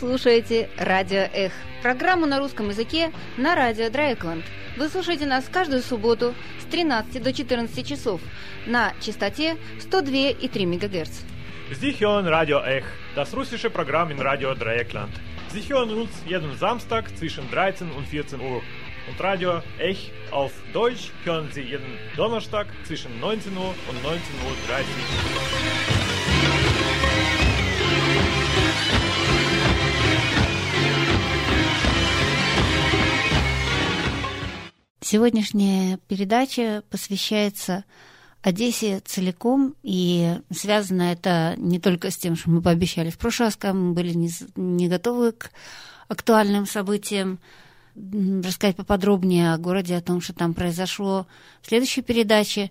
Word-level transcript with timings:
слушаете 0.00 0.70
«Радио 0.78 1.28
Эх»– 1.30 1.52
программу 1.82 2.24
на 2.24 2.38
русском 2.38 2.70
языке 2.70 3.12
на 3.36 3.54
радио 3.54 3.90
Драйкланд. 3.90 4.46
Вы 4.78 4.88
слушаете 4.88 5.26
нас 5.26 5.44
каждую 5.52 5.82
субботу 5.82 6.34
с 6.58 6.64
13 6.72 7.22
до 7.22 7.34
14 7.34 7.86
часов 7.86 8.22
на 8.66 8.94
частоте 9.02 9.58
102,3 9.78 10.66
МГц. 10.66 11.10
Hören 12.00 12.26
Radio 12.28 12.60
Ech, 12.64 12.84
das 13.14 13.34
russische 13.34 13.68
Programm 13.68 14.10
in 14.10 14.20
Radio 14.20 14.54
Dreieckland. 14.54 15.12
Sie 15.52 15.60
hören 15.68 15.90
uns 15.90 16.10
jeden 16.26 16.56
Samstag 16.56 17.04
zwischen 17.18 17.50
13 17.50 17.90
und 17.90 18.06
14 18.08 18.40
Uhr. 18.40 18.62
Und 19.06 19.20
Radio 19.20 19.60
Ech 19.78 20.12
auf 20.30 20.52
Deutsch 20.72 21.10
hören 21.24 21.50
Sie 21.52 21.60
jeden 21.62 21.98
Donnerstag 22.16 22.68
zwischen 22.84 23.20
19 23.20 23.54
Uhr 23.54 23.74
und 23.86 24.02
19.30 24.02 24.14
Uhr. 27.44 27.49
Сегодняшняя 35.10 35.98
передача 36.06 36.84
посвящается 36.88 37.84
Одессе 38.42 39.00
целиком, 39.04 39.74
и 39.82 40.38
связано 40.52 41.02
это 41.02 41.54
не 41.56 41.80
только 41.80 42.12
с 42.12 42.16
тем, 42.16 42.36
что 42.36 42.48
мы 42.48 42.62
пообещали 42.62 43.10
в 43.10 43.18
прошлый 43.18 43.48
раз, 43.48 43.56
когда 43.56 43.74
мы 43.74 43.92
были 43.92 44.12
не, 44.12 44.30
не 44.54 44.86
готовы 44.86 45.32
к 45.32 45.50
актуальным 46.06 46.64
событиям, 46.64 47.40
рассказать 47.96 48.76
поподробнее 48.76 49.52
о 49.52 49.58
городе, 49.58 49.96
о 49.96 50.00
том, 50.00 50.20
что 50.20 50.32
там 50.32 50.54
произошло 50.54 51.26
в 51.60 51.66
следующей 51.66 52.02
передаче. 52.02 52.70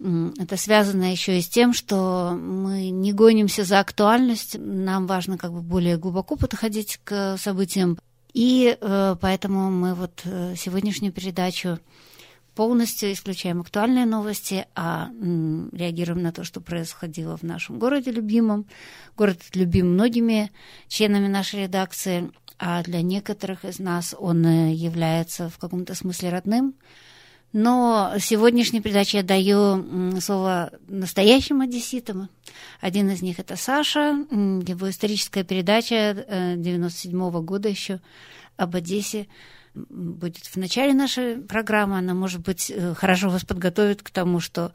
Это 0.00 0.56
связано 0.56 1.12
еще 1.12 1.36
и 1.36 1.42
с 1.42 1.48
тем, 1.50 1.74
что 1.74 2.30
мы 2.32 2.88
не 2.88 3.12
гонимся 3.12 3.62
за 3.62 3.80
актуальность, 3.80 4.56
нам 4.58 5.06
важно 5.06 5.36
как 5.36 5.52
бы 5.52 5.60
более 5.60 5.98
глубоко 5.98 6.36
подходить 6.36 6.98
к 7.04 7.36
событиям, 7.36 7.98
и 8.34 8.76
э, 8.78 9.16
поэтому 9.20 9.70
мы 9.70 9.94
вот 9.94 10.22
э, 10.24 10.54
сегодняшнюю 10.56 11.12
передачу 11.12 11.78
полностью 12.54 13.12
исключаем 13.12 13.60
актуальные 13.60 14.06
новости, 14.06 14.66
а 14.74 15.08
м, 15.08 15.70
реагируем 15.72 16.22
на 16.22 16.32
то, 16.32 16.44
что 16.44 16.60
происходило 16.60 17.36
в 17.36 17.42
нашем 17.42 17.78
городе 17.78 18.10
любимом. 18.10 18.66
Город 19.16 19.38
любим 19.54 19.94
многими 19.94 20.50
членами 20.88 21.28
нашей 21.28 21.62
редакции, 21.62 22.30
а 22.58 22.82
для 22.82 23.02
некоторых 23.02 23.64
из 23.64 23.78
нас 23.78 24.14
он 24.18 24.44
э, 24.46 24.72
является 24.72 25.48
в 25.48 25.58
каком-то 25.58 25.94
смысле 25.94 26.30
родным. 26.30 26.74
Но 27.54 28.14
сегодняшней 28.18 28.80
передаче 28.80 29.18
я 29.18 29.22
даю 29.22 30.20
слово 30.20 30.72
настоящим 30.88 31.60
одесситам. 31.60 32.28
Один 32.80 33.08
из 33.10 33.22
них 33.22 33.38
это 33.38 33.54
Саша, 33.54 34.26
его 34.28 34.90
историческая 34.90 35.44
передача 35.44 36.26
97 36.56 37.16
-го 37.16 37.42
года 37.42 37.68
еще 37.68 38.00
об 38.56 38.74
Одессе 38.74 39.28
будет 39.72 40.46
в 40.46 40.56
начале 40.56 40.94
нашей 40.94 41.36
программы. 41.36 41.98
Она, 41.98 42.12
может 42.12 42.40
быть, 42.40 42.72
э, 42.74 42.92
хорошо 42.94 43.28
вас 43.28 43.44
подготовит 43.44 44.02
к 44.02 44.10
тому, 44.10 44.40
что 44.40 44.72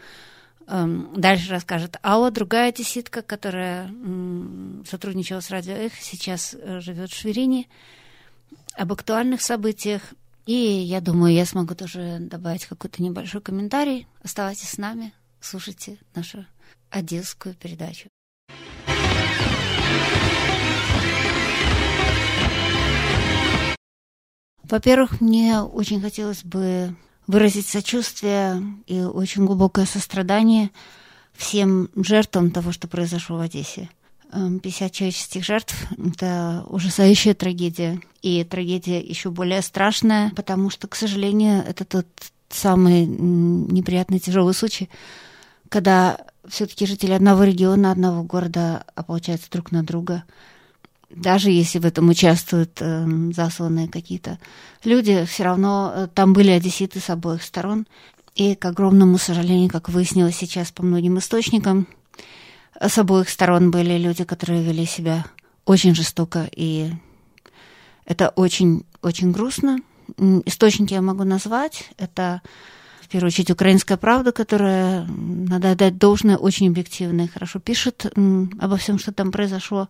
эм, 0.67 1.09
дальше 1.17 1.52
расскажет 1.52 1.97
Алла, 2.02 2.31
другая 2.31 2.69
одесситка, 2.69 3.22
которая 3.22 3.91
сотрудничала 4.89 5.41
с 5.41 5.50
Радио 5.50 5.73
Эх, 5.73 5.95
сейчас 6.00 6.55
э, 6.57 6.80
живет 6.80 7.11
в 7.11 7.16
Шверине, 7.16 7.67
об 8.75 8.94
актуальных 8.94 9.41
событиях 9.41 10.02
и 10.45 10.54
я 10.54 11.02
думаю, 11.02 11.34
я 11.34 11.45
смогу 11.45 11.76
тоже 11.76 12.18
добавить 12.20 12.66
какой-то 12.66 13.04
небольшой 13.04 13.42
комментарий. 13.42 14.08
Оставайтесь 14.23 14.70
с 14.70 14.78
нами, 14.78 15.14
слушайте 15.40 15.98
нашу 16.16 16.46
одесскую 16.90 17.56
передачу. 17.56 18.09
Во-первых, 24.63 25.19
мне 25.19 25.62
очень 25.62 26.00
хотелось 26.00 26.44
бы 26.44 26.96
выразить 27.25 27.68
сочувствие 27.68 28.62
и 28.86 29.02
очень 29.02 29.46
глубокое 29.46 29.86
сострадание 29.86 30.69
всем 31.34 31.90
жертвам 31.96 32.52
того, 32.52 32.72
что 32.72 32.88
произошло 32.88 33.38
в 33.38 33.42
Одессе. 33.42 33.90
50 34.31 34.81
эм, 34.81 34.91
человеческих 34.91 35.44
жертв– 35.44 35.75
это 35.97 36.63
ужасающая 36.67 37.34
трагедия. 37.34 38.00
И 38.22 38.44
трагедия 38.44 39.00
еще 39.00 39.29
более 39.31 39.62
страшная, 39.62 40.31
потому 40.35 40.69
что, 40.69 40.88
к 40.88 40.95
сожалению, 40.95 41.63
это 41.66 41.85
тот 41.85 42.07
самый 42.50 43.06
неприятный, 43.06 44.19
тяжелый 44.19 44.53
случай, 44.53 44.89
когда 45.69 46.18
все-таки 46.47 46.85
жители 46.85 47.12
одного 47.12 47.44
региона, 47.44 47.91
одного 47.91 48.23
города 48.23 48.84
ополчаются 48.95 49.50
друг 49.51 49.72
на 49.72 49.84
друга. 49.84 50.23
Даже 51.09 51.50
если 51.50 51.79
в 51.79 51.85
этом 51.85 52.09
участвуют 52.09 52.78
э, 52.81 53.07
засланные 53.34 53.88
какие-то 53.88 54.38
люди, 54.84 55.25
все 55.25 55.44
равно 55.44 55.91
э, 55.94 56.07
там 56.13 56.34
были 56.34 56.51
одесситы 56.51 57.00
с 57.00 57.09
обоих 57.09 57.41
сторон. 57.44 57.88
И, 58.35 58.56
к 58.56 58.63
огромному 58.66 59.18
сожалению, 59.18 59.69
как 59.69 59.89
выяснилось 59.89 60.35
сейчас 60.35 60.72
по 60.72 60.84
многим 60.84 61.18
источникам, 61.18 61.88
с 62.79 62.97
обоих 62.97 63.29
сторон 63.29 63.72
были 63.72 63.97
люди, 63.97 64.23
которые 64.23 64.63
вели 64.63 64.85
себя 64.85 65.25
очень 65.66 65.94
жестоко, 65.94 66.50
и 66.56 66.91
это 68.06 68.29
очень-очень 68.29 69.31
грустно. 69.31 69.79
Источники 70.45 70.94
я 70.94 71.01
могу 71.01 71.23
назвать. 71.23 71.91
Это, 71.97 72.41
в 73.01 73.07
первую 73.09 73.28
очередь, 73.28 73.51
«Украинская 73.51 73.97
правда», 73.97 74.31
которая, 74.31 75.06
надо 75.06 75.72
отдать 75.72 75.97
должное, 75.97 76.38
очень 76.38 76.69
объективно 76.69 77.23
и 77.23 77.28
хорошо 77.28 77.59
пишет 77.59 78.06
обо 78.16 78.78
всем, 78.78 78.97
что 78.97 79.12
там 79.12 79.31
произошло. 79.31 79.89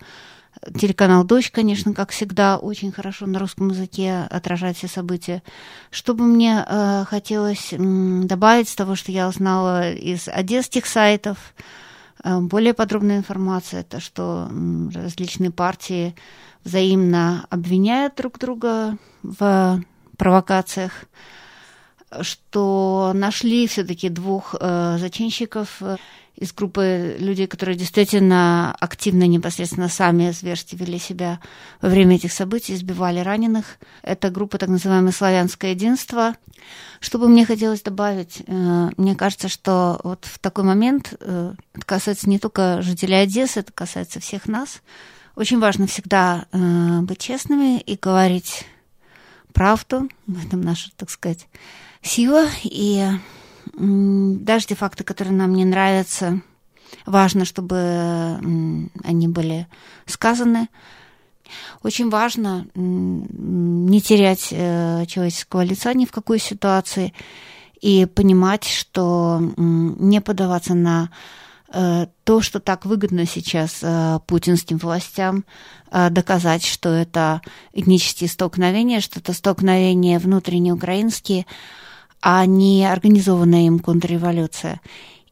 Телеканал 0.77 1.23
«Дождь», 1.23 1.51
конечно, 1.51 1.93
как 1.93 2.09
всегда, 2.09 2.57
очень 2.57 2.91
хорошо 2.91 3.27
на 3.27 3.39
русском 3.39 3.69
языке 3.69 4.27
отражает 4.29 4.75
все 4.75 4.87
события. 4.87 5.43
Что 5.91 6.13
бы 6.15 6.25
мне 6.25 6.65
э, 6.67 7.05
хотелось 7.07 7.71
э, 7.71 7.77
добавить 7.77 8.67
с 8.67 8.75
того, 8.75 8.95
что 8.95 9.11
я 9.11 9.29
узнала 9.29 9.93
из 9.93 10.27
одесских 10.27 10.87
сайтов– 10.87 11.37
более 12.23 12.73
подробная 12.73 13.17
информация, 13.17 13.81
это 13.81 13.99
что 13.99 14.49
различные 14.93 15.51
партии 15.51 16.15
взаимно 16.63 17.45
обвиняют 17.49 18.15
друг 18.15 18.37
друга 18.39 18.97
в 19.23 19.81
провокациях, 20.17 21.05
что 22.21 23.11
нашли 23.13 23.67
все-таки 23.67 24.09
двух 24.09 24.55
э, 24.59 24.97
зачинщиков. 24.99 25.81
э, 25.81 25.97
из 26.39 26.53
группы 26.53 27.17
людей, 27.19 27.47
которые 27.47 27.75
действительно 27.75 28.73
активно, 28.79 29.27
непосредственно 29.27 29.89
сами 29.89 30.31
зверски 30.31 30.75
вели 30.75 30.97
себя 30.97 31.41
во 31.81 31.89
время 31.89 32.15
этих 32.15 32.31
событий, 32.31 32.73
избивали 32.73 33.19
раненых. 33.19 33.77
Это 34.03 34.29
группа 34.29 34.57
так 34.57 34.69
называемое 34.69 35.11
«Славянское 35.11 35.71
единство». 35.71 36.35
Что 37.01 37.19
бы 37.19 37.27
мне 37.27 37.45
хотелось 37.45 37.81
добавить? 37.81 38.41
Э, 38.47 38.89
мне 38.95 39.15
кажется, 39.15 39.49
что 39.49 39.99
вот 40.03 40.25
в 40.25 40.39
такой 40.39 40.63
момент, 40.63 41.13
э, 41.19 41.53
это 41.73 41.85
касается 41.85 42.29
не 42.29 42.39
только 42.39 42.81
жителей 42.81 43.15
Одессы, 43.15 43.59
это 43.59 43.73
касается 43.73 44.21
всех 44.21 44.47
нас, 44.47 44.81
очень 45.35 45.59
важно 45.59 45.87
всегда 45.87 46.45
э, 46.51 46.99
быть 47.01 47.19
честными 47.19 47.79
и 47.81 47.97
говорить 47.97 48.65
правду. 49.53 50.07
В 50.25 50.45
этом 50.45 50.61
наша, 50.61 50.89
так 50.95 51.09
сказать, 51.09 51.47
сила. 52.01 52.47
И 52.63 53.05
даже 53.73 54.67
те 54.67 54.75
факты, 54.75 55.03
которые 55.03 55.33
нам 55.33 55.53
не 55.53 55.65
нравятся, 55.65 56.41
важно, 57.05 57.45
чтобы 57.45 58.39
они 59.03 59.27
были 59.27 59.67
сказаны. 60.05 60.69
Очень 61.81 62.09
важно 62.09 62.67
не 62.75 64.01
терять 64.01 64.49
э, 64.51 65.05
человеческого 65.07 65.61
лица 65.61 65.93
ни 65.93 66.05
в 66.05 66.11
какой 66.11 66.39
ситуации 66.39 67.13
и 67.81 68.05
понимать, 68.05 68.65
что 68.65 69.39
не 69.57 70.21
подаваться 70.21 70.75
на 70.75 71.09
э, 71.71 72.07
то, 72.23 72.41
что 72.41 72.59
так 72.59 72.85
выгодно 72.85 73.25
сейчас 73.25 73.79
э, 73.81 74.19
путинским 74.27 74.77
властям, 74.77 75.45
доказать, 75.91 76.63
что 76.63 76.89
это 76.89 77.41
этнические 77.73 78.29
столкновения, 78.29 78.99
что 78.99 79.19
это 79.19 79.33
столкновения 79.33 80.19
внутренне 80.19 80.71
украинские, 80.71 81.47
а 82.21 82.45
не 82.45 82.85
организованная 82.85 83.65
им 83.67 83.79
контрреволюция. 83.79 84.81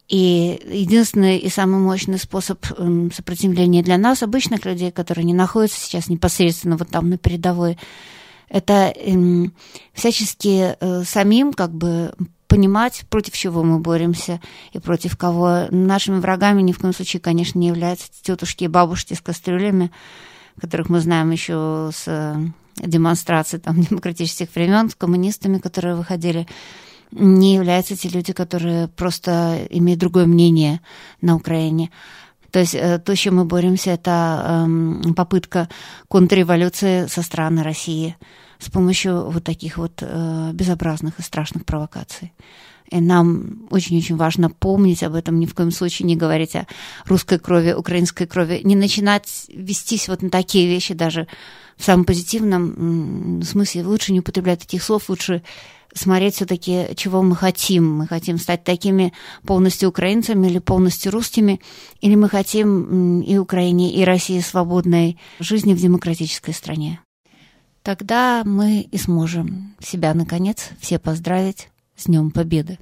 И 0.07 0.61
единственный 0.71 1.37
и 1.37 1.49
самый 1.49 1.79
мощный 1.79 2.17
способ 2.17 2.65
эм, 2.77 3.11
сопротивления 3.11 3.83
для 3.83 3.97
нас, 3.97 4.23
обычных 4.23 4.65
людей, 4.65 4.91
которые 4.91 5.25
не 5.25 5.33
находятся 5.33 5.79
сейчас 5.79 6.07
непосредственно 6.07 6.77
вот 6.77 6.89
там 6.89 7.09
на 7.09 7.17
передовой, 7.17 7.77
это 8.47 8.93
эм, 8.95 9.53
всячески 9.93 10.77
э, 10.79 11.03
самим 11.03 11.51
как 11.51 11.73
бы 11.73 12.13
понимать, 12.47 13.03
против 13.09 13.33
чего 13.33 13.63
мы 13.63 13.79
боремся 13.79 14.39
и 14.71 14.79
против 14.79 15.17
кого. 15.17 15.65
Нашими 15.69 16.19
врагами 16.19 16.61
ни 16.61 16.71
в 16.71 16.79
коем 16.79 16.93
случае, 16.93 17.19
конечно, 17.19 17.59
не 17.59 17.67
являются 17.67 18.07
тетушки 18.21 18.63
и 18.63 18.69
бабушки 18.69 19.13
с 19.13 19.19
кастрюлями, 19.19 19.91
которых 20.59 20.87
мы 20.87 21.01
знаем 21.01 21.31
еще 21.31 21.91
с 21.93 22.37
демонстраций 22.81 23.59
там, 23.59 23.81
демократических 23.89 24.53
времен 24.55 24.89
с 24.89 24.95
коммунистами, 24.95 25.57
которые 25.57 25.95
выходили, 25.95 26.47
не 27.11 27.55
являются 27.55 27.95
те 27.95 28.09
люди, 28.09 28.33
которые 28.33 28.87
просто 28.89 29.65
имеют 29.69 29.99
другое 29.99 30.25
мнение 30.25 30.81
на 31.21 31.35
Украине. 31.35 31.89
То 32.51 32.59
есть 32.59 32.75
э, 32.75 32.99
то, 32.99 33.15
с 33.15 33.19
чем 33.19 33.35
мы 33.35 33.45
боремся, 33.45 33.91
это 33.91 34.65
эм, 34.65 35.13
попытка 35.15 35.69
контрреволюции 36.07 37.07
со 37.07 37.21
стороны 37.21 37.63
России 37.63 38.15
с 38.59 38.69
помощью 38.69 39.29
вот 39.29 39.43
таких 39.43 39.77
вот 39.77 40.01
э, 40.01 40.51
безобразных 40.53 41.19
и 41.19 41.21
страшных 41.21 41.65
провокаций. 41.65 42.33
И 42.89 43.01
нам 43.01 43.67
очень-очень 43.69 44.15
важно 44.15 44.49
помнить 44.49 45.03
об 45.03 45.13
этом, 45.13 45.39
ни 45.39 45.45
в 45.45 45.53
коем 45.53 45.71
случае 45.71 46.07
не 46.07 46.15
говорить 46.15 46.55
о 46.55 46.67
русской 47.05 47.37
крови, 47.37 47.73
украинской 47.73 48.25
крови, 48.25 48.61
не 48.63 48.75
начинать 48.75 49.45
вестись 49.49 50.07
вот 50.07 50.21
на 50.21 50.29
такие 50.29 50.67
вещи 50.67 50.93
даже 50.93 51.27
в 51.75 51.83
самом 51.83 52.05
позитивном 52.05 53.41
смысле. 53.43 53.85
Лучше 53.85 54.13
не 54.13 54.21
употреблять 54.21 54.63
этих 54.63 54.81
слов, 54.83 55.09
лучше 55.09 55.43
смотреть 55.93 56.35
все-таки, 56.35 56.87
чего 56.95 57.21
мы 57.23 57.35
хотим. 57.35 57.97
Мы 57.97 58.07
хотим 58.07 58.37
стать 58.37 58.63
такими 58.63 59.13
полностью 59.45 59.89
украинцами 59.89 60.47
или 60.47 60.59
полностью 60.59 61.11
русскими, 61.11 61.59
или 62.01 62.15
мы 62.15 62.29
хотим 62.29 63.21
и 63.21 63.37
Украине, 63.37 63.93
и 63.93 64.03
России 64.03 64.39
свободной 64.39 65.19
жизни 65.39 65.73
в 65.73 65.81
демократической 65.81 66.53
стране. 66.53 67.01
Тогда 67.83 68.43
мы 68.45 68.81
и 68.81 68.97
сможем 68.97 69.75
себя, 69.79 70.13
наконец, 70.13 70.69
все 70.79 70.99
поздравить 70.99 71.69
с 71.97 72.05
Днем 72.05 72.31
Победы. 72.31 72.77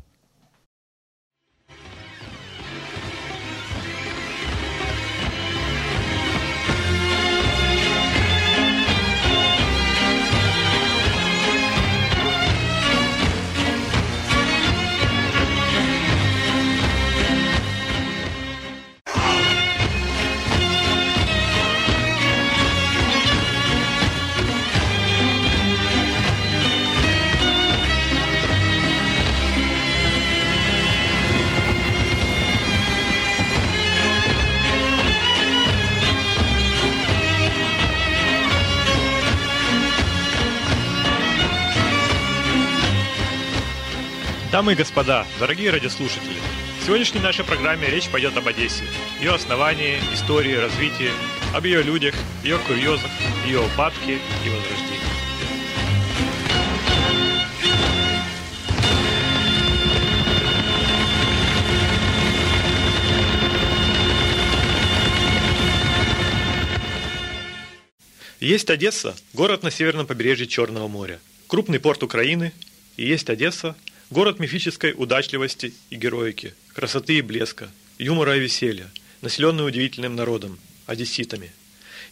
Дамы 44.56 44.72
и 44.72 44.76
господа, 44.78 45.28
дорогие 45.38 45.70
радиослушатели, 45.70 46.40
в 46.80 46.86
сегодняшней 46.86 47.20
нашей 47.20 47.44
программе 47.44 47.90
речь 47.90 48.08
пойдет 48.08 48.38
об 48.38 48.48
Одессе, 48.48 48.86
ее 49.20 49.34
основании, 49.34 50.00
истории, 50.14 50.54
развитии, 50.54 51.12
об 51.54 51.66
ее 51.66 51.84
людях, 51.84 52.16
ее 52.42 52.58
курьезах, 52.60 53.12
ее 53.46 53.60
упадке 53.60 54.14
и 54.14 54.50
возрождении. 54.50 55.02
Есть 68.40 68.70
Одесса, 68.70 69.18
город 69.34 69.64
на 69.64 69.72
северном 69.72 70.08
побережье 70.08 70.48
Черного 70.48 70.88
моря, 70.88 71.20
крупный 71.48 71.82
порт 71.82 72.04
Украины, 72.04 72.54
и 72.96 73.06
есть 73.06 73.30
Одесса, 73.30 73.76
Город 74.12 74.38
мифической 74.40 74.94
удачливости 74.96 75.74
и 75.90 75.96
героики, 75.96 76.54
красоты 76.74 77.18
и 77.18 77.22
блеска, 77.22 77.72
юмора 77.98 78.38
и 78.38 78.40
веселья, 78.40 78.92
населенный 79.22 79.66
удивительным 79.66 80.16
народом, 80.16 80.60
одесситами. 80.86 81.52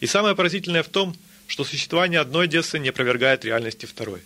И 0.00 0.06
самое 0.06 0.34
поразительное 0.34 0.82
в 0.82 0.88
том, 0.88 1.14
что 1.46 1.62
существование 1.62 2.18
одной 2.18 2.46
Одессы 2.46 2.80
не 2.80 2.88
опровергает 2.88 3.44
реальности 3.44 3.86
второй. 3.86 4.22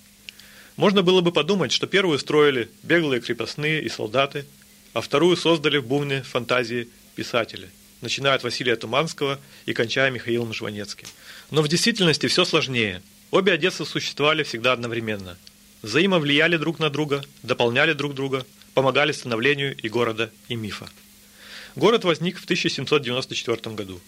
Можно 0.76 1.02
было 1.02 1.20
бы 1.20 1.30
подумать, 1.30 1.70
что 1.70 1.86
первую 1.86 2.18
строили 2.18 2.70
беглые 2.82 3.20
крепостные 3.20 3.82
и 3.82 3.90
солдаты, 3.90 4.46
а 4.94 5.02
вторую 5.02 5.36
создали 5.36 5.76
в 5.76 5.86
бумне 5.86 6.22
фантазии 6.22 6.88
писатели, 7.16 7.68
начиная 8.00 8.36
от 8.36 8.44
Василия 8.44 8.76
Туманского 8.76 9.38
и 9.66 9.74
кончая 9.74 10.10
Михаилом 10.10 10.54
Жванецким. 10.54 11.08
Но 11.50 11.60
в 11.60 11.68
действительности 11.68 12.28
все 12.28 12.46
сложнее. 12.46 13.02
Обе 13.30 13.52
Одессы 13.52 13.84
существовали 13.84 14.42
всегда 14.42 14.72
одновременно– 14.72 15.36
взаимовлияли 15.82 16.56
друг 16.56 16.78
на 16.78 16.90
друга, 16.90 17.25
дополняли 17.42 17.92
друг 17.92 18.14
друга, 18.14 18.44
помогали 18.75 19.12
становлению 19.12 19.76
и 19.76 19.88
города, 19.88 20.30
и 20.48 20.56
мифа. 20.56 20.88
Город 21.76 22.04
возник 22.04 22.38
в 22.38 22.44
1794 22.44 23.75
году. 23.75 24.00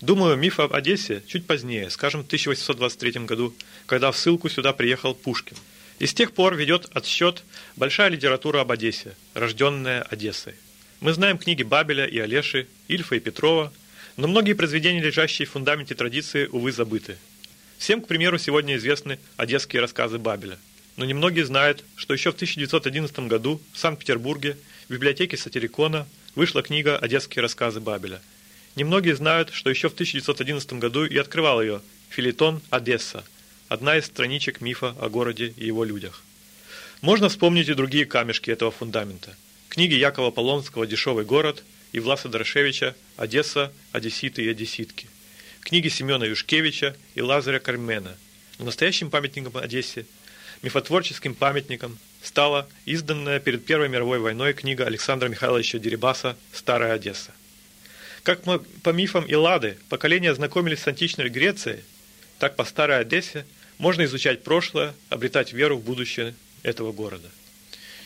Думаю, 0.00 0.36
миф 0.36 0.60
об 0.60 0.74
Одессе 0.74 1.22
чуть 1.26 1.46
позднее, 1.46 1.90
скажем, 1.90 2.22
в 2.22 2.26
1823 2.26 3.24
году, 3.24 3.54
когда 3.86 4.12
в 4.12 4.16
ссылку 4.16 4.48
сюда 4.48 4.72
приехал 4.72 5.14
Пушкин. 5.14 5.56
И 5.98 6.06
с 6.06 6.14
тех 6.14 6.32
пор 6.32 6.54
ведет 6.54 6.88
отсчет 6.92 7.42
большая 7.74 8.08
литература 8.08 8.60
об 8.60 8.70
Одессе, 8.70 9.16
рожденная 9.34 10.02
Одессой. 10.02 10.54
Мы 11.00 11.12
знаем 11.12 11.38
книги 11.38 11.64
Бабеля 11.64 12.06
и 12.06 12.18
Олеши, 12.18 12.68
Ильфа 12.86 13.16
и 13.16 13.20
Петрова, 13.20 13.72
но 14.16 14.28
многие 14.28 14.52
произведения, 14.52 15.00
лежащие 15.00 15.46
в 15.46 15.50
фундаменте 15.50 15.94
традиции, 15.94 16.46
увы, 16.46 16.70
забыты. 16.70 17.16
Всем, 17.78 18.00
к 18.00 18.06
примеру, 18.06 18.38
сегодня 18.38 18.76
известны 18.76 19.18
одесские 19.36 19.80
рассказы 19.80 20.18
Бабеля– 20.18 20.58
но 20.98 21.04
немногие 21.04 21.46
знают, 21.46 21.84
что 21.94 22.12
еще 22.12 22.32
в 22.32 22.34
1911 22.34 23.20
году 23.20 23.62
в 23.72 23.78
Санкт-Петербурге 23.78 24.58
в 24.88 24.92
библиотеке 24.92 25.36
Сатирикона 25.36 26.08
вышла 26.34 26.60
книга 26.60 26.98
«Одесские 26.98 27.40
рассказы 27.40 27.78
Бабеля». 27.78 28.20
Немногие 28.74 29.14
знают, 29.14 29.50
что 29.52 29.70
еще 29.70 29.88
в 29.88 29.92
1911 29.92 30.72
году 30.74 31.04
и 31.04 31.16
открывал 31.16 31.62
ее 31.62 31.82
филитон 32.10 32.60
«Одесса», 32.70 33.24
одна 33.68 33.96
из 33.96 34.06
страничек 34.06 34.60
мифа 34.60 34.96
о 35.00 35.08
городе 35.08 35.54
и 35.56 35.66
его 35.66 35.84
людях. 35.84 36.24
Можно 37.00 37.28
вспомнить 37.28 37.68
и 37.68 37.74
другие 37.74 38.04
камешки 38.04 38.50
этого 38.50 38.72
фундамента. 38.72 39.36
Книги 39.68 39.94
Якова 39.94 40.32
Полонского 40.32 40.84
«Дешевый 40.84 41.24
город» 41.24 41.62
и 41.92 42.00
Власа 42.00 42.28
Дорошевича 42.28 42.96
«Одесса, 43.16 43.72
одесситы 43.92 44.42
и 44.42 44.48
одесситки». 44.48 45.08
Книги 45.60 45.86
Семена 45.86 46.26
Юшкевича 46.26 46.96
и 47.14 47.22
Лазаря 47.22 47.60
Кармена. 47.60 48.16
Но 48.58 48.64
настоящим 48.64 49.10
памятником 49.10 49.56
Одессе– 49.56 50.04
мифотворческим 50.62 51.34
памятником 51.34 51.98
стала 52.22 52.68
изданная 52.84 53.40
перед 53.40 53.64
Первой 53.64 53.88
мировой 53.88 54.18
войной 54.18 54.52
книга 54.52 54.84
Александра 54.84 55.28
Михайловича 55.28 55.78
Дерибаса 55.78 56.36
«Старая 56.52 56.94
Одесса». 56.94 57.32
Как 58.22 58.44
мы 58.46 58.58
по 58.58 58.90
мифам 58.90 59.24
Иллады 59.28 59.78
поколения 59.88 60.34
знакомились 60.34 60.80
с 60.80 60.88
античной 60.88 61.28
Грецией, 61.28 61.80
так 62.38 62.56
по 62.56 62.64
Старой 62.64 63.00
Одессе 63.00 63.46
можно 63.78 64.04
изучать 64.04 64.42
прошлое, 64.42 64.94
обретать 65.08 65.52
веру 65.52 65.78
в 65.78 65.84
будущее 65.84 66.34
этого 66.62 66.92
города. 66.92 67.28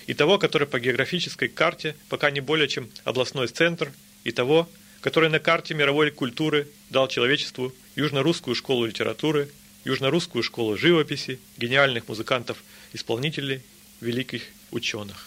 И 0.06 0.14
того, 0.14 0.38
который 0.38 0.68
по 0.68 0.78
географической 0.78 1.48
карте 1.48 1.96
пока 2.08 2.30
не 2.30 2.40
более 2.40 2.68
чем 2.68 2.90
областной 3.04 3.48
центр, 3.48 3.92
и 4.24 4.30
того, 4.30 4.68
который 5.00 5.30
на 5.30 5.40
карте 5.40 5.74
мировой 5.74 6.10
культуры 6.10 6.68
дал 6.90 7.08
человечеству 7.08 7.72
южно-русскую 7.96 8.54
школу 8.54 8.84
литературы– 8.84 9.48
южно-русскую 9.84 10.42
школу 10.42 10.76
живописи, 10.76 11.38
гениальных 11.56 12.08
музыкантов, 12.08 12.58
исполнителей, 12.92 13.62
великих 14.00 14.42
ученых. 14.70 15.26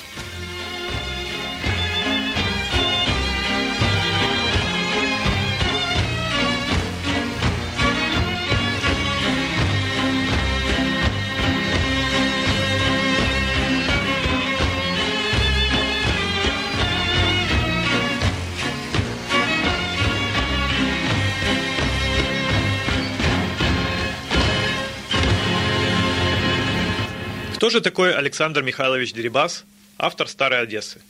Кто 27.66 27.72
же 27.72 27.82
такой 27.82 28.14
Александр 28.14 28.62
Михайлович 28.62 29.12
Дерибас, 29.12 29.66
автор 29.98 30.28
«Старой 30.28 30.62
Одессы»? 30.62 31.02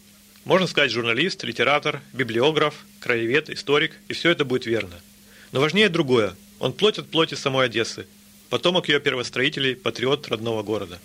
Можно 0.46 0.68
сказать, 0.68 0.90
журналист, 0.90 1.44
литератор, 1.44 2.00
библиограф, 2.14 2.76
краевед, 3.02 3.50
историк, 3.50 3.92
и 4.08 4.14
все 4.14 4.30
это 4.30 4.46
будет 4.46 4.66
верно. 4.66 4.96
Но 5.52 5.60
важнее 5.60 5.90
другое. 5.90 6.34
Он 6.60 6.72
плоть 6.72 6.98
от 6.98 7.10
плоти 7.10 7.36
самой 7.36 7.66
Одессы, 7.66 8.08
потомок 8.50 8.88
ее 8.88 9.02
первостроителей, 9.02 9.76
патриот 9.76 10.30
родного 10.30 10.64
города. 10.64 10.98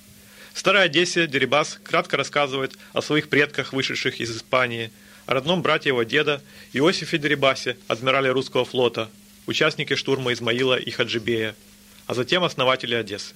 В 0.55 0.61
Старой 0.61 0.85
Одессе 0.85 1.27
Дерибас 1.27 1.81
кратко 1.83 2.17
рассказывает 2.17 2.79
о 2.93 3.03
своих 3.03 3.29
предках, 3.29 3.73
вышедших 3.73 4.21
из 4.21 4.31
Испании, 4.31 4.93
о 5.27 5.35
родном 5.35 5.63
брате 5.63 5.89
его 5.89 6.05
деда 6.05 6.41
Иосифе 6.73 7.19
Дерибасе, 7.19 7.77
адмирале 7.89 8.31
русского 8.31 8.65
флота, 8.65 9.11
участнике 9.49 9.97
штурма 9.97 10.33
Измаила 10.33 10.77
и 10.79 10.93
Хаджибея, 10.93 11.57
а 12.07 12.15
затем 12.15 12.45
основателе 12.45 12.97
Одессы. 12.97 13.35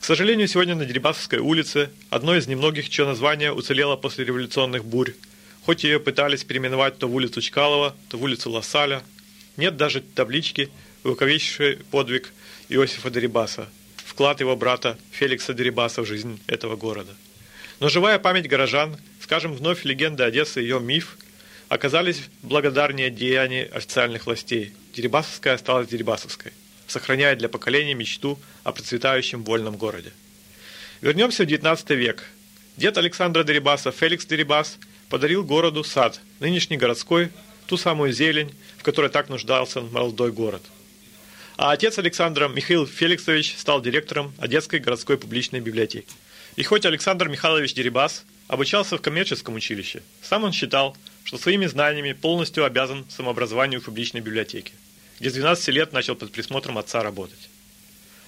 К 0.00 0.04
сожалению, 0.04 0.46
сегодня 0.46 0.74
на 0.74 0.84
Дерибасовской 0.84 1.38
улице, 1.40 1.90
одно 2.10 2.36
из 2.36 2.46
немногих, 2.46 2.88
чье 2.88 3.04
название 3.04 3.52
уцелело 3.52 3.96
после 3.96 4.24
революционных 4.24 4.84
бурь, 4.84 5.14
хоть 5.64 5.84
ее 5.84 5.98
пытались 5.98 6.44
переименовать 6.44 6.98
то 6.98 7.08
в 7.08 7.14
улицу 7.14 7.40
Чкалова, 7.40 7.96
то 8.08 8.18
в 8.18 8.22
улицу 8.22 8.50
Лассаля. 8.50 9.02
Нет 9.56 9.76
даже 9.76 10.00
таблички, 10.00 10.70
увековечившей 11.02 11.78
подвиг 11.90 12.32
Иосифа 12.68 13.10
Дерибаса, 13.10 13.68
вклад 13.96 14.40
его 14.40 14.54
брата 14.54 14.96
Феликса 15.10 15.54
Дерибаса 15.54 16.02
в 16.02 16.06
жизнь 16.06 16.40
этого 16.46 16.76
города. 16.76 17.12
Но 17.80 17.88
живая 17.88 18.18
память 18.18 18.48
горожан, 18.48 18.96
скажем, 19.20 19.54
вновь 19.54 19.84
легенда 19.84 20.26
Одессы 20.26 20.60
и 20.60 20.64
ее 20.64 20.78
миф, 20.78 21.18
оказались 21.68 22.22
благодарнее 22.42 23.10
деяний 23.10 23.64
официальных 23.64 24.26
властей. 24.26 24.72
Дерибасовская 24.94 25.54
осталась 25.54 25.88
Дерибасовской, 25.88 26.52
сохраняя 26.86 27.36
для 27.36 27.48
поколения 27.48 27.94
мечту 27.94 28.38
о 28.64 28.72
процветающем 28.72 29.44
вольном 29.44 29.76
городе. 29.76 30.12
Вернемся 31.00 31.44
в 31.44 31.46
XIX 31.46 31.94
век. 31.94 32.24
Дед 32.76 32.98
Александра 32.98 33.42
Дерибаса, 33.42 33.90
Феликс 33.90 34.26
Дерибас, 34.26 34.78
подарил 35.08 35.44
городу 35.44 35.84
сад, 35.84 36.20
нынешний 36.40 36.76
городской, 36.76 37.30
ту 37.66 37.76
самую 37.76 38.12
зелень, 38.12 38.54
в 38.78 38.82
которой 38.82 39.10
так 39.10 39.28
нуждался 39.28 39.80
молодой 39.80 40.32
город. 40.32 40.62
А 41.56 41.72
отец 41.72 41.98
Александра, 41.98 42.48
Михаил 42.48 42.86
Феликсович, 42.86 43.56
стал 43.56 43.80
директором 43.80 44.34
Одесской 44.38 44.78
городской 44.78 45.16
публичной 45.16 45.60
библиотеки. 45.60 46.12
И 46.56 46.62
хоть 46.62 46.84
Александр 46.84 47.28
Михайлович 47.28 47.74
Дерибас 47.74 48.24
обучался 48.48 48.98
в 48.98 49.02
коммерческом 49.02 49.54
училище, 49.54 50.02
сам 50.22 50.44
он 50.44 50.52
считал, 50.52 50.96
что 51.24 51.38
своими 51.38 51.66
знаниями 51.66 52.12
полностью 52.12 52.64
обязан 52.64 53.04
самообразованию 53.08 53.80
в 53.80 53.84
публичной 53.84 54.20
библиотеке, 54.20 54.72
где 55.20 55.30
с 55.30 55.34
12 55.34 55.68
лет 55.68 55.92
начал 55.92 56.14
под 56.14 56.32
присмотром 56.32 56.78
отца 56.78 57.02
работать. 57.02 57.48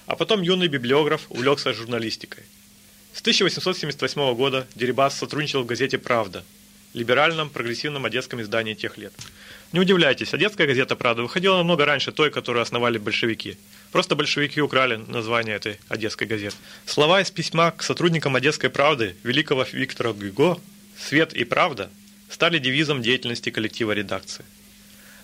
А 0.05 0.15
потом 0.15 0.41
юный 0.41 0.67
библиограф 0.67 1.21
увлекся 1.29 1.73
журналистикой. 1.73 2.43
С 3.13 3.21
1878 3.21 4.35
года 4.35 4.67
Дерибас 4.75 5.17
сотрудничал 5.17 5.63
в 5.63 5.65
газете 5.65 5.97
«Правда», 5.97 6.43
либеральном, 6.93 7.49
прогрессивном 7.49 8.05
одесском 8.05 8.41
издании 8.41 8.73
тех 8.73 8.97
лет. 8.97 9.13
Не 9.71 9.79
удивляйтесь, 9.79 10.33
одесская 10.33 10.65
газета 10.65 10.95
«Правда» 10.95 11.21
выходила 11.21 11.57
намного 11.57 11.85
раньше 11.85 12.11
той, 12.11 12.31
которую 12.31 12.63
основали 12.63 12.97
большевики. 12.97 13.57
Просто 13.91 14.15
большевики 14.15 14.61
украли 14.61 14.95
название 14.95 15.55
этой 15.55 15.79
одесской 15.89 16.25
газеты. 16.25 16.55
Слова 16.85 17.21
из 17.21 17.29
письма 17.29 17.71
к 17.71 17.83
сотрудникам 17.83 18.35
«Одесской 18.35 18.69
правды» 18.69 19.15
великого 19.23 19.65
Виктора 19.71 20.13
Гюго 20.13 20.59
«Свет 20.97 21.33
и 21.33 21.43
правда» 21.43 21.91
стали 22.29 22.57
девизом 22.57 23.01
деятельности 23.01 23.51
коллектива 23.51 23.91
редакции. 23.91 24.45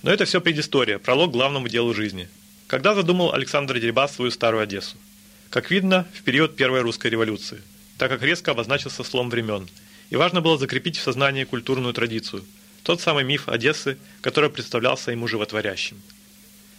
Но 0.06 0.12
это 0.12 0.26
все 0.26 0.40
предыстория, 0.40 1.00
пролог 1.00 1.32
к 1.32 1.34
главному 1.34 1.68
делу 1.68 1.92
жизни. 1.92 2.30
Когда 2.68 2.94
задумал 2.94 3.34
Александр 3.34 3.80
Дерибас 3.80 4.14
свою 4.14 4.30
старую 4.30 4.62
Одессу? 4.62 4.98
Как 5.50 5.72
видно, 5.72 6.08
в 6.14 6.22
период 6.22 6.56
Первой 6.56 6.82
русской 6.82 7.08
революции, 7.08 7.60
так 7.98 8.12
как 8.12 8.22
резко 8.22 8.52
обозначился 8.52 9.04
слом 9.04 9.32
времен, 9.32 9.68
и 10.12 10.16
важно 10.16 10.42
было 10.42 10.60
закрепить 10.60 11.00
в 11.00 11.02
сознании 11.02 11.44
культурную 11.44 11.92
традицию, 11.92 12.46
тот 12.84 13.02
самый 13.02 13.24
миф 13.24 13.50
Одессы, 13.50 13.98
который 14.22 14.52
представлялся 14.52 15.10
ему 15.10 15.28
животворящим. 15.28 16.00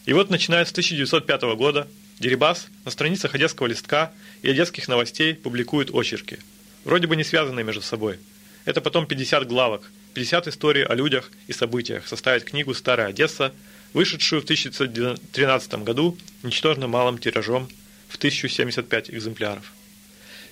И 0.05 0.13
вот, 0.13 0.31
начиная 0.31 0.65
с 0.65 0.71
1905 0.71 1.43
года, 1.57 1.89
Дерибас 2.21 2.69
на 2.85 2.93
страницах 2.93 3.35
Одесского 3.35 3.67
листка 3.67 4.13
и 4.43 4.51
Одесских 4.51 4.87
новостей 4.87 5.35
публикует 5.35 5.93
очерки, 5.93 6.39
вроде 6.85 7.09
бы 7.09 7.17
не 7.17 7.25
связанные 7.25 7.65
между 7.65 7.83
собой. 7.83 8.21
Это 8.67 8.81
потом 8.81 9.05
50 9.05 9.49
главок, 9.49 9.91
50 10.17 10.49
историй 10.49 10.83
о 10.83 10.95
людях 10.95 11.31
и 11.47 11.53
событиях 11.53 12.09
составит 12.09 12.45
книгу 12.45 12.73
«Старая 12.73 13.09
Одесса», 13.09 13.53
вышедшую 13.93 14.41
в 14.41 14.45
1913 14.45 15.75
году 15.85 16.17
ничтожно 16.43 16.87
малым 16.87 17.19
тиражом 17.19 17.69
в 18.09 18.17
1075 18.17 19.11
экземпляров. 19.11 19.71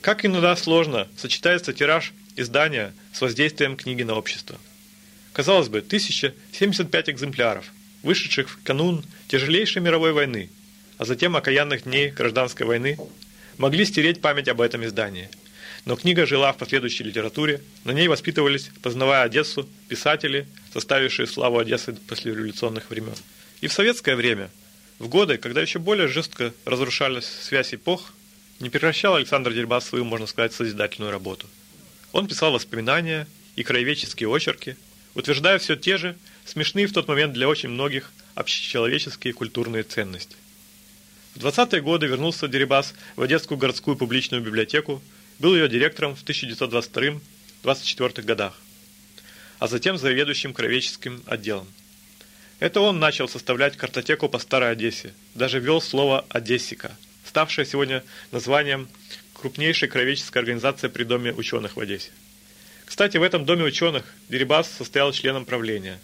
Как 0.02 0.26
иногда 0.26 0.54
сложно 0.54 1.09
сочетается 1.16 1.73
тираж 1.73 2.12
издания 2.37 2.92
с 3.14 3.23
воздействием 3.23 3.78
книги 3.78 4.02
на 4.02 4.16
общество. 4.16 4.61
Казалось 5.33 5.71
бы, 5.71 5.78
1075 5.78 7.09
экземпляров, 7.09 7.64
вышедших 8.02 8.50
в 8.50 8.62
канун 8.64 9.02
тяжелейшей 9.28 9.80
мировой 9.80 10.12
войны, 10.12 10.50
а 10.99 11.06
затем 11.06 11.37
окаянных 11.37 11.85
дней 11.85 12.11
гражданской 12.11 12.66
войны, 12.66 12.99
могли 13.56 13.87
стереть 13.87 14.21
память 14.21 14.49
об 14.49 14.61
этом 14.61 14.85
издании– 14.85 15.30
но 15.84 15.96
книга 15.96 16.26
жила 16.26 16.52
в 16.52 16.56
последующей 16.56 17.04
литературе, 17.04 17.60
на 17.84 17.92
ней 17.92 18.08
воспитывались, 18.08 18.70
познавая 18.82 19.24
Одессу, 19.24 19.68
писатели, 19.88 20.46
составившие 20.72 21.26
славу 21.26 21.58
Одессы 21.58 21.92
после 21.92 22.32
революционных 22.32 22.88
времен. 22.90 23.14
И 23.60 23.68
в 23.68 23.72
советское 23.72 24.16
время, 24.16 24.50
в 24.98 25.08
годы, 25.08 25.36
когда 25.36 25.60
еще 25.60 25.78
более 25.78 26.08
жестко 26.08 26.54
разрушалась 26.64 27.26
связь 27.26 27.74
эпох, 27.74 28.14
не 28.60 28.70
прекращал 28.70 29.16
Александр 29.16 29.52
Дербас 29.52 29.86
свою, 29.86 30.04
можно 30.04 30.26
сказать, 30.26 30.52
созидательную 30.52 31.12
работу. 31.12 31.46
Он 32.12 32.28
писал 32.28 32.52
воспоминания 32.52 33.26
и 33.56 33.62
краеведческие 33.62 34.34
очерки, 34.34 34.76
утверждая 35.14 35.58
все 35.58 35.76
те 35.76 35.98
же, 35.98 36.16
смешные 36.44 36.86
в 36.86 36.92
тот 36.92 37.08
момент 37.08 37.34
для 37.34 37.48
очень 37.48 37.68
многих, 37.68 38.12
общечеловеческие 38.34 39.32
и 39.32 39.34
культурные 39.34 39.82
ценности. 39.82 40.36
В 41.34 41.44
20-е 41.44 41.82
годы 41.82 42.06
вернулся 42.06 42.46
Дерибас 42.46 42.94
в 43.16 43.22
Одесскую 43.22 43.58
городскую 43.58 43.96
публичную 43.96 44.42
библиотеку, 44.42 45.02
был 45.44 45.54
ее 45.54 45.68
директором 45.68 46.16
в 46.16 46.24
1922-24 46.24 48.22
годах, 48.22 48.58
а 49.58 49.68
затем 49.68 49.98
заведующим 49.98 50.54
кровеческим 50.54 51.22
отделом. 51.26 51.68
Это 52.60 52.80
он 52.80 52.98
начал 52.98 53.28
составлять 53.28 53.76
картотеку 53.76 54.30
по 54.30 54.38
Старой 54.38 54.72
Одессе, 54.72 55.12
даже 55.34 55.60
ввел 55.60 55.82
слово 55.82 56.24
«Одессика», 56.30 56.96
ставшее 57.26 57.66
сегодня 57.66 58.02
названием 58.32 58.88
крупнейшей 59.34 59.86
кровеческой 59.86 60.38
организации 60.38 60.88
при 60.88 61.04
Доме 61.04 61.34
ученых 61.34 61.76
в 61.76 61.80
Одессе. 61.80 62.12
Кстати, 62.86 63.18
в 63.18 63.22
этом 63.22 63.44
Доме 63.44 63.64
ученых 63.64 64.14
Дерибас 64.30 64.66
состоял 64.70 65.12
членом 65.12 65.44
правления, 65.44 66.00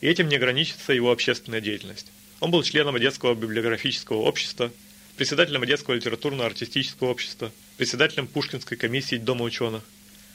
и 0.00 0.08
этим 0.08 0.28
не 0.28 0.34
ограничится 0.34 0.92
его 0.92 1.12
общественная 1.12 1.60
деятельность. 1.60 2.10
Он 2.40 2.50
был 2.50 2.64
членом 2.64 2.96
Одесского 2.96 3.36
библиографического 3.36 4.16
общества, 4.16 4.72
председателем 5.16 5.62
Одесского 5.62 5.94
литературно-артистического 5.94 7.10
общества, 7.10 7.52
председателем 7.80 8.26
Пушкинской 8.26 8.76
комиссии 8.76 9.16
Дома 9.16 9.42
ученых, 9.42 9.82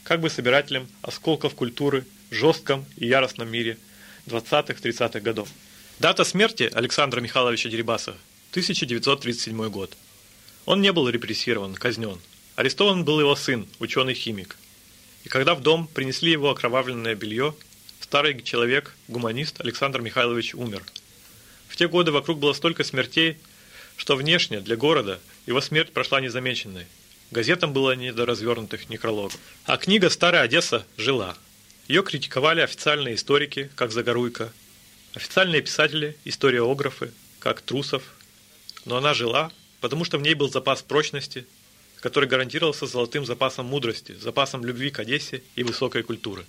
как 0.04 0.20
бы 0.20 0.32
собирателем 0.32 0.88
осколков 1.04 1.54
культуры 1.54 2.04
в 2.32 2.34
жестком 2.34 2.84
и 2.98 3.06
яростном 3.06 3.48
мире 3.48 3.78
20-30-х 4.26 5.20
годов. 5.20 5.48
Дата 6.00 6.24
смерти 6.24 6.72
Александра 6.74 7.22
Михайловича 7.22 7.70
Дерибаса– 7.70 8.16
1937 8.50 9.70
год. 9.70 9.96
Он 10.66 10.82
не 10.82 10.92
был 10.92 11.08
репрессирован, 11.08 11.76
казнен. 11.76 12.20
Арестован 12.56 13.06
был 13.06 13.20
его 13.20 13.36
сын, 13.36 13.68
ученый-химик. 13.78 14.58
И 15.24 15.30
когда 15.30 15.54
в 15.54 15.62
дом 15.62 15.86
принесли 15.86 16.32
его 16.32 16.50
окровавленное 16.50 17.14
белье, 17.14 17.54
старый 18.00 18.42
человек, 18.42 18.96
гуманист 19.08 19.62
Александр 19.62 20.02
Михайлович 20.02 20.56
умер. 20.56 20.82
В 21.68 21.76
те 21.76 21.88
годы 21.88 22.12
вокруг 22.12 22.40
было 22.40 22.54
столько 22.54 22.84
смертей, 22.84 23.38
что 23.98 24.16
внешне 24.16 24.62
для 24.62 24.76
города 24.76 25.20
его 25.46 25.62
смерть 25.62 25.94
прошла 25.94 26.20
незамеченной. 26.22 26.88
Газетам 27.32 27.74
было 27.74 27.96
не 27.96 28.14
до 28.14 28.26
развернутых 28.26 28.90
некрологов. 28.90 29.38
А 29.66 29.78
книга 29.78 30.10
«Старая 30.10 30.44
Одесса» 30.44 30.86
жила. 30.98 31.36
Ее 31.88 32.04
критиковали 32.04 32.62
официальные 32.62 33.16
историки, 33.16 33.70
как 33.76 33.92
Загоруйко, 33.92 34.52
официальные 35.14 35.62
писатели, 35.62 36.18
историографы, 36.24 37.12
как 37.40 37.62
Трусов. 37.62 38.04
Но 38.86 38.98
она 38.98 39.14
жила, 39.14 39.52
потому 39.82 40.06
что 40.06 40.18
в 40.18 40.22
ней 40.22 40.34
был 40.34 40.50
запас 40.50 40.82
прочности, 40.82 41.46
который 42.00 42.30
гарантировался 42.30 42.86
золотым 42.86 43.26
запасом 43.26 43.66
мудрости, 43.66 44.14
запасом 44.14 44.64
любви 44.64 44.92
к 44.92 45.00
Одессе 45.00 45.42
и 45.56 45.64
высокой 45.64 46.04
культуры. 46.04 46.46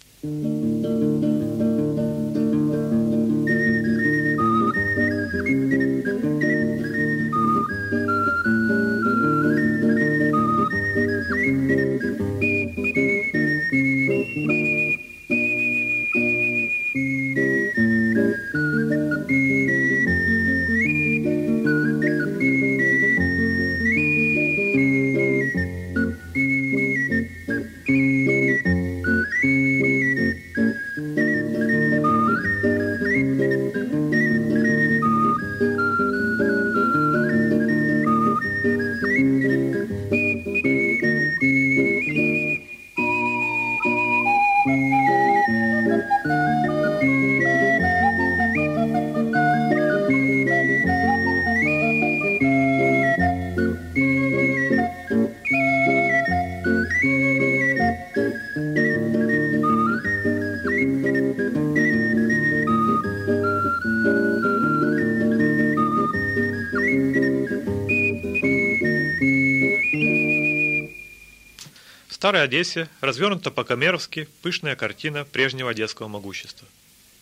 Старой 72.27 72.43
Одессе 72.43 72.89
развернута 73.01 73.53
по-камеровски 73.53 74.29
пышная 74.43 74.75
картина 74.75 75.25
прежнего 75.25 75.71
одесского 75.71 76.09
могущества. 76.09 76.67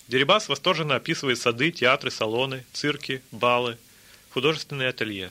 Дерибас 0.08 0.48
восторженно 0.48 0.94
описывает 0.94 1.38
сады, 1.38 1.72
театры, 1.72 2.10
салоны, 2.10 2.64
цирки, 2.72 3.20
балы, 3.30 3.76
художественные 4.30 4.88
ателье. 4.88 5.30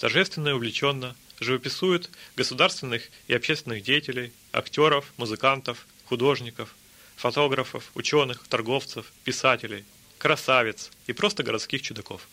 Торжественно 0.00 0.48
и 0.48 0.52
увлеченно 0.52 1.14
живописует 1.38 2.08
государственных 2.34 3.10
и 3.26 3.34
общественных 3.34 3.82
деятелей, 3.82 4.32
актеров, 4.52 5.12
музыкантов, 5.18 5.86
художников, 6.06 6.74
фотографов, 7.16 7.90
ученых, 7.94 8.42
торговцев, 8.48 9.12
писателей, 9.22 9.84
красавиц 10.16 10.90
и 11.06 11.12
просто 11.12 11.42
городских 11.42 11.82
чудаков. 11.82 12.26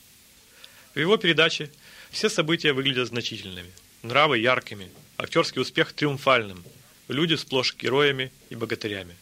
В 0.94 1.00
его 1.00 1.18
передаче 1.18 1.70
все 2.12 2.30
события 2.30 2.72
выглядят 2.72 3.10
значительными, 3.10 3.74
нравы 4.04 4.38
яркими, 4.38 4.90
актерский 5.18 5.62
успех 5.62 5.94
триумфальным, 5.94 6.64
люди 7.08 7.36
сплошь 7.36 7.76
героями 7.76 8.32
и 8.50 8.56
богатырями. 8.56 9.16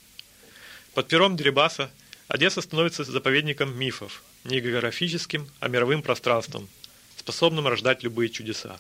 Под 0.94 1.08
пером 1.08 1.36
Дерибаса 1.36 1.92
Одесса 2.28 2.62
становится 2.62 3.04
заповедником 3.04 3.78
мифов, 3.78 4.24
не 4.44 4.60
географическим, 4.60 5.50
а 5.60 5.68
мировым 5.68 6.02
пространством, 6.02 6.70
способным 7.18 7.68
рождать 7.68 8.04
любые 8.04 8.30
чудеса. 8.30 8.80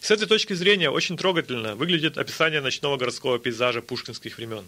С 0.00 0.10
этой 0.10 0.26
точки 0.26 0.52
зрения 0.52 0.90
очень 0.90 1.16
трогательно 1.16 1.74
выглядит 1.74 2.18
описание 2.18 2.60
ночного 2.60 2.96
городского 2.96 3.38
пейзажа 3.38 3.82
пушкинских 3.82 4.36
времен. 4.36 4.64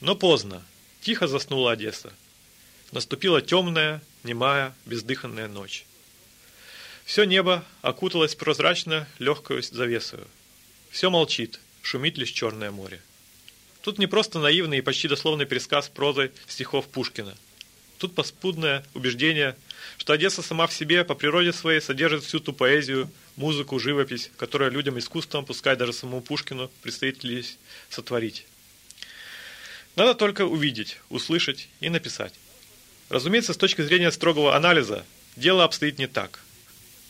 Но 0.00 0.14
поздно. 0.14 0.64
Тихо 1.00 1.28
заснула 1.28 1.72
Одесса. 1.72 2.12
Наступила 2.92 3.40
темная, 3.40 4.02
немая, 4.24 4.74
бездыханная 4.86 5.48
ночь. 5.48 5.86
Все 7.06 7.22
небо 7.22 7.64
окуталось 7.82 8.34
прозрачно 8.34 9.06
легкую 9.20 9.62
завесою. 9.62 10.26
Все 10.90 11.08
молчит, 11.08 11.60
шумит 11.80 12.18
лишь 12.18 12.32
Черное 12.32 12.72
море. 12.72 13.00
Тут 13.80 13.98
не 13.98 14.08
просто 14.08 14.40
наивный 14.40 14.78
и 14.78 14.82
почти 14.82 15.06
дословный 15.06 15.46
пересказ 15.46 15.88
прозы 15.88 16.32
стихов 16.48 16.88
Пушкина. 16.88 17.36
Тут 17.98 18.16
поспудное 18.16 18.84
убеждение, 18.92 19.56
что 19.98 20.14
Одесса 20.14 20.42
сама 20.42 20.66
в 20.66 20.72
себе 20.72 21.04
по 21.04 21.14
природе 21.14 21.52
своей 21.52 21.80
содержит 21.80 22.24
всю 22.24 22.40
ту 22.40 22.52
поэзию, 22.52 23.08
музыку, 23.36 23.78
живопись, 23.78 24.32
которая 24.36 24.70
людям 24.70 24.98
искусством, 24.98 25.46
пускай 25.46 25.76
даже 25.76 25.92
самому 25.92 26.22
Пушкину, 26.22 26.72
предстоит 26.82 27.22
лишь 27.22 27.56
сотворить. 27.88 28.46
Надо 29.94 30.14
только 30.14 30.44
увидеть, 30.44 30.98
услышать 31.08 31.68
и 31.78 31.88
написать. 31.88 32.34
Разумеется, 33.10 33.54
с 33.54 33.56
точки 33.56 33.82
зрения 33.82 34.10
строгого 34.10 34.56
анализа, 34.56 35.06
дело 35.36 35.62
обстоит 35.62 35.98
не 35.98 36.08
так. 36.08 36.40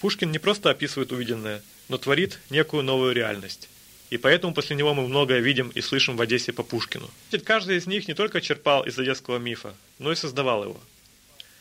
Пушкин 0.00 0.30
не 0.30 0.38
просто 0.38 0.70
описывает 0.70 1.12
увиденное, 1.12 1.62
но 1.88 1.98
творит 1.98 2.38
некую 2.50 2.82
новую 2.82 3.14
реальность. 3.14 3.68
И 4.10 4.18
поэтому 4.18 4.54
после 4.54 4.76
него 4.76 4.94
мы 4.94 5.08
многое 5.08 5.40
видим 5.40 5.70
и 5.70 5.80
слышим 5.80 6.16
в 6.16 6.20
Одессе 6.20 6.52
по 6.52 6.62
Пушкину. 6.62 7.10
Каждый 7.44 7.76
из 7.76 7.86
них 7.86 8.06
не 8.06 8.14
только 8.14 8.40
черпал 8.40 8.84
из 8.84 8.98
одесского 8.98 9.38
мифа, 9.38 9.74
но 9.98 10.12
и 10.12 10.16
создавал 10.16 10.64
его. 10.64 10.80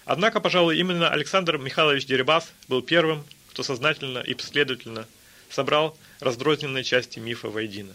Однако, 0.06 0.40
пожалуй, 0.40 0.78
именно 0.78 1.10
Александр 1.10 1.58
Михайлович 1.58 2.06
Дерибас 2.06 2.52
был 2.68 2.84
первым, 2.84 3.26
кто 3.50 3.64
сознательно 3.64 4.20
и 4.20 4.36
последовательно 4.36 5.08
собрал 5.50 5.98
раздрозненные 6.20 6.84
части 6.84 7.20
мифа 7.20 7.50
воедино. 7.50 7.94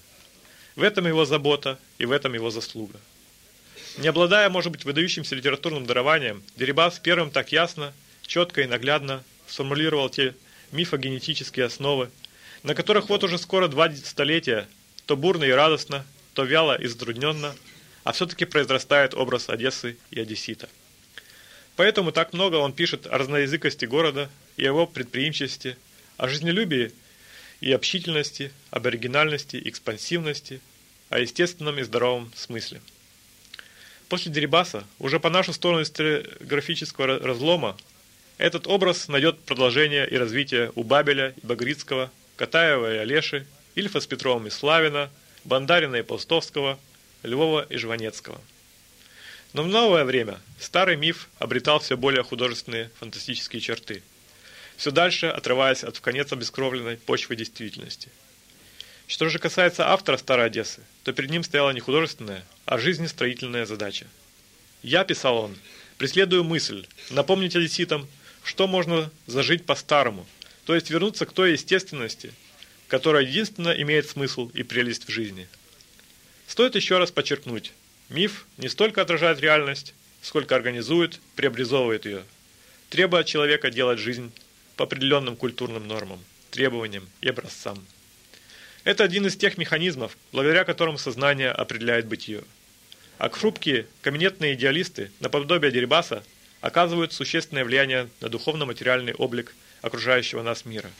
В 0.75 0.83
этом 0.83 1.07
его 1.07 1.25
забота 1.25 1.79
и 1.99 2.07
в 2.07 2.13
этом 2.13 2.35
его 2.35 2.51
заслуга. 2.51 2.99
Не 3.99 4.09
обладая, 4.09 4.49
может 4.49 4.73
быть, 4.73 4.85
выдающимся 4.85 5.37
литературным 5.37 5.87
дарованием, 5.87 6.43
Дерибас 6.57 6.99
первым 6.99 7.31
так 7.31 7.53
ясно, 7.53 7.93
четко 8.27 8.63
и 8.63 8.67
наглядно 8.67 9.23
сформулировал 9.51 10.09
те 10.09 10.35
мифогенетические 10.73 11.67
основы, 11.67 12.11
на 12.63 12.75
которых 12.75 13.09
вот 13.09 13.25
уже 13.25 13.39
скоро 13.39 13.69
два 13.69 13.93
столетия, 13.95 14.69
то 15.07 15.17
бурно 15.17 15.45
и 15.45 15.51
радостно, 15.51 16.07
то 16.35 16.45
вяло 16.45 16.81
и 16.81 16.87
затрудненно, 16.87 17.55
а 18.05 18.13
все-таки 18.13 18.45
произрастает 18.45 19.15
образ 19.15 19.49
Одессы 19.49 19.97
и 20.11 20.21
Одессита. 20.21 20.69
Поэтому 21.77 22.13
так 22.13 22.33
много 22.33 22.57
он 22.57 22.73
пишет 22.73 23.07
о 23.07 23.19
разноязыкости 23.19 23.87
города 23.87 24.31
и 24.57 24.65
его 24.65 24.87
предприимчивости, 24.87 25.77
о 26.17 26.29
жизнелюбии 26.29 26.93
и 27.61 27.73
общительности, 27.73 28.53
об 28.71 28.87
оригинальности, 28.87 29.61
экспансивности, 29.65 30.61
о 31.09 31.19
естественном 31.19 31.79
и 31.79 31.83
здоровом 31.83 32.31
смысле. 32.37 32.81
После 34.09 34.33
Дерибаса, 34.33 34.85
уже 34.99 35.21
по 35.21 35.31
нашу 35.31 35.53
сторону 35.53 35.83
историографического 35.83 37.19
разлома, 37.19 37.77
этот 38.41 38.67
образ 38.67 39.09
найдет 39.09 39.39
продолжение 39.41 40.09
и 40.09 40.17
развитие 40.17 40.73
у 40.75 40.83
Бабеля 40.83 41.35
и 41.43 41.47
Багрицкого, 41.47 42.11
Катаева 42.37 42.95
и 42.95 42.99
Олеши, 42.99 43.47
Ильфа 43.75 44.01
с 44.01 44.07
Петровым 44.07 44.47
и 44.47 44.51
Славина, 44.51 45.11
Бандарина 45.45 45.97
и 45.97 46.03
Полстовского, 46.03 46.79
Львова 47.23 47.67
и 47.69 47.77
Жванецкого. 47.77 48.41
Но 49.53 49.63
в 49.63 49.69
новое 49.69 50.05
время 50.05 50.41
старый 50.59 50.97
миф 50.97 51.29
обретал 51.39 51.81
все 51.81 51.97
более 51.97 52.23
художественные 52.23 52.91
фантастические 52.99 53.61
черты, 53.61 54.03
все 54.77 54.91
дальше 54.91 55.27
отрываясь 55.27 55.85
от 55.85 55.97
в 55.97 56.01
конец 56.01 56.33
обескровленной 56.33 56.97
почвы 56.97 57.37
действительности– 57.37 58.09
что 59.11 59.29
же 59.29 59.41
касается 59.41 59.89
автора 59.89 60.19
Старой 60.19 60.47
Одессы, 60.47 60.83
то 61.03 61.13
перед 61.13 61.31
ним 61.31 61.43
стояла 61.43 61.71
не 61.71 61.81
художественная, 61.81 62.45
а 62.65 62.79
жизнестроительная 62.79 63.67
задача. 63.67 64.07
«Я»,– 64.85 65.03
писал 65.05 65.37
он,– 65.37 65.57
«преследую 65.99 66.45
мысль, 66.45 66.87
напомнить 67.11 67.57
одесситам, 67.57 68.07
что 68.45 68.67
можно 68.67 69.11
зажить 69.27 69.67
по-старому, 69.67 70.27
то 70.65 70.75
есть 70.75 70.91
вернуться 70.91 71.27
к 71.27 71.33
той 71.33 71.53
естественности, 71.53 72.33
которая 72.89 73.25
единственно 73.25 73.71
имеет 73.71 74.09
смысл 74.09 74.51
и 74.55 74.63
прелесть 74.63 75.07
в 75.07 75.11
жизни». 75.11 75.49
Стоит 76.47 76.75
еще 76.75 76.99
раз 76.99 77.13
подчеркнуть, 77.13 77.73
миф 78.09 78.47
не 78.57 78.69
столько 78.69 79.03
отражает 79.03 79.41
реальность, 79.41 79.95
сколько 80.21 80.57
организует, 80.57 81.21
преобразовывает 81.37 82.07
ее, 82.07 82.25
требуя 82.89 83.21
от 83.21 83.27
человека 83.27 83.71
делать 83.71 84.01
жизнь 84.01 84.33
по 84.77 84.85
определенным 84.85 85.37
культурным 85.37 85.87
нормам, 85.87 86.19
требованиям 86.51 87.09
и 87.21 87.29
образцам. 87.29 87.87
Это 88.83 89.05
один 89.05 89.27
из 89.27 89.37
тех 89.37 89.59
механизмов, 89.59 90.17
благодаря 90.33 90.65
которым 90.65 90.99
сознание 90.99 91.51
определяет 91.51 92.07
бытие. 92.07 92.43
А 93.19 93.29
хрупкие, 93.29 93.87
каменетные 94.03 94.55
идеалисты, 94.55 95.13
наподобие 95.21 95.71
Дерибаса, 95.71 96.25
оказывают 96.61 97.13
существенное 97.13 97.65
влияние 97.65 98.09
на 98.21 98.29
духовно-материальный 98.29 99.15
облик 99.15 99.55
окружающего 99.83 100.43
нас 100.43 100.65
мира. 100.65 100.91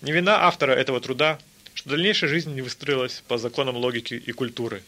Не 0.00 0.12
вина 0.12 0.46
автора 0.46 0.72
этого 0.72 1.00
труда, 1.00 1.38
что 1.74 1.90
дальнейшая 1.90 2.30
жизнь 2.30 2.54
не 2.54 2.62
выстроилась 2.62 3.22
по 3.26 3.38
законам 3.38 3.76
логики 3.76 4.14
и 4.14 4.32
культуры. 4.32 4.82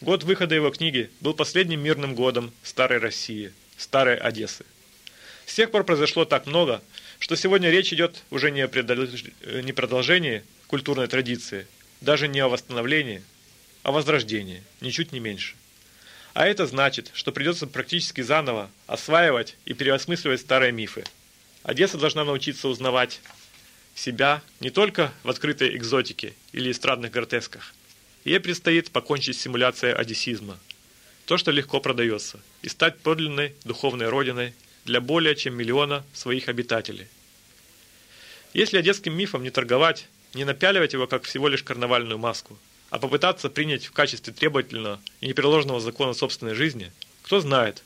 Год 0.00 0.24
выхода 0.24 0.54
его 0.54 0.70
книги 0.70 1.10
был 1.20 1.34
последним 1.34 1.80
мирным 1.80 2.14
годом 2.14 2.52
старой 2.62 2.98
России, 2.98 3.52
старой 3.76 4.16
Одессы. 4.16 4.64
С 5.46 5.54
тех 5.54 5.70
пор 5.70 5.84
произошло 5.84 6.24
так 6.24 6.46
много, 6.46 6.82
что 7.18 7.36
сегодня 7.36 7.70
речь 7.70 7.92
идет 7.92 8.22
уже 8.30 8.50
не 8.50 8.60
о 8.62 8.68
продолжении 8.68 10.42
культурной 10.68 11.06
традиции, 11.06 11.66
даже 12.00 12.28
не 12.28 12.40
о 12.40 12.48
восстановлении, 12.48 13.22
а 13.82 13.88
о 13.88 13.92
возрождении, 13.92 14.62
ничуть 14.80 15.12
не 15.12 15.20
меньше. 15.20 15.54
А 16.32 16.46
это 16.46 16.66
значит, 16.66 17.10
что 17.14 17.32
придется 17.32 17.66
практически 17.66 18.20
заново 18.20 18.70
осваивать 18.86 19.56
и 19.64 19.74
переосмысливать 19.74 20.40
старые 20.40 20.72
мифы. 20.72 21.04
Одесса 21.62 21.98
должна 21.98 22.24
научиться 22.24 22.68
узнавать 22.68 23.20
себя 23.94 24.42
не 24.60 24.70
только 24.70 25.12
в 25.24 25.30
открытой 25.30 25.76
экзотике 25.76 26.34
или 26.52 26.70
эстрадных 26.70 27.10
гротесках. 27.10 27.74
Ей 28.24 28.38
предстоит 28.38 28.90
покончить 28.90 29.36
с 29.36 29.40
симуляцией 29.40 29.94
одессизма, 29.94 30.58
то, 31.24 31.36
что 31.36 31.50
легко 31.50 31.80
продается, 31.80 32.40
и 32.62 32.68
стать 32.68 32.98
подлинной 32.98 33.54
духовной 33.64 34.08
родиной 34.08 34.54
для 34.84 35.00
более 35.00 35.34
чем 35.34 35.54
миллиона 35.54 36.04
своих 36.12 36.48
обитателей. 36.48 37.08
Если 38.52 38.78
одесским 38.78 39.16
мифом 39.16 39.42
не 39.42 39.50
торговать, 39.50 40.06
не 40.34 40.44
напяливать 40.44 40.92
его 40.92 41.06
как 41.06 41.24
всего 41.24 41.48
лишь 41.48 41.62
карнавальную 41.62 42.18
маску, 42.18 42.58
а 42.90 42.98
попытаться 42.98 43.48
принять 43.48 43.86
в 43.86 43.92
качестве 43.92 44.32
требовательного 44.32 45.00
и 45.20 45.28
непреложного 45.28 45.80
закона 45.80 46.12
собственной 46.12 46.54
жизни, 46.54 46.92
кто 47.22 47.40
знает, 47.40 47.82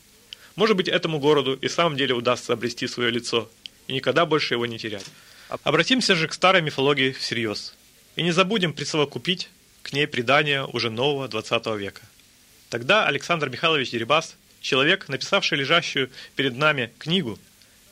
может 0.56 0.76
быть 0.76 0.88
этому 0.88 1.18
городу 1.18 1.54
и 1.54 1.68
в 1.68 1.72
самом 1.72 1.96
деле 1.96 2.14
удастся 2.14 2.52
обрести 2.52 2.86
свое 2.86 3.10
лицо 3.10 3.48
и 3.86 3.92
никогда 3.92 4.26
больше 4.26 4.54
его 4.54 4.66
не 4.66 4.78
терять. 4.78 5.04
Обратимся 5.62 6.14
же 6.14 6.28
к 6.28 6.32
старой 6.32 6.62
мифологии 6.62 7.12
всерьез 7.12 7.74
и 8.16 8.22
не 8.22 8.32
забудем 8.32 8.72
присовокупить 8.72 9.50
к 9.82 9.92
ней 9.92 10.06
предания 10.06 10.64
уже 10.64 10.90
нового 10.90 11.28
XX 11.28 11.76
века. 11.76 12.02
Тогда 12.70 13.06
Александр 13.06 13.50
Михайлович 13.50 13.90
Дерибас, 13.90 14.36
человек, 14.60 15.08
написавший 15.08 15.58
лежащую 15.58 16.10
перед 16.34 16.56
нами 16.56 16.92
книгу, 16.98 17.38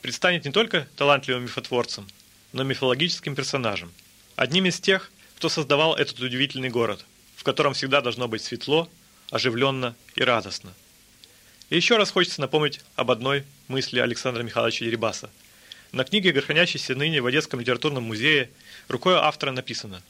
предстанет 0.01 0.45
не 0.45 0.51
только 0.51 0.87
талантливым 0.97 1.43
мифотворцем, 1.43 2.07
но 2.51 2.63
мифологическим 2.63 3.35
персонажем– 3.35 3.91
Одним 4.35 4.65
из 4.65 4.79
тех, 4.79 5.11
кто 5.43 5.49
создавал 5.49 5.93
этот 5.97 6.21
удивительный 6.21 6.69
город, 6.69 7.03
в 7.35 7.43
котором 7.43 7.73
всегда 7.73 7.99
должно 7.99 8.29
быть 8.29 8.41
светло, 8.41 8.87
оживленно 9.29 9.93
и 10.15 10.23
радостно. 10.23 10.73
И 11.69 11.75
еще 11.75 11.97
раз 11.97 12.11
хочется 12.11 12.39
напомнить 12.39 12.79
об 12.95 13.11
одной 13.11 13.43
мысли 13.67 13.99
Александра 13.99 14.41
Михайловича 14.41 14.85
Дерибаса. 14.85 15.29
На 15.91 16.05
книге, 16.05 16.39
хранящейся 16.39 16.95
ныне 16.95 17.19
в 17.19 17.25
Одесском 17.25 17.59
литературном 17.59 18.03
музее, 18.03 18.51
рукой 18.87 19.15
автора 19.15 19.51
написано 19.51 20.01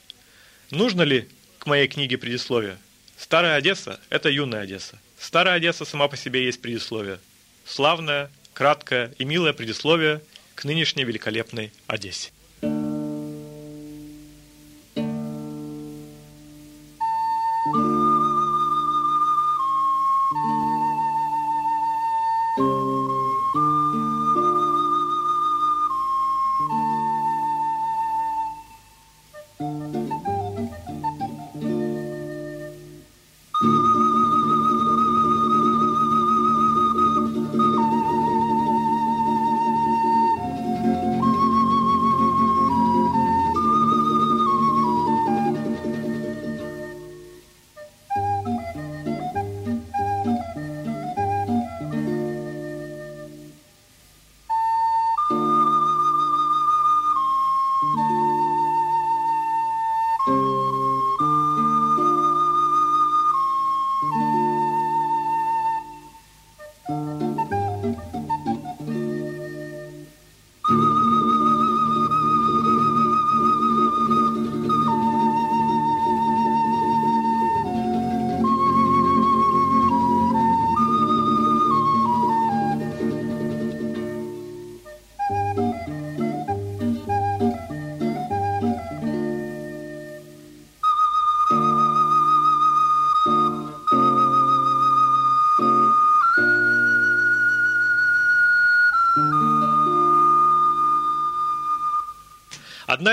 «Нужно 0.69 1.02
ли 1.02 1.28
к 1.58 1.65
моей 1.65 1.88
книге 1.88 2.19
предисловие. 2.19 2.78
Старая 3.17 3.56
Одесса– 3.56 4.00
это 4.12 4.30
юная 4.30 4.62
Одесса. 4.62 5.00
Старая 5.17 5.56
Одесса 5.56 5.84
сама 5.84 6.10
по 6.10 6.15
себе 6.15 6.46
есть 6.46 6.62
предисловие. 6.62 7.19
Славное, 7.65 8.30
краткое 8.54 9.15
и 9.17 9.26
милое 9.26 9.54
предисловие 9.54 10.22
к 10.54 10.63
нынешней 10.63 11.06
великолепной 11.06 11.72
Одессе. 11.88 12.30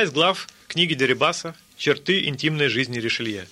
Из 0.03 0.13
глав 0.13 0.49
книги 0.67 0.95
Дерибаса 0.95 1.55
«Черты 1.77 2.25
интимной 2.25 2.69
жизни 2.69 2.99
Ришелье». 2.99 3.47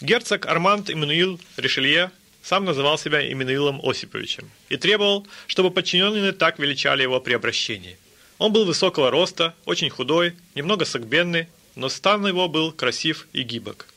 Герцог 0.00 0.46
Арманд 0.46 0.88
Эммануил 0.88 1.40
Ришелье 1.56 2.12
сам 2.44 2.64
называл 2.64 2.96
себя 2.96 3.20
Эммануилом 3.20 3.80
Осиповичем 3.82 4.48
и 4.68 4.76
требовал, 4.76 5.26
чтобы 5.48 5.72
подчиненные 5.72 6.30
так 6.30 6.60
величали 6.60 7.02
его 7.02 7.18
при 7.20 7.32
обращении. 7.32 7.98
Он 8.38 8.52
был 8.52 8.66
высокого 8.66 9.10
роста, 9.10 9.52
очень 9.64 9.90
худой, 9.90 10.34
немного 10.54 10.84
согбенный, 10.84 11.48
но 11.74 11.88
стан 11.88 12.24
его 12.24 12.48
был 12.48 12.70
красив 12.70 13.26
и 13.32 13.42
гибок. 13.42 13.88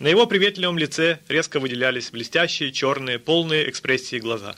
На 0.00 0.08
его 0.08 0.26
приветливом 0.26 0.76
лице 0.76 1.20
резко 1.28 1.58
выделялись 1.58 2.10
блестящие, 2.10 2.70
черные, 2.70 3.18
полные 3.18 3.70
экспрессии 3.70 4.18
глаза. 4.18 4.56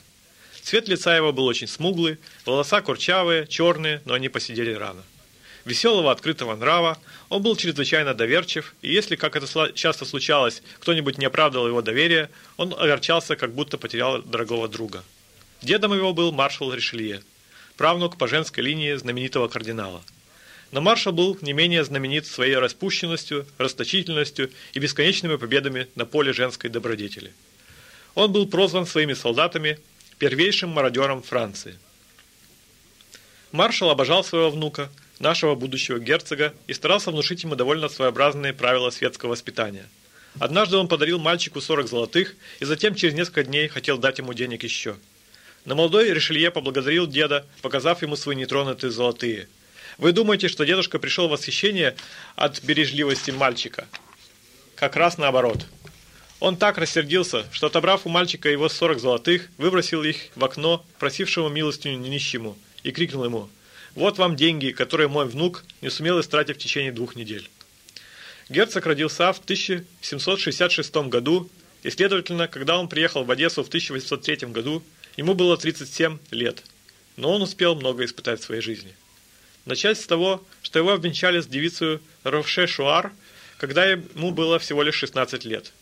Цвет 0.63 0.89
лица 0.89 1.15
его 1.15 1.31
был 1.31 1.45
очень 1.45 1.67
смуглый, 1.67 2.17
волоса 2.45 2.81
курчавые, 2.81 3.47
черные, 3.47 4.01
но 4.03 4.15
они 4.15 4.27
посидели 4.27 4.73
рано 4.73 5.05
веселого, 5.67 6.11
открытого 6.11 6.55
нрава, 6.55 6.97
он 7.29 7.43
был 7.43 7.55
чрезвычайно 7.55 8.13
доверчив, 8.13 8.73
и 8.81 8.91
если, 8.91 9.15
как 9.15 9.35
это 9.35 9.71
часто 9.73 10.05
случалось, 10.05 10.63
кто-нибудь 10.79 11.17
не 11.17 11.25
оправдывал 11.25 11.67
его 11.67 11.81
доверия, 11.81 12.31
он 12.55 12.73
огорчался, 12.73 13.35
как 13.35 13.53
будто 13.53 13.77
потерял 13.77 14.21
дорогого 14.23 14.67
друга. 14.67 15.03
Дедом 15.61 15.93
его 15.93 16.13
был 16.13 16.31
маршал 16.31 16.73
Ришелье, 16.73 17.21
правнук 17.75 18.17
по 18.17 18.27
женской 18.27 18.63
линии 18.63 18.95
знаменитого 18.95 19.47
кардинала. 19.47 20.01
Но 20.71 20.81
маршал 20.81 21.13
был 21.13 21.37
не 21.41 21.53
менее 21.53 21.83
знаменит 21.83 22.25
своей 22.25 22.55
распущенностью, 22.55 23.45
расточительностью 23.57 24.51
и 24.73 24.79
бесконечными 24.79 25.35
победами 25.37 25.87
на 25.95 26.05
поле 26.05 26.33
женской 26.33 26.69
добродетели. 26.69 27.31
Он 28.15 28.31
был 28.31 28.47
прозван 28.47 28.85
своими 28.85 29.13
солдатами 29.13 29.79
первейшим 30.17 30.69
мародером 30.69 31.21
Франции. 31.21 31.77
Маршал 33.51 33.89
обожал 33.89 34.23
своего 34.23 34.49
внука– 34.49 34.89
нашего 35.19 35.55
будущего 35.55 35.99
герцога 35.99 36.53
и 36.67 36.73
старался 36.73 37.11
внушить 37.11 37.43
ему 37.43 37.55
довольно 37.55 37.89
своеобразные 37.89 38.53
правила 38.53 38.89
светского 38.89 39.31
воспитания. 39.31 39.87
Однажды 40.39 40.77
он 40.77 40.87
подарил 40.87 41.19
мальчику 41.19 41.61
40 41.61 41.87
золотых 41.87 42.35
и 42.59 42.65
затем 42.65 42.95
через 42.95 43.15
несколько 43.15 43.43
дней 43.43 43.67
хотел 43.67 43.97
дать 43.97 44.19
ему 44.19 44.33
денег 44.33 44.63
еще. 44.63 44.95
На 45.65 45.75
молодой 45.75 46.11
Ришелье 46.11 46.51
поблагодарил 46.51 47.07
деда, 47.07 47.45
показав 47.61 48.01
ему 48.01 48.15
свои 48.15 48.35
нетронутые 48.35 48.91
золотые. 48.91 49.49
Вы 49.97 50.11
думаете, 50.11 50.47
что 50.47 50.63
дедушка 50.63 50.99
пришел 50.99 51.27
в 51.27 51.31
восхищение 51.31 51.95
от 52.35 52.63
бережливости 52.63 53.31
мальчика? 53.31 53.87
Как 54.75 54.95
раз 54.95 55.17
наоборот. 55.17 55.65
Он 56.39 56.55
так 56.55 56.77
рассердился, 56.77 57.47
что, 57.51 57.67
отобрав 57.67 58.05
у 58.05 58.09
мальчика 58.09 58.47
его 58.47 58.69
40 58.69 58.99
золотых, 58.99 59.49
выбросил 59.57 60.03
их 60.03 60.17
в 60.35 60.45
окно 60.45 60.85
просившему 60.99 61.49
милостыню 61.49 61.97
нищему 61.97 62.55
и 62.83 62.91
крикнул 62.91 63.25
ему 63.25 63.49
вот 63.97 64.19
вам 64.19 64.35
деньги, 64.35 64.69
которые 64.69 65.07
мой 65.07 65.25
внук 65.25 65.63
не 65.81 65.89
сумел 65.89 66.21
истратить 66.21 66.57
в 66.57 66.59
течение 66.59 66.91
двух 66.91 67.15
недель. 67.15 67.49
Герцог 68.47 68.85
родился 68.85 69.33
в 69.33 69.39
1766 69.39 70.95
году, 71.09 71.49
и, 71.81 71.89
следовательно, 71.89 72.47
когда 72.47 72.77
он 72.77 72.89
приехал 72.89 73.23
в 73.23 73.31
Одессу 73.31 73.63
в 73.63 73.69
1803 73.69 74.49
году, 74.49 74.83
ему 75.17 75.33
было 75.33 75.57
37 75.57 76.19
лет, 76.29 76.63
но 77.15 77.33
он 77.33 77.41
успел 77.41 77.73
много 77.73 78.05
испытать 78.05 78.39
в 78.39 78.43
своей 78.43 78.61
жизни. 78.61 78.93
Начать 79.65 79.99
с 79.99 80.05
того, 80.05 80.45
что 80.61 80.77
его 80.77 80.91
обвенчали 80.91 81.41
с 81.41 81.47
девицей 81.47 81.99
Ровше 82.23 82.67
Шуар, 82.67 83.11
когда 83.57 83.83
ему 83.83 84.29
было 84.29 84.59
всего 84.59 84.83
лишь 84.83 84.95
16 84.95 85.43
лет. 85.45 85.73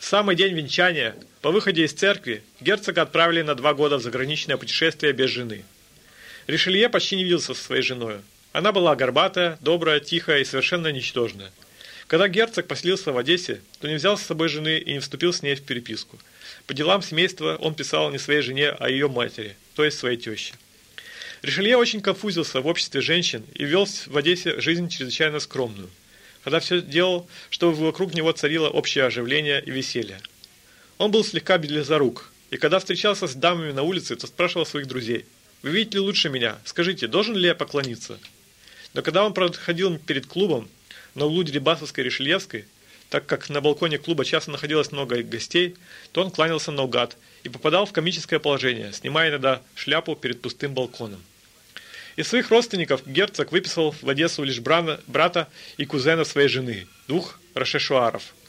В 0.00 0.04
самый 0.04 0.34
день 0.34 0.54
венчания, 0.54 1.14
по 1.40 1.52
выходе 1.52 1.84
из 1.84 1.92
церкви, 1.92 2.42
герцога 2.60 3.02
отправили 3.02 3.42
на 3.42 3.54
два 3.54 3.74
года 3.74 3.98
в 3.98 4.02
заграничное 4.02 4.56
путешествие 4.56 5.12
без 5.12 5.30
жены– 5.30 5.64
Ришелье 6.46 6.88
почти 6.88 7.16
не 7.16 7.24
виделся 7.24 7.54
со 7.54 7.62
своей 7.62 7.82
женой. 7.82 8.16
Она 8.52 8.72
была 8.72 8.96
горбатая, 8.96 9.58
добрая, 9.60 10.00
тихая 10.00 10.40
и 10.40 10.44
совершенно 10.44 10.88
ничтожная. 10.88 11.52
Когда 12.06 12.26
герцог 12.26 12.66
поселился 12.66 13.12
в 13.12 13.18
Одессе, 13.18 13.60
то 13.80 13.86
не 13.86 13.94
взял 13.94 14.18
с 14.18 14.22
собой 14.22 14.48
жены 14.48 14.78
и 14.78 14.94
не 14.94 14.98
вступил 14.98 15.32
с 15.32 15.42
ней 15.42 15.54
в 15.54 15.62
переписку. 15.62 16.18
По 16.66 16.74
делам 16.74 17.02
семейства 17.02 17.56
он 17.60 17.74
писал 17.74 18.10
не 18.10 18.18
своей 18.18 18.40
жене, 18.40 18.70
а 18.70 18.90
ее 18.90 19.08
матери, 19.08 19.56
то 19.76 19.84
есть 19.84 19.98
своей 19.98 20.16
теще. 20.16 20.54
Ришелье 21.42 21.76
очень 21.76 22.00
конфузился 22.00 22.60
в 22.60 22.66
обществе 22.66 23.00
женщин 23.00 23.44
и 23.54 23.64
вел 23.64 23.86
в 23.86 24.16
Одессе 24.16 24.60
жизнь 24.60 24.88
чрезвычайно 24.88 25.38
скромную, 25.38 25.88
когда 26.42 26.58
все 26.58 26.80
делал, 26.80 27.28
чтобы 27.48 27.74
вокруг 27.74 28.14
него 28.14 28.32
царило 28.32 28.68
общее 28.68 29.04
оживление 29.04 29.62
и 29.64 29.70
веселье. 29.70 30.20
Он 30.98 31.12
был 31.12 31.24
слегка 31.24 31.58
близорук, 31.58 32.32
и 32.50 32.56
когда 32.56 32.80
встречался 32.80 33.28
с 33.28 33.34
дамами 33.34 33.70
на 33.70 33.82
улице, 33.82 34.16
то 34.16 34.26
спрашивал 34.26 34.66
своих 34.66 34.88
друзей– 34.88 35.26
вы 35.62 35.70
видите 35.70 35.98
лучше 35.98 36.28
меня. 36.28 36.58
Скажите, 36.64 37.06
должен 37.06 37.36
ли 37.36 37.46
я 37.46 37.54
поклониться? 37.54 38.18
Но 38.94 39.02
когда 39.02 39.24
он 39.24 39.34
проходил 39.34 39.98
перед 39.98 40.26
клубом 40.26 40.68
на 41.14 41.26
углу 41.26 41.42
Дерибасовской 41.42 42.02
и 42.02 42.06
Ришельевской, 42.06 42.64
так 43.10 43.26
как 43.26 43.48
на 43.48 43.60
балконе 43.60 43.98
клуба 43.98 44.24
часто 44.24 44.50
находилось 44.50 44.92
много 44.92 45.22
гостей, 45.22 45.76
то 46.12 46.22
он 46.22 46.30
кланялся 46.30 46.70
наугад 46.70 47.16
и 47.42 47.48
попадал 47.48 47.84
в 47.84 47.92
комическое 47.92 48.38
положение, 48.38 48.92
снимая 48.92 49.30
иногда 49.30 49.62
шляпу 49.74 50.16
перед 50.16 50.40
пустым 50.40 50.74
балконом. 50.74 51.22
Из 52.16 52.28
своих 52.28 52.50
родственников 52.50 53.06
герцог 53.06 53.52
выписал 53.52 53.92
в 53.92 54.08
Одессу 54.08 54.44
лишь 54.44 54.60
брата 54.60 55.48
и 55.76 55.84
кузена 55.84 56.24
своей 56.24 56.48
жены, 56.48 56.86
двух 57.06 57.38
рошешуаров– 57.54 58.34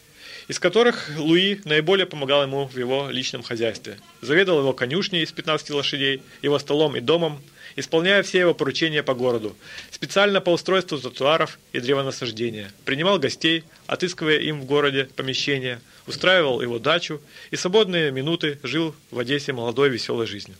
из 0.52 0.60
которых 0.60 1.10
Луи 1.16 1.62
наиболее 1.64 2.06
помогал 2.06 2.44
ему 2.44 2.68
в 2.68 2.78
его 2.78 3.10
личном 3.10 3.42
хозяйстве. 3.42 3.98
Заведовал 4.20 4.60
его 4.60 4.74
конюшней 4.74 5.24
из 5.24 5.32
15 5.32 5.70
лошадей, 5.70 6.22
его 6.42 6.60
столом 6.60 6.98
и 6.98 7.00
домом, 7.00 7.42
исполняя 7.78 8.22
все 8.22 8.40
его 8.40 8.54
поручения 8.54 9.02
по 9.02 9.14
городу, 9.14 9.56
специально 9.92 10.42
по 10.42 10.50
устройству 10.50 10.98
тротуаров 10.98 11.58
и 11.72 11.80
древонасаждения, 11.80 12.74
принимал 12.84 13.18
гостей, 13.18 13.64
отыскивая 13.88 14.40
им 14.40 14.60
в 14.60 14.66
городе 14.66 15.08
помещения, 15.16 15.80
устраивал 16.06 16.62
его 16.62 16.80
дачу 16.80 17.22
и 17.50 17.56
свободные 17.56 18.12
минуты 18.12 18.60
жил 18.62 18.94
в 19.10 19.20
Одессе 19.20 19.54
молодой 19.54 19.88
веселой 19.88 20.28
жизнью. 20.28 20.58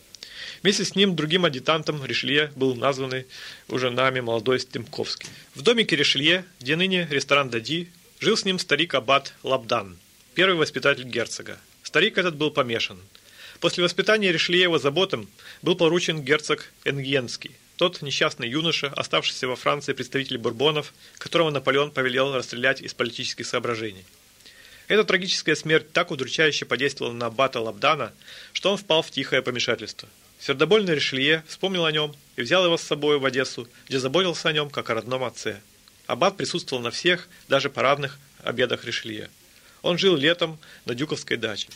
Вместе 0.62 0.86
с 0.86 0.96
ним 0.96 1.14
другим 1.14 1.44
адъютантом 1.44 2.02
Ришелье 2.02 2.50
был 2.56 2.74
названный 2.76 3.26
уже 3.68 3.90
нами 3.90 4.20
молодой 4.20 4.58
Стемковский. 4.58 5.28
В 5.54 5.60
домике 5.60 5.96
Ришелье, 5.96 6.46
где 6.60 6.76
ныне 6.76 7.06
ресторан 7.10 7.50
Дади, 7.50 7.90
Жил 8.22 8.36
с 8.36 8.44
ним 8.44 8.60
старик 8.60 8.94
Аббат 8.94 9.34
Лабдан, 9.42 9.98
первый 10.36 10.54
воспитатель 10.54 11.02
герцога. 11.02 11.58
Старик 11.82 12.18
этот 12.18 12.36
был 12.36 12.52
помешан. 12.52 13.00
После 13.58 13.82
воспитания 13.82 14.30
Ришелье 14.30 14.65
его 14.65 14.78
заботам 14.78 15.28
был 15.60 15.74
поручен 15.74 16.22
герцог 16.22 16.72
Энгенский, 16.84 17.50
тот 17.74 18.00
несчастный 18.00 18.48
юноша, 18.48 18.92
оставшийся 18.94 19.48
во 19.48 19.56
Франции 19.56 19.92
представитель 19.92 20.38
бурбонов, 20.38 20.94
которого 21.18 21.50
Наполеон 21.50 21.90
повелел 21.90 22.32
расстрелять 22.32 22.80
из 22.80 22.94
политических 22.94 23.44
соображений. 23.44 24.04
Эта 24.86 25.02
трагическая 25.02 25.56
смерть 25.56 25.92
так 25.92 26.12
удручающе 26.12 26.64
подействовала 26.64 27.12
на 27.12 27.26
аббата 27.26 27.58
Лабдана, 27.58 28.12
что 28.52 28.70
он 28.70 28.76
впал 28.76 29.02
в 29.02 29.10
тихое 29.10 29.42
помешательство. 29.42 30.08
Сердобольный 30.38 30.94
Ришелье 30.94 31.42
вспомнил 31.48 31.86
о 31.86 31.90
нем 31.90 32.14
и 32.36 32.42
взял 32.42 32.64
его 32.64 32.76
с 32.76 32.82
собой 32.82 33.18
в 33.18 33.24
Одессу, 33.24 33.68
где 33.88 33.98
заботился 33.98 34.48
о 34.48 34.52
нем, 34.52 34.70
как 34.70 34.90
о 34.90 34.94
родном 34.94 35.24
отце. 35.24 35.60
Аббат 36.12 36.36
присутствовал 36.36 36.82
на 36.82 36.90
всех, 36.90 37.26
даже 37.48 37.70
парадных 37.70 38.18
обедах 38.44 38.84
Ришелье. 38.84 39.30
Он 39.80 39.96
жил 39.96 40.14
летом 40.14 40.58
на 40.84 40.94
Дюковской 40.94 41.38
даче. 41.38 41.68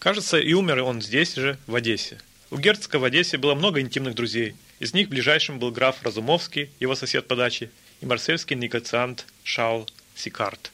Кажется, 0.00 0.36
и 0.36 0.52
умер 0.52 0.82
он 0.82 1.00
здесь 1.00 1.36
же, 1.36 1.58
в 1.68 1.76
Одессе. 1.76 2.18
У 2.50 2.58
герцога 2.58 2.96
в 2.96 3.04
Одессе 3.04 3.38
было 3.38 3.54
много 3.54 3.80
интимных 3.80 4.16
друзей. 4.16 4.56
Из 4.80 4.94
них 4.94 5.08
ближайшим 5.08 5.60
был 5.60 5.70
граф 5.70 6.02
Разумовский, 6.02 6.70
его 6.80 6.96
сосед 6.96 7.28
по 7.28 7.36
даче, 7.36 7.70
и 8.00 8.06
марсельский 8.06 8.56
негациант 8.56 9.26
Шаул 9.44 9.88
Сикарт. 10.16 10.72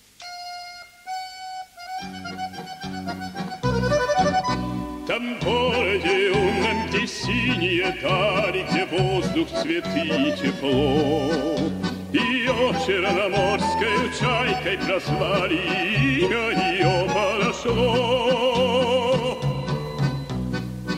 Там 5.07 5.39
городе 5.41 6.31
умном, 6.31 6.89
где 6.89 7.07
синие 7.07 7.99
дали, 8.01 8.67
где 8.71 8.87
воздух, 8.87 9.49
цветы 9.61 10.07
и 10.07 10.37
тепло. 10.41 11.80
Ее 12.13 12.75
черноморской 12.85 14.11
чайкой 14.19 14.77
прозвали, 14.79 15.55
имя 15.55 16.51
ее 16.73 17.07
подошло. 17.07 18.29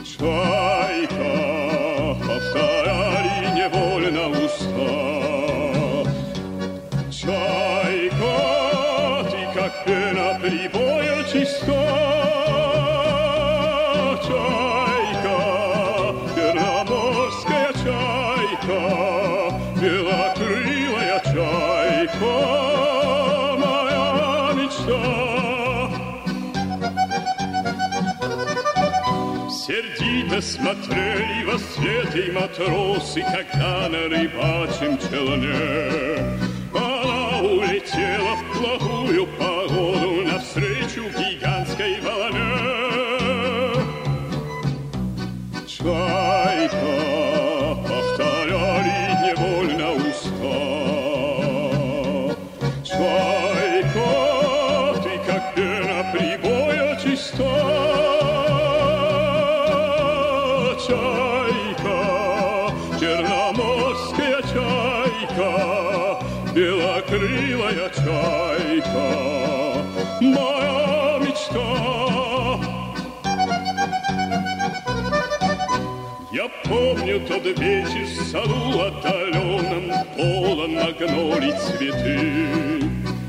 Чайка, 0.07 1.37
повторяли 2.27 3.37
невольно 3.55 4.25
уста. 4.43 4.93
Чайка, 7.11 8.35
ты 9.31 9.41
как 9.53 9.73
пена 9.85 10.29
прибоя 10.41 11.19
чиста. 11.31 11.85
Чайка, 14.27 15.39
черноморская 16.35 17.71
чайка, 17.85 18.81
белокрылая 19.79 20.42
смотрели 30.41 31.45
во 31.45 31.59
свет 31.59 32.15
и 32.17 32.31
матросы, 32.31 33.23
когда 33.23 33.89
на 33.89 34.09
рыбачьем 34.09 34.97
челне 34.99 36.39
Она 36.73 37.41
улетела 37.41 38.37
в 38.37 38.43
плохую 38.57 39.27
погоду 39.39 40.23
навстречу 40.25 41.03
гигантской 41.19 42.01
волне. 42.01 42.73
Чайка, 45.67 47.02
чайка, 68.83 69.85
моя 70.21 71.19
мечта. 71.19 71.67
Я 76.33 76.49
помню 76.65 77.21
тот 77.27 77.45
вечер 77.59 78.05
в 78.05 78.23
саду 78.31 78.81
отдаленном, 78.81 79.93
полон 80.17 80.75
магнолий 80.75 81.53
цветы. 81.53 82.49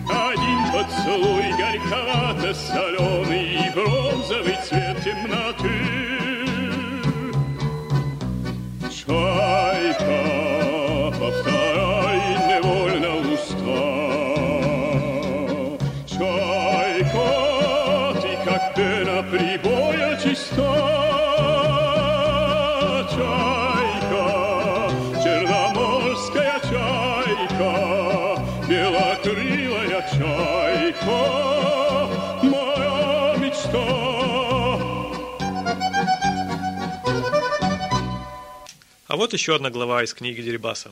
Один 0.09 0.71
поцелуй 0.71 1.51
горьковато-соленый 1.57 3.71
бронзовый 3.73 4.57
цвет 4.63 4.97
темноты. 5.03 6.02
Вот 39.23 39.31
еще 39.31 39.55
одна 39.55 39.69
глава 39.69 40.03
из 40.03 40.13
книги 40.13 40.41
Дерибаса. 40.41 40.91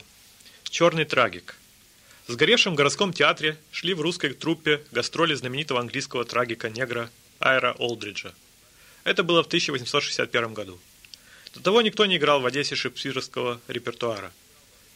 «Черный 0.64 1.04
трагик». 1.04 1.54
В 2.26 2.32
сгоревшем 2.32 2.74
городском 2.74 3.12
театре 3.12 3.58
шли 3.70 3.92
в 3.92 4.00
русской 4.00 4.32
труппе 4.32 4.82
гастроли 4.90 5.34
знаменитого 5.34 5.80
английского 5.80 6.24
трагика-негра 6.24 7.10
Айра 7.40 7.72
Олдриджа. 7.72 8.32
Это 9.04 9.22
было 9.22 9.42
в 9.42 9.48
1861 9.48 10.54
году. 10.54 10.80
До 11.52 11.60
того 11.60 11.82
никто 11.82 12.06
не 12.06 12.16
играл 12.16 12.40
в 12.40 12.46
Одессе 12.46 12.74
шекспировского 12.74 13.60
репертуара. 13.68 14.32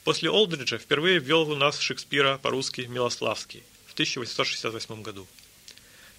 После 0.04 0.30
Олдриджа 0.30 0.78
впервые 0.78 1.18
ввел 1.18 1.42
у 1.42 1.56
нас 1.56 1.78
Шекспира 1.78 2.38
по-русски 2.38 2.86
Милославский 2.88 3.64
в 3.84 3.92
1868 3.92 5.02
году. 5.02 5.26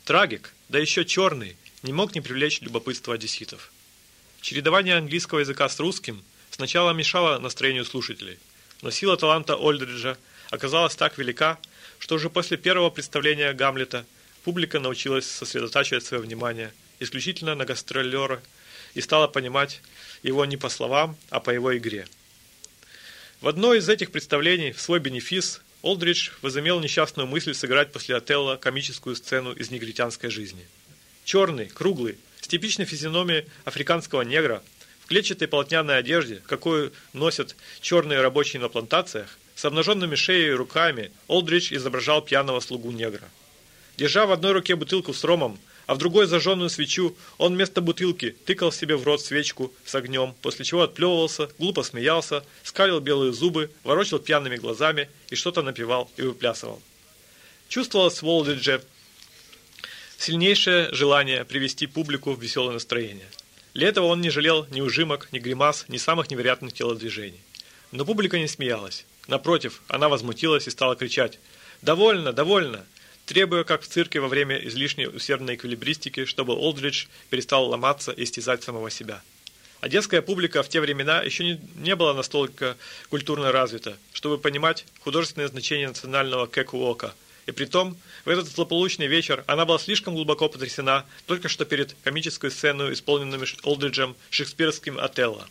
Трагик, 0.06 0.53
да 0.69 0.77
еще 0.77 1.03
черный, 1.03 1.58
не 1.82 1.93
мог 1.93 2.13
не 2.13 2.21
привлечь 2.21 2.62
любопытство 2.62 3.15
одесситов. 3.15 3.71
Чередование 4.39 4.97
английского 4.97 5.39
языка 5.39 5.67
с 5.67 5.80
русским 5.80 6.23
сначала 6.58 6.91
мешало 6.91 7.38
настроению 7.38 7.86
слушателей, 7.86 8.39
но 8.82 8.89
сила 8.89 9.15
таланта 9.15 9.56
Ольдриджа 9.56 10.17
оказалась 10.50 10.96
так 10.96 11.20
велика, 11.20 11.60
что 12.00 12.15
уже 12.15 12.32
после 12.32 12.58
первого 12.58 12.89
представления 12.89 13.54
Гамлета 13.54 14.06
публика 14.43 14.80
научилась 14.80 15.30
сосредотачивать 15.30 16.04
свое 16.04 16.24
внимание 16.24 16.74
исключительно 17.00 17.54
на 17.54 17.65
гастролера 17.65 18.41
и 18.96 19.02
стала 19.02 19.28
понимать 19.28 19.82
его 20.24 20.46
не 20.46 20.58
по 20.58 20.70
словам, 20.70 21.15
а 21.30 21.39
по 21.39 21.52
его 21.52 21.78
игре. 21.78 22.08
В 23.39 23.48
одно 23.48 23.76
из 23.76 23.88
этих 23.88 24.12
представлений, 24.12 24.72
в 24.72 24.82
свой 24.82 25.00
бенефис, 25.00 25.62
Олдридж 25.84 26.32
возымел 26.41 26.80
несчастную 26.80 27.28
мысль 27.28 27.54
сыграть 27.54 27.91
после 27.91 28.15
Отелла 28.15 28.56
комическую 28.56 29.15
сцену 29.15 29.54
из 29.54 29.70
негритянской 29.70 30.32
жизни. 30.32 30.65
Черный, 31.24 31.67
круглый, 31.67 32.17
с 32.41 32.48
типичной 32.48 32.86
физиономией 32.86 33.46
африканского 33.63 34.24
негра, 34.24 34.63
клетчатой 35.08 35.48
полотняной 35.48 35.98
одежде, 35.98 36.41
какую 36.46 36.93
носят 37.13 37.56
черные 37.82 38.22
рабочие 38.22 38.62
на 38.62 38.70
плантациях, 38.70 39.38
с 39.56 39.65
обнаженными 39.65 40.15
шеей 40.15 40.50
и 40.50 40.52
руками, 40.52 41.12
Олдридж 41.28 41.74
изображал 41.74 42.22
пьяного 42.22 42.60
слугу 42.60 42.91
негра. 42.91 43.28
Держа 43.98 44.28
в 44.28 44.32
одной 44.32 44.52
руке 44.52 44.76
бутылку 44.76 45.13
с 45.13 45.24
ромом, 45.24 45.58
а 45.88 45.96
в 45.96 45.98
другой 45.98 46.28
зажженную 46.28 46.70
свечу, 46.70 47.15
он 47.39 47.56
вместо 47.56 47.82
бутылки 47.82 48.36
тыкал 48.46 48.72
себе 48.72 48.96
в 48.96 49.04
рот 49.04 49.22
свечку 49.22 49.74
с 49.86 49.96
огнем, 49.96 50.36
после 50.41 50.65
чего 50.65 50.84
отплевывался, 50.84 51.50
глупо 51.58 51.82
смеялся, 51.82 52.43
скалил 52.62 53.00
белые 53.00 53.34
зубы, 53.34 53.72
ворочал 53.84 54.20
пьяными 54.20 54.58
глазами 54.58 55.10
и 55.30 55.36
что-то 55.36 55.63
напевал 55.63 56.12
и 56.17 56.22
выплясывал. 56.22 56.82
Чувствовалось 57.70 58.22
в 58.22 58.28
Олдридже 58.28 58.84
сильнейшее 60.17 60.93
желание 60.93 61.46
привести 61.46 61.88
публику 61.88 62.34
в 62.34 62.41
веселое 62.41 62.74
настроение. 62.74 63.28
Для 63.78 63.90
этого 63.90 64.08
он 64.08 64.22
не 64.22 64.32
жалел 64.32 64.66
ни 64.72 64.82
ужимок, 64.82 65.28
ни 65.32 65.38
гримас, 65.38 65.86
ни 65.88 65.98
самых 65.98 66.32
невероятных 66.32 66.74
телодвижений. 66.74 67.40
Но 67.92 68.06
публика 68.06 68.40
не 68.40 68.48
смеялась. 68.48 69.06
Напротив, 69.28 69.84
она 69.88 70.10
возмутилась 70.10 70.66
и 70.66 70.72
стала 70.72 70.96
кричать 70.96 71.38
«Довольно, 71.84 72.34
довольно!», 72.34 72.84
требуя, 73.28 73.63
как 73.63 73.84
в 73.84 73.88
цирке 73.88 74.20
во 74.20 74.30
время 74.30 74.58
излишней 74.68 75.06
усердной 75.06 75.54
эквилибристики, 75.54 76.26
чтобы 76.26 76.56
Олдридж 76.56 77.06
перестал 77.30 77.68
ломаться 77.68 78.12
и 78.12 78.24
истязать 78.24 78.63
самого 78.63 78.90
себя. 78.90 79.22
Одесская 79.80 80.24
публика 80.24 80.63
в 80.63 80.70
те 80.70 80.82
времена 80.82 81.22
еще 81.22 81.44
не, 81.44 81.62
не 81.76 81.96
была 81.96 82.16
настолько 82.16 82.78
культурно 83.12 83.52
развита, 83.52 83.96
чтобы 84.12 84.40
понимать 84.40 84.86
художественное 85.02 85.50
значение 85.50 85.88
национального 85.88 86.48
кэкуока 86.48 87.13
И 87.47 87.53
притом, 87.53 87.97
в 88.25 88.29
этот 88.29 88.47
злополучный 88.47 89.07
вечер 89.07 89.43
она 89.47 89.65
была 89.65 89.79
слишком 89.79 90.13
глубоко 90.13 90.49
потрясена 90.49 91.05
только 91.25 91.47
что 91.47 91.63
перед 91.63 91.95
комической 92.03 92.51
сценой, 92.51 92.93
исполненными 92.93 93.45
Олдриджем 93.63 94.17
шекспировским 94.29 94.99
Отелло. 94.99 95.47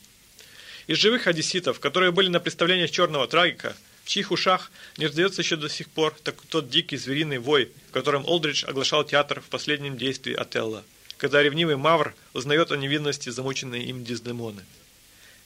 Из 0.86 0.98
живых 0.98 1.26
одесситов, 1.26 1.80
которые 1.80 2.12
были 2.12 2.28
на 2.28 2.38
представлениях 2.38 2.90
черного 2.90 3.26
трагика, 3.26 3.74
в 4.04 4.08
чьих 4.08 4.30
ушах 4.30 4.70
не 4.98 5.06
раздается 5.06 5.40
еще 5.40 5.56
до 5.56 5.70
сих 5.70 5.88
пор 5.88 6.14
так, 6.22 6.40
тот 6.42 6.68
дикий 6.68 6.98
звериный 6.98 7.38
вой, 7.38 7.72
которым 7.92 8.26
Олдридж 8.26 8.64
оглашал 8.66 9.02
театр 9.02 9.40
в 9.40 9.48
последнем 9.48 9.96
действии 9.96 10.34
Отелло, 10.34 10.84
когда 11.16 11.42
ревнивый 11.42 11.76
Мавр 11.76 12.14
узнает 12.34 12.72
о 12.72 12.76
невинности 12.76 13.30
замученной 13.30 13.84
им 13.84 14.04
Диздемоны. 14.04 14.62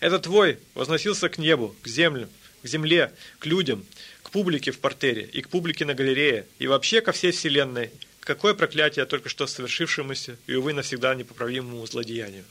Этот 0.00 0.26
вой 0.26 0.58
возносился 0.74 1.28
к 1.28 1.38
небу, 1.38 1.76
к 1.80 1.86
земле, 1.86 2.28
к 2.62 2.66
земле, 2.66 3.12
к 3.38 3.46
людям, 3.46 3.84
к 4.30 4.32
публике 4.32 4.70
в 4.70 4.78
портере 4.78 5.28
и 5.32 5.42
к 5.42 5.48
публике 5.48 5.84
на 5.84 5.94
галерее, 5.94 6.46
и 6.60 6.68
вообще 6.68 7.00
ко 7.00 7.10
всей 7.10 7.32
вселенной. 7.32 7.90
Какое 8.20 8.54
проклятие 8.54 9.04
только 9.04 9.28
что 9.28 9.48
совершившемуся 9.48 10.36
и, 10.46 10.54
увы, 10.54 10.72
навсегда 10.72 11.16
непоправимому 11.16 11.84
злодеянию. 11.84 12.44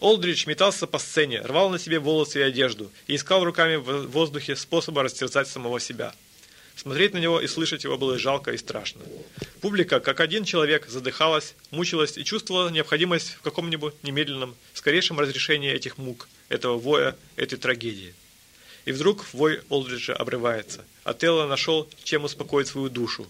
Олдридж 0.00 0.48
метался 0.48 0.88
по 0.88 0.98
сцене, 0.98 1.40
рвал 1.42 1.70
на 1.70 1.78
себе 1.78 2.00
волосы 2.00 2.40
и 2.40 2.42
одежду 2.42 2.90
и 3.06 3.14
искал 3.14 3.44
руками 3.44 3.76
в 3.76 4.08
воздухе 4.08 4.56
способа 4.56 5.04
растерзать 5.04 5.46
самого 5.46 5.78
себя. 5.78 6.12
Смотреть 6.74 7.14
на 7.14 7.18
него 7.18 7.40
и 7.40 7.46
слышать 7.46 7.84
его 7.84 7.96
было 7.96 8.18
жалко 8.18 8.50
и 8.50 8.58
страшно. 8.58 9.02
Публика, 9.60 10.00
как 10.00 10.18
один 10.18 10.42
человек, 10.42 10.88
задыхалась, 10.88 11.54
мучилась 11.70 12.18
и 12.18 12.24
чувствовала 12.24 12.68
необходимость 12.68 13.34
в 13.34 13.42
каком-нибудь 13.42 13.94
немедленном, 14.02 14.56
скорейшем 14.72 15.20
разрешении 15.20 15.70
этих 15.70 15.98
мук, 15.98 16.28
этого 16.48 16.76
воя, 16.78 17.16
этой 17.36 17.58
трагедии. 17.58 18.12
И 18.84 18.92
вдруг 18.92 19.24
вой 19.32 19.60
Олдриджа 19.68 20.14
обрывается. 20.14 20.84
а 21.04 21.14
Телла 21.14 21.46
нашел, 21.46 21.88
чем 22.02 22.24
успокоить 22.24 22.68
свою 22.68 22.88
душу. 22.88 23.26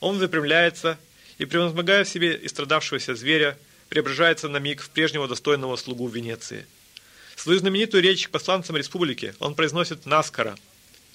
Он 0.00 0.18
выпрямляется 0.18 0.98
и, 1.38 1.44
превозмогая 1.44 2.04
в 2.04 2.08
себе 2.08 2.38
истрадавшегося 2.42 3.14
зверя, 3.14 3.58
преображается 3.88 4.48
на 4.48 4.58
миг 4.58 4.82
в 4.82 4.90
прежнего 4.90 5.28
достойного 5.28 5.76
слугу 5.76 6.08
Венеции. 6.08 6.66
Свою 7.36 7.58
знаменитую 7.58 8.02
речь 8.02 8.28
к 8.28 8.30
посланцам 8.30 8.76
республики 8.76 9.34
он 9.38 9.54
произносит 9.54 10.06
наскоро, 10.06 10.56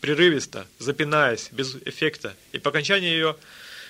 прерывисто, 0.01 0.67
запинаясь, 0.77 1.49
без 1.51 1.75
эффекта, 1.86 2.36
и 2.51 2.60
по 2.60 2.69
окончании 2.69 3.10
ее 3.10 3.36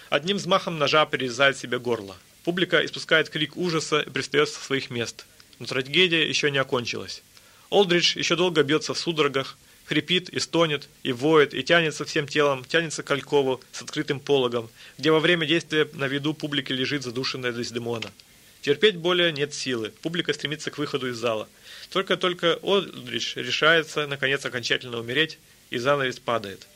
одним 0.09 0.37
взмахом 0.37 0.77
ножа 0.77 1.05
перерезает 1.05 1.57
себе 1.57 1.79
горло. 1.79 2.17
Публика 2.43 2.83
испускает 2.85 3.29
крик 3.29 3.57
ужаса 3.57 4.01
и 4.01 4.09
пристает 4.09 4.49
со 4.49 4.63
своих 4.63 4.89
мест. 4.89 5.25
Но 5.59 5.65
трагедия 5.65 6.27
еще 6.27 6.51
не 6.51 6.57
окончилась. 6.57 7.21
Олдридж 7.69 8.17
еще 8.17 8.35
долго 8.35 8.63
бьется 8.63 8.93
в 8.93 8.97
судорогах, 8.97 9.57
хрипит 9.89 10.29
и 10.29 10.39
стонет, 10.39 10.87
и 11.01 11.11
воет, 11.11 11.55
и 11.55 11.63
тянется 11.63 12.05
всем 12.05 12.27
телом, 12.27 12.63
тянется 12.63 13.01
к 13.01 13.09
Алькову 13.09 13.59
с 13.71 13.81
открытым 13.81 14.19
пологом, 14.19 14.69
где 14.99 15.09
во 15.09 15.19
время 15.19 15.47
действия 15.47 15.89
на 15.93 16.07
виду 16.07 16.35
публики 16.35 16.71
лежит 16.71 17.01
задушенная 17.01 17.51
Дездемона. 17.51 18.11
Терпеть 18.61 18.97
более 18.97 19.31
нет 19.31 19.51
силы, 19.51 19.91
публика 20.03 20.31
стремится 20.33 20.69
к 20.69 20.77
выходу 20.77 21.09
из 21.09 21.17
зала. 21.17 21.49
Только-только 21.89 22.59
Олдридж 22.61 23.33
решается, 23.35 24.05
наконец, 24.05 24.45
окончательно 24.45 24.99
умереть, 24.99 25.39
и 25.71 25.79
занавес 25.79 26.19
падает. 26.19 26.67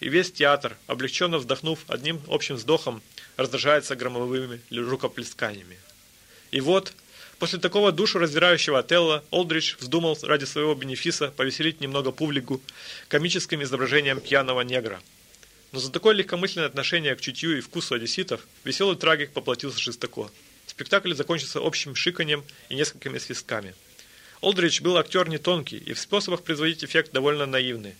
И 0.00 0.10
весь 0.10 0.30
театр, 0.30 0.76
облегченно 0.86 1.38
вздохнув 1.38 1.78
одним 1.88 2.20
общим 2.28 2.56
вздохом, 2.56 3.00
раздражается 3.38 3.96
громовыми 3.96 4.60
рукоплесканиями. 4.70 5.78
И 6.50 6.60
вот, 6.60 6.92
после 7.40 7.58
такого 7.58 7.90
душу 7.90 8.18
раздирающего 8.18 8.78
Отелла, 8.78 9.24
Олдридж 9.30 9.74
вздумал 9.80 10.16
ради 10.22 10.44
своего 10.44 10.74
бенефиса 10.74 11.28
повеселить 11.28 11.80
немного 11.80 12.12
публику 12.12 12.60
комическим 13.08 13.62
изображением 13.62 14.20
пьяного 14.20 14.60
негра. 14.60 15.00
Но 15.72 15.80
за 15.80 15.90
такое 15.90 16.14
легкомысленное 16.14 16.68
отношение 16.68 17.16
к 17.16 17.20
чутью 17.20 17.56
и 17.56 17.62
вкусу 17.62 17.94
одесситов 17.94 18.46
веселый 18.62 18.96
трагик 18.96 19.32
поплатился 19.32 19.80
жестоко. 19.80 20.30
Спектакль 20.66 21.14
закончился 21.14 21.60
общим 21.60 21.94
шиканьем 21.94 22.44
и 22.68 22.74
несколькими 22.74 23.18
свистками. 23.18 23.74
Олдридж 24.42 24.82
был 24.82 24.98
актер 24.98 25.28
не 25.28 25.38
тонкий 25.38 25.78
и 25.78 25.94
в 25.94 25.98
способах 25.98 26.42
производить 26.42 26.84
эффект 26.84 27.12
довольно 27.12 27.46
наивный. 27.46 27.94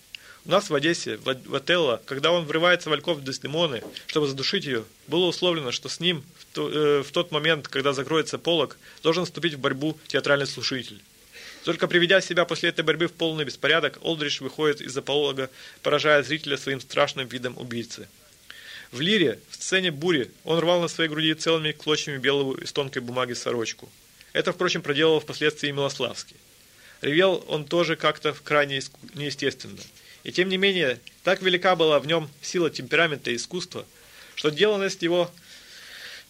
У 0.46 0.50
нас 0.50 0.70
в 0.70 0.74
Одессе, 0.74 1.18
в 1.18 1.55
Отелло, 1.55 2.00
когда 2.07 2.33
он 2.33 2.46
врывается 2.46 2.88
в 2.88 2.94
Альков 2.94 3.22
Деснемоны, 3.22 3.83
чтобы 4.07 4.26
задушить 4.26 4.64
ее, 4.64 4.85
было 5.07 5.26
условлено, 5.26 5.70
что 5.70 5.90
с 5.90 6.00
ним 6.00 6.24
в, 6.38 6.55
то, 6.55 6.70
э, 6.70 7.03
в 7.03 7.12
тот 7.12 7.31
момент, 7.31 7.68
когда 7.68 7.92
закроется 7.92 8.38
полог, 8.38 8.79
должен 9.03 9.26
вступить 9.26 9.55
в 9.55 9.59
борьбу 9.59 9.98
театральный 10.07 10.46
слушатель. 10.46 11.03
Только 11.64 11.87
приведя 11.88 12.22
себя 12.22 12.46
после 12.46 12.70
этой 12.70 12.83
борьбы 12.83 13.09
в 13.09 13.12
полный 13.12 13.44
беспорядок, 13.44 13.98
Олдридж 14.00 14.42
выходит 14.42 14.81
из-за 14.81 15.03
полога, 15.03 15.50
поражая 15.83 16.22
зрителя 16.22 16.57
своим 16.57 16.81
страшным 16.81 17.29
видом 17.29 17.59
убийцы. 17.59 18.09
В 18.92 19.03
лире, 19.03 19.40
в 19.50 19.57
сцене 19.57 19.90
бури, 19.90 20.31
он 20.44 20.59
рвал 20.59 20.81
на 20.81 20.88
своей 20.88 21.11
груди 21.11 21.35
целыми 21.35 21.72
клочьями 21.72 22.16
белую 22.16 22.62
из 22.62 22.72
тонкой 22.72 23.03
бумаги 23.03 23.35
сорочку. 23.35 23.90
Это, 24.33 24.55
впрочем, 24.55 24.81
проделал 24.81 25.20
впоследствии 25.20 25.70
Милославский. 25.70 26.37
Ревел 27.03 27.44
он 27.46 27.66
тоже 27.66 27.96
как-то 27.96 28.35
крайне 28.42 28.81
неестественно– 29.14 29.83
и 30.24 30.33
тем 30.33 30.48
не 30.48 30.56
менее, 30.56 31.00
так 31.22 31.42
велика 31.42 31.76
была 31.76 31.98
в 31.98 32.06
нем 32.06 32.28
сила 32.42 32.70
темперамента 32.70 33.30
и 33.30 33.37
искусства, 33.37 33.87
что 34.35 34.50
деланность 34.50 35.02
его 35.02 35.30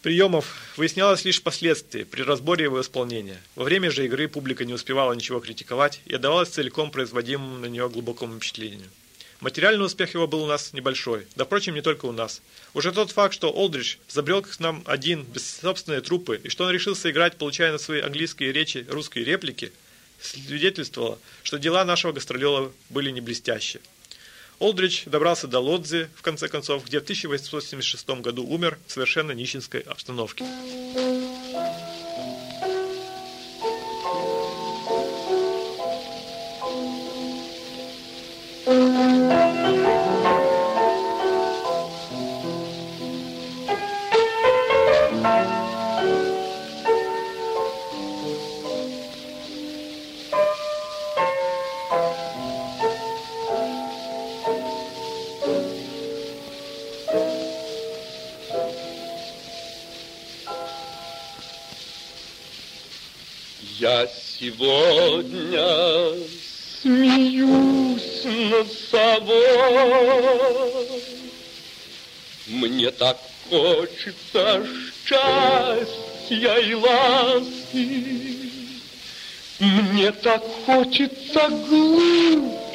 приемов 0.01 0.73
выяснялась 0.77 1.25
лишь 1.25 1.39
впоследствии, 1.39 2.03
при 2.03 2.21
разборе 2.21 2.65
его 2.65 2.81
исполнения. 2.81 3.41
Во 3.55 3.63
время 3.63 3.91
же 3.91 4.05
игры 4.05 4.27
публика 4.27 4.65
не 4.65 4.73
успевала 4.73 5.13
ничего 5.13 5.39
критиковать 5.39 6.01
и 6.05 6.15
отдавалась 6.15 6.49
целиком 6.49 6.91
производимому 6.91 7.57
на 7.57 7.67
нее 7.67 7.89
глубокому 7.89 8.37
впечатлению. 8.37 8.89
Материальный 9.41 9.85
успех 9.85 10.13
его 10.13 10.27
был 10.27 10.43
у 10.43 10.47
нас 10.47 10.71
небольшой, 10.71 11.25
да, 11.35 11.45
впрочем, 11.45 11.73
не 11.73 11.81
только 11.81 12.05
у 12.05 12.11
нас. 12.11 12.41
Уже 12.75 12.91
тот 12.91 13.11
факт, 13.11 13.33
что 13.33 13.49
Олдридж 13.49 13.95
забрел 14.07 14.43
к 14.43 14.59
нам 14.59 14.83
один, 14.85 15.23
без 15.23 15.59
собственной 15.61 16.01
труппы, 16.01 16.39
и 16.43 16.49
что 16.49 16.65
он 16.65 16.71
решился 16.71 17.09
играть, 17.09 17.37
получая 17.37 17.71
на 17.71 17.79
свои 17.79 18.01
английские 18.01 18.51
речи 18.51 18.85
русские 18.89 19.25
реплики– 19.25 19.73
свидетельствовало, 20.21 21.19
что 21.43 21.57
дела 21.57 21.83
нашего 21.85 22.11
гастролера 22.11 22.71
были 22.89 23.11
не 23.11 23.21
блестящие. 23.21 23.81
Олдрич 24.59 25.05
добрался 25.05 25.47
до 25.47 25.59
Лодзи, 25.59 26.09
в 26.15 26.21
конце 26.21 26.47
концов, 26.47 26.85
где 26.85 26.99
в 26.99 27.03
1876 27.03 28.21
году 28.21 28.45
умер 28.45 28.77
в 28.85 28.91
совершенно 28.91 29.31
нищенской 29.31 29.81
обстановке. 29.81 30.45
Я 38.67 39.10
сегодня 64.41 66.17
смеюсь 66.81 68.25
над 68.25 68.71
собой. 68.89 69.37
Мне 72.47 72.89
так 72.89 73.19
хочется 73.49 74.65
счастья 75.05 76.55
и 76.57 76.73
ласки. 76.73 78.31
Мне 79.59 80.11
так 80.11 80.43
хочется 80.65 81.47
глупенькой 81.69 82.67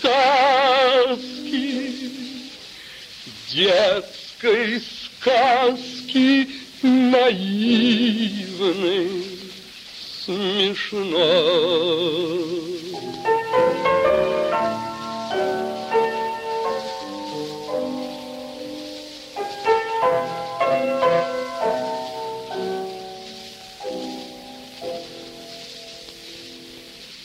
сказки, 0.00 1.10
детской 3.48 4.82
сказки 5.20 6.48
наивной 6.82 7.70
смешно. 10.24 11.18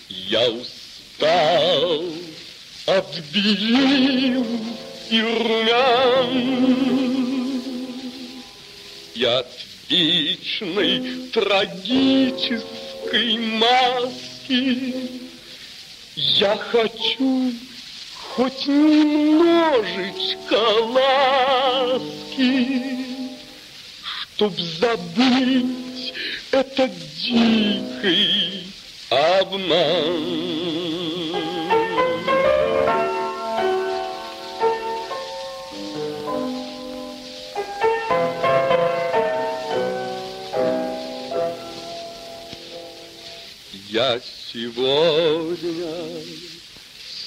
Я 0.10 0.50
устал 0.50 2.04
от 2.86 3.20
белил 3.34 4.46
и 5.10 5.22
румян, 5.22 6.76
и 9.16 9.24
от 9.24 9.48
вечной 9.90 11.30
трагической 11.32 12.75
маски. 13.38 14.94
Я 16.16 16.56
хочу 16.56 17.54
хоть 18.36 18.68
немножечко 18.68 20.56
ласки, 20.94 22.36
Чтоб 24.36 24.54
забыть 24.60 26.14
этот 26.52 26.92
дикий 27.22 28.68
обман. 29.10 30.85
Я 43.96 44.20
сегодня 44.52 45.96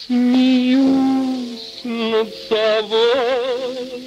смеюсь 0.05 1.81
над 1.83 2.35
собой. 2.47 4.03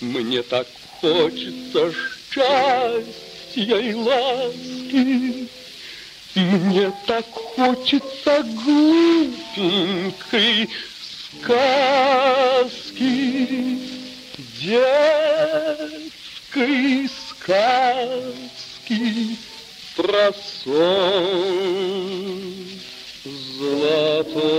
Мне 0.00 0.42
так 0.42 0.66
хочется 1.00 1.94
счастья 2.32 3.78
и 3.78 3.94
ласки. 3.94 5.46
Мне 6.34 6.92
так 7.06 7.26
хочется 7.30 8.42
глупенькой 8.64 10.08
сказки, 11.38 11.68
детской 14.58 15.98
сказки 17.30 18.10
про 19.96 20.32
сон 20.32 20.90
золотой. 23.24 24.50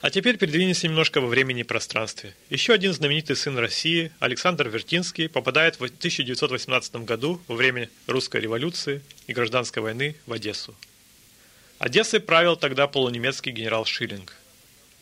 А 0.00 0.10
теперь 0.10 0.38
передвинемся 0.38 0.86
немножко 0.86 1.20
во 1.20 1.26
времени 1.26 1.60
и 1.60 1.64
пространстве. 1.64 2.34
Еще 2.48 2.72
один 2.72 2.92
знаменитый 2.94 3.36
сын 3.36 3.58
России, 3.58 4.10
Александр 4.20 4.68
Вертинский, 4.68 5.28
попадает 5.28 5.74
в 5.74 5.84
1918 5.84 7.04
году 7.04 7.42
во 7.46 7.56
время 7.56 7.90
русской 8.06 8.40
революции 8.40 9.02
и 9.26 9.32
гражданской 9.34 9.82
войны 9.82 10.16
в 10.26 10.32
Одессу. 10.32 10.74
Одессой 11.78 12.20
правил 12.20 12.56
тогда 12.56 12.86
полунемецкий 12.86 13.52
генерал 13.52 13.84
Шиллинг. 13.84 14.34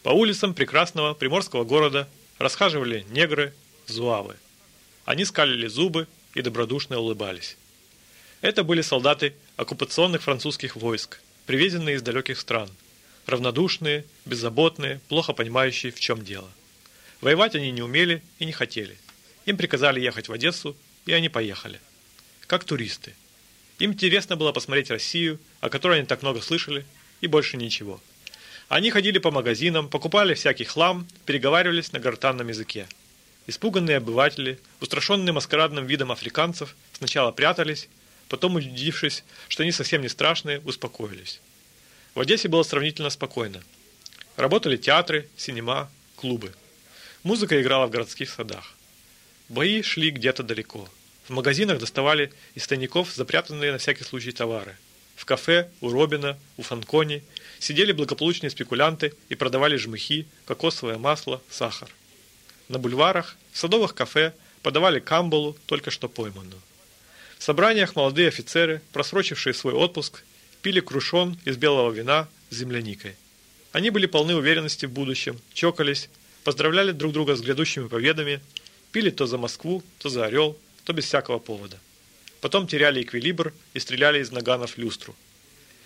По 0.02 0.10
улицам 0.10 0.54
прекрасного 0.54 1.14
приморского 1.14 1.64
города 1.64 2.08
расхаживали 2.38 3.04
негры, 3.10 3.54
зуавы. 3.86 4.36
Они 5.04 5.24
скалили 5.24 5.66
зубы 5.66 6.08
и 6.34 6.42
добродушно 6.42 6.98
улыбались. 6.98 7.56
Это 8.40 8.64
были 8.64 8.82
солдаты 8.82 9.34
оккупационных 9.56 10.22
французских 10.22 10.76
войск, 10.76 11.20
привезенные 11.46 11.96
из 11.96 12.02
далеких 12.02 12.38
стран, 12.38 12.70
равнодушные, 13.26 14.04
беззаботные, 14.24 15.00
плохо 15.08 15.32
понимающие, 15.32 15.92
в 15.92 16.00
чем 16.00 16.24
дело. 16.24 16.50
Воевать 17.20 17.54
они 17.54 17.70
не 17.70 17.82
умели 17.82 18.22
и 18.38 18.44
не 18.44 18.52
хотели. 18.52 18.96
Им 19.46 19.56
приказали 19.56 20.00
ехать 20.00 20.28
в 20.28 20.32
Одессу, 20.32 20.76
и 21.06 21.12
они 21.12 21.28
поехали. 21.28 21.80
Как 22.46 22.64
туристы. 22.64 23.14
Им 23.78 23.92
интересно 23.92 24.36
было 24.36 24.52
посмотреть 24.52 24.90
Россию, 24.90 25.38
о 25.60 25.68
которой 25.68 25.98
они 25.98 26.06
так 26.06 26.22
много 26.22 26.40
слышали, 26.40 26.84
и 27.20 27.26
больше 27.26 27.56
ничего. 27.56 28.00
Они 28.68 28.90
ходили 28.90 29.18
по 29.18 29.30
магазинам, 29.30 29.88
покупали 29.88 30.34
всякий 30.34 30.64
хлам, 30.64 31.06
переговаривались 31.24 31.92
на 31.92 32.00
гортанном 32.00 32.48
языке. 32.48 32.88
Испуганные 33.46 33.98
обыватели, 33.98 34.58
устрашенные 34.80 35.32
маскарадным 35.32 35.86
видом 35.86 36.10
африканцев, 36.10 36.74
сначала 36.92 37.30
прятались, 37.30 37.88
потом, 38.28 38.56
убедившись, 38.56 39.22
что 39.48 39.62
они 39.62 39.70
совсем 39.70 40.02
не 40.02 40.08
страшные, 40.08 40.60
успокоились. 40.60 41.40
В 42.14 42.20
Одессе 42.20 42.48
было 42.48 42.64
сравнительно 42.64 43.10
спокойно. 43.10 43.62
Работали 44.36 44.76
театры, 44.76 45.28
синема, 45.36 45.90
клубы. 46.16 46.52
Музыка 47.22 47.60
играла 47.60 47.86
в 47.86 47.90
городских 47.90 48.30
садах. 48.30 48.74
Бои 49.48 49.82
шли 49.82 50.10
где-то 50.10 50.42
далеко. 50.42 50.88
В 51.28 51.30
магазинах 51.30 51.78
доставали 51.78 52.32
из 52.54 52.66
тайников 52.66 53.12
запрятанные 53.12 53.70
на 53.70 53.78
всякий 53.78 54.04
случай 54.04 54.32
товары. 54.32 54.76
В 55.14 55.24
кафе, 55.24 55.70
у 55.80 55.90
Робина, 55.90 56.38
у 56.56 56.62
Фанкони 56.62 57.22
сидели 57.58 57.92
благополучные 57.92 58.50
спекулянты 58.50 59.14
и 59.28 59.34
продавали 59.34 59.76
жмыхи, 59.76 60.26
кокосовое 60.46 60.98
масло, 60.98 61.40
сахар. 61.48 61.90
На 62.68 62.78
бульварах, 62.78 63.36
в 63.52 63.58
садовых 63.58 63.94
кафе 63.94 64.34
подавали 64.62 64.98
камбалу, 64.98 65.56
только 65.66 65.90
что 65.90 66.08
пойманную. 66.08 66.60
В 67.38 67.42
собраниях 67.42 67.94
молодые 67.94 68.28
офицеры, 68.28 68.80
просрочившие 68.92 69.54
свой 69.54 69.74
отпуск, 69.74 70.24
пили 70.62 70.80
крушон 70.80 71.38
из 71.44 71.56
белого 71.56 71.92
вина 71.92 72.28
с 72.50 72.56
земляникой. 72.56 73.14
Они 73.72 73.90
были 73.90 74.06
полны 74.06 74.34
уверенности 74.34 74.86
в 74.86 74.90
будущем, 74.90 75.38
чокались, 75.52 76.08
поздравляли 76.44 76.92
друг 76.92 77.12
друга 77.12 77.36
с 77.36 77.40
грядущими 77.40 77.88
победами, 77.88 78.40
пили 78.90 79.10
то 79.10 79.26
за 79.26 79.38
Москву, 79.38 79.82
то 79.98 80.08
за 80.08 80.24
Орел, 80.24 80.58
то 80.84 80.92
без 80.92 81.04
всякого 81.04 81.38
повода. 81.38 81.78
Потом 82.40 82.66
теряли 82.66 83.02
эквилибр 83.02 83.52
и 83.74 83.78
стреляли 83.78 84.20
из 84.20 84.30
наганов 84.30 84.78
люстру. 84.78 85.14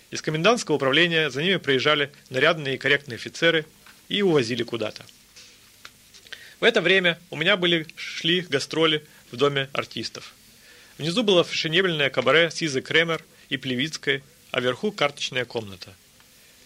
Из 0.09 0.21
комендантского 0.21 0.75
управления 0.75 1.29
за 1.29 1.43
ними 1.43 1.57
приезжали 1.57 2.11
нарядные 2.29 2.75
и 2.75 2.77
корректные 2.77 3.15
офицеры 3.15 3.65
и 4.09 4.21
увозили 4.21 4.63
куда-то. 4.63 5.05
В 6.61 6.63
это 6.63 6.79
время 6.79 7.19
у 7.31 7.35
меня 7.35 7.57
были 7.57 7.87
шли 7.95 8.41
гастроли 8.41 9.03
в 9.31 9.35
доме 9.35 9.67
артистов. 9.73 10.35
Внизу 10.99 11.23
было 11.23 11.43
фешенебельное 11.43 12.11
кабаре 12.11 12.51
Сизы 12.51 12.81
Кремер 12.81 13.25
и 13.49 13.57
Плевицкой, 13.57 14.21
а 14.51 14.61
вверху 14.61 14.91
карточная 14.91 15.43
комната. 15.43 15.91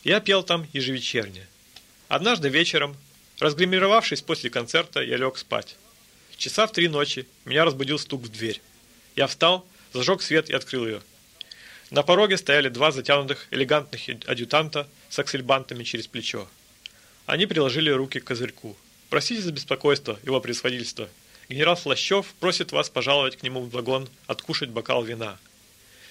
Я 0.04 0.20
пел 0.20 0.44
там 0.44 0.68
ежевечерне. 0.74 1.48
Однажды 2.10 2.50
вечером, 2.50 2.98
разгримировавшись 3.40 4.22
после 4.22 4.50
концерта, 4.50 5.02
я 5.02 5.16
лег 5.16 5.38
спать. 5.38 5.78
Часа 6.36 6.68
в 6.68 6.74
три 6.74 6.90
ночи 6.90 7.26
меня 7.46 7.64
разбудил 7.64 7.98
стук 7.98 8.24
в 8.24 8.28
дверь. 8.28 8.62
Я 9.16 9.28
встал, 9.28 9.66
зажег 9.94 10.22
свет 10.22 10.50
и 10.50 10.54
открыл 10.54 10.86
ее. 10.86 11.02
На 11.90 12.04
пороге 12.04 12.36
стояли 12.36 12.68
два 12.68 12.92
затянутых 12.92 13.48
элегантных 13.50 14.10
адъютанта 14.28 14.90
с 15.08 15.18
аксельбантами 15.20 15.86
через 15.86 16.08
плечо. 16.08 16.50
Они 17.26 17.46
приложили 17.46 17.90
руки 17.92 18.20
к 18.20 18.26
козырьку. 18.26 18.76
Простите 19.16 19.44
за 19.44 19.54
беспокойство, 19.54 20.20
его 20.26 20.42
превосходительство. 20.42 21.08
Генерал 21.48 21.78
Слащев 21.78 22.34
просит 22.42 22.74
вас 22.74 22.90
пожаловать 22.90 23.38
к 23.38 23.44
нему 23.44 23.62
в 23.62 23.70
вагон, 23.70 24.10
откушать 24.28 24.72
бокал 24.72 25.06
вина. 25.06 25.38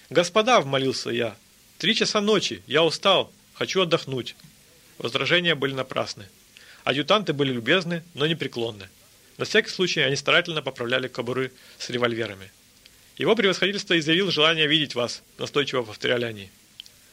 Господа, 0.09 0.59
вмолился 0.59 1.11
я, 1.11 1.37
три 1.77 1.95
часа 1.95 2.23
ночи, 2.23 2.63
я 2.67 2.83
устал, 2.83 3.31
хочу 3.53 3.83
отдохнуть. 3.83 4.37
Возражения 4.97 5.55
были 5.55 5.75
напрасны. 5.75 6.31
Адъютанты 6.83 7.35
были 7.35 7.53
любезны, 7.53 8.03
но 8.15 8.27
непреклонны. 8.27 8.89
На 9.37 9.45
всякий 9.45 9.69
случай 9.69 10.01
они 10.01 10.17
старательно 10.17 10.63
поправляли 10.63 11.07
кобуры 11.07 11.53
с 11.79 11.91
револьверами. 11.91 12.51
Его 13.19 13.37
превосходительство 13.37 13.99
изъявил 13.99 14.31
желание 14.31 14.67
видеть 14.67 14.95
вас, 14.95 15.23
настойчиво 15.37 15.83
повторяли 15.83 16.25
они. 16.25 16.51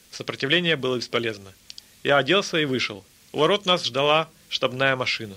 Сопротивление 0.09 0.77
было 0.77 0.95
бесполезно. 0.95 1.53
Я 2.01 2.17
оделся 2.17 2.57
и 2.59 2.63
вышел. 2.63 3.03
У 3.33 3.39
ворот 3.39 3.65
нас 3.65 3.83
ждала 3.83 4.29
штабная 4.47 4.95
машина. 4.95 5.35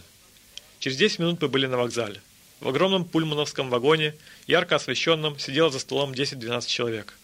Через 0.85 0.99
10 0.99 1.18
минут 1.20 1.41
мы 1.41 1.49
были 1.49 1.64
на 1.64 1.78
вокзале. 1.78 2.20
В 2.61 2.68
огромном 2.68 3.07
пульмановском 3.07 3.70
вагоне, 3.70 4.14
ярко 4.47 4.76
освещенном, 4.76 5.39
сидело 5.39 5.70
за 5.70 5.78
столом 5.78 6.12
10-12 6.12 6.66
человек. 6.66 7.14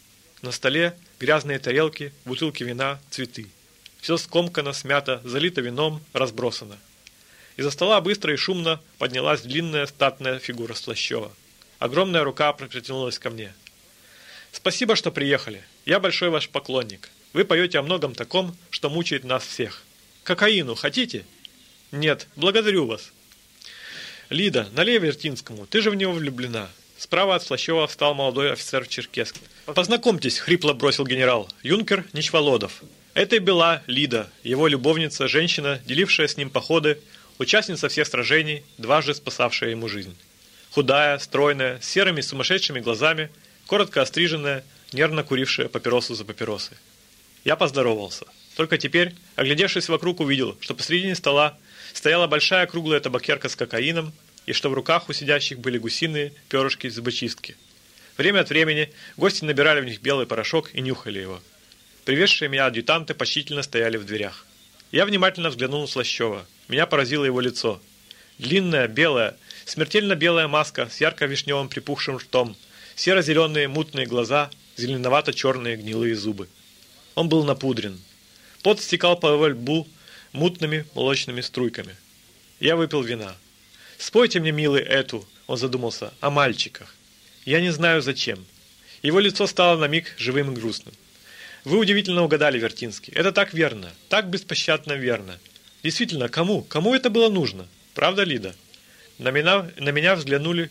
На 0.40 0.50
столе 0.50 0.96
грязные 1.18 1.58
тарелки, 1.58 2.10
бутылки 2.24 2.62
вина, 2.62 2.98
цветы. 3.10 3.48
Все 4.00 4.16
скомкано, 4.16 4.72
смято, 4.72 5.20
залито 5.24 5.60
вином, 5.60 6.02
разбросано. 6.14 6.78
Из-за 7.58 7.70
стола 7.70 8.00
быстро 8.00 8.32
и 8.32 8.38
шумно 8.38 8.80
поднялась 8.96 9.42
длинная 9.42 9.84
статная 9.84 10.38
фигура 10.38 10.72
Слащева. 10.72 11.30
Огромная 11.78 12.24
рука 12.24 12.50
протянулась 12.54 13.18
ко 13.18 13.28
мне. 13.28 13.52
«Спасибо, 14.52 14.96
что 14.96 15.12
приехали. 15.12 15.62
Я 15.84 16.00
большой 16.00 16.30
ваш 16.30 16.48
поклонник. 16.48 17.10
Вы 17.34 17.44
поете 17.44 17.78
о 17.78 17.82
многом 17.82 18.14
таком, 18.14 18.56
что 18.70 18.88
мучает 18.88 19.24
нас 19.24 19.44
всех. 19.44 19.82
Кокаину 20.22 20.76
хотите?» 20.76 21.26
«Нет, 21.92 22.26
благодарю 22.36 22.86
вас. 22.86 23.12
«Лида, 24.30 24.68
налей 24.72 24.98
Вертинскому, 24.98 25.66
ты 25.66 25.80
же 25.80 25.90
в 25.90 25.96
него 25.96 26.12
влюблена». 26.12 26.68
Справа 26.96 27.34
от 27.34 27.42
Слащева 27.42 27.88
встал 27.88 28.14
молодой 28.14 28.52
офицер 28.52 28.86
в. 28.86 29.40
«Познакомьтесь»,— 29.66 30.38
хрипло 30.40 30.72
бросил 30.72 31.04
генерал,— 31.04 31.48
«юнкер 31.64 32.04
Ничволодов». 32.12 32.82
Это 33.14 33.36
и 33.36 33.38
была 33.40 33.82
Лида, 33.88 34.30
его 34.44 34.68
любовница, 34.68 35.26
женщина, 35.26 35.80
делившая 35.84 36.28
с 36.28 36.36
ним 36.36 36.48
походы, 36.48 37.00
участница 37.38 37.88
всех 37.88 38.06
сражений, 38.06 38.62
дважды 38.78 39.14
спасавшая 39.14 39.70
ему 39.70 39.88
жизнь. 39.88 40.16
Худая, 40.70 41.18
стройная, 41.18 41.80
с 41.80 41.88
серыми 41.88 42.20
сумасшедшими 42.20 42.78
глазами, 42.78 43.30
коротко 43.66 44.00
остриженная, 44.00 44.62
нервно 44.92 45.24
курившая 45.24 45.68
папиросу 45.68 46.14
за 46.14 46.24
папиросой. 46.24 46.76
Я 47.44 47.56
поздоровался. 47.56 48.26
Только 48.60 48.76
теперь, 48.76 49.14
оглядевшись 49.36 49.88
вокруг, 49.88 50.20
увидел, 50.20 50.54
что 50.60 50.74
посредине 50.74 51.14
стола 51.14 51.56
стояла 51.94 52.26
большая 52.26 52.66
круглая 52.66 53.00
табакерка 53.00 53.48
с 53.48 53.56
кокаином, 53.56 54.12
и 54.44 54.52
что 54.52 54.68
в 54.68 54.74
руках 54.74 55.08
у 55.08 55.14
сидящих 55.14 55.60
были 55.60 55.78
гусиные 55.78 56.34
перышки 56.50 56.86
зубочистки. 56.90 57.56
Время 58.18 58.40
от 58.40 58.50
времени 58.50 58.92
гости 59.16 59.46
набирали 59.46 59.80
в 59.80 59.86
них 59.86 60.02
белый 60.02 60.26
порошок 60.26 60.74
и 60.74 60.82
нюхали 60.82 61.20
его. 61.20 61.40
Привезшие 62.04 62.50
меня 62.50 62.66
адъютанты 62.66 63.14
почтительно 63.14 63.62
стояли 63.62 63.96
в 63.96 64.04
дверях. 64.04 64.44
Я 64.92 65.06
внимательно 65.06 65.48
взглянул 65.48 65.80
на 65.80 65.86
Слащева. 65.86 66.44
Меня 66.68 66.84
поразило 66.84 67.24
его 67.24 67.40
лицо. 67.40 67.80
Длинная, 68.36 68.88
белая, 68.88 69.38
смертельно 69.64 70.16
белая 70.16 70.48
маска 70.48 70.86
с 70.90 71.00
ярко-вишневым 71.00 71.70
припухшим 71.70 72.18
ртом, 72.18 72.54
серо-зеленые 72.94 73.68
мутные 73.68 74.04
глаза, 74.04 74.50
зеленовато-черные 74.76 75.78
гнилые 75.78 76.14
зубы. 76.14 76.46
Он 77.14 77.30
был 77.30 77.44
напудрен. 77.44 77.98
Пот 78.62 78.80
стекал 78.80 79.18
по 79.18 79.32
его 79.32 79.44
лбу 79.46 79.88
мутными 80.32 80.84
молочными 80.94 81.40
струйками. 81.40 81.96
Я 82.60 82.76
выпил 82.76 83.02
вина. 83.02 83.36
«Спойте 83.98 84.40
мне, 84.40 84.52
милый, 84.52 84.82
эту»,— 84.82 85.26
он 85.46 85.56
задумался,— 85.56 86.12
«о 86.20 86.30
мальчиках». 86.30 86.94
Я 87.44 87.60
не 87.60 87.70
знаю 87.70 88.02
зачем. 88.02 88.44
Его 89.02 89.18
лицо 89.18 89.46
стало 89.46 89.78
на 89.78 89.86
миг 89.86 90.14
живым 90.18 90.52
и 90.52 90.54
грустным. 90.54 90.94
Вы 91.64 91.78
удивительно 91.78 92.22
угадали, 92.22 92.58
Вертинский. 92.58 93.12
Это 93.14 93.32
так 93.32 93.54
верно, 93.54 93.92
так 94.08 94.28
беспощадно 94.28 94.92
верно. 94.92 95.38
Действительно, 95.82 96.28
кому? 96.28 96.62
Кому 96.62 96.94
это 96.94 97.08
было 97.08 97.30
нужно? 97.30 97.66
Правда, 97.94 98.24
Лида? 98.24 98.54
На 99.18 99.30
меня, 99.30 99.70
на 99.78 99.90
меня 99.90 100.16
взглянули 100.16 100.70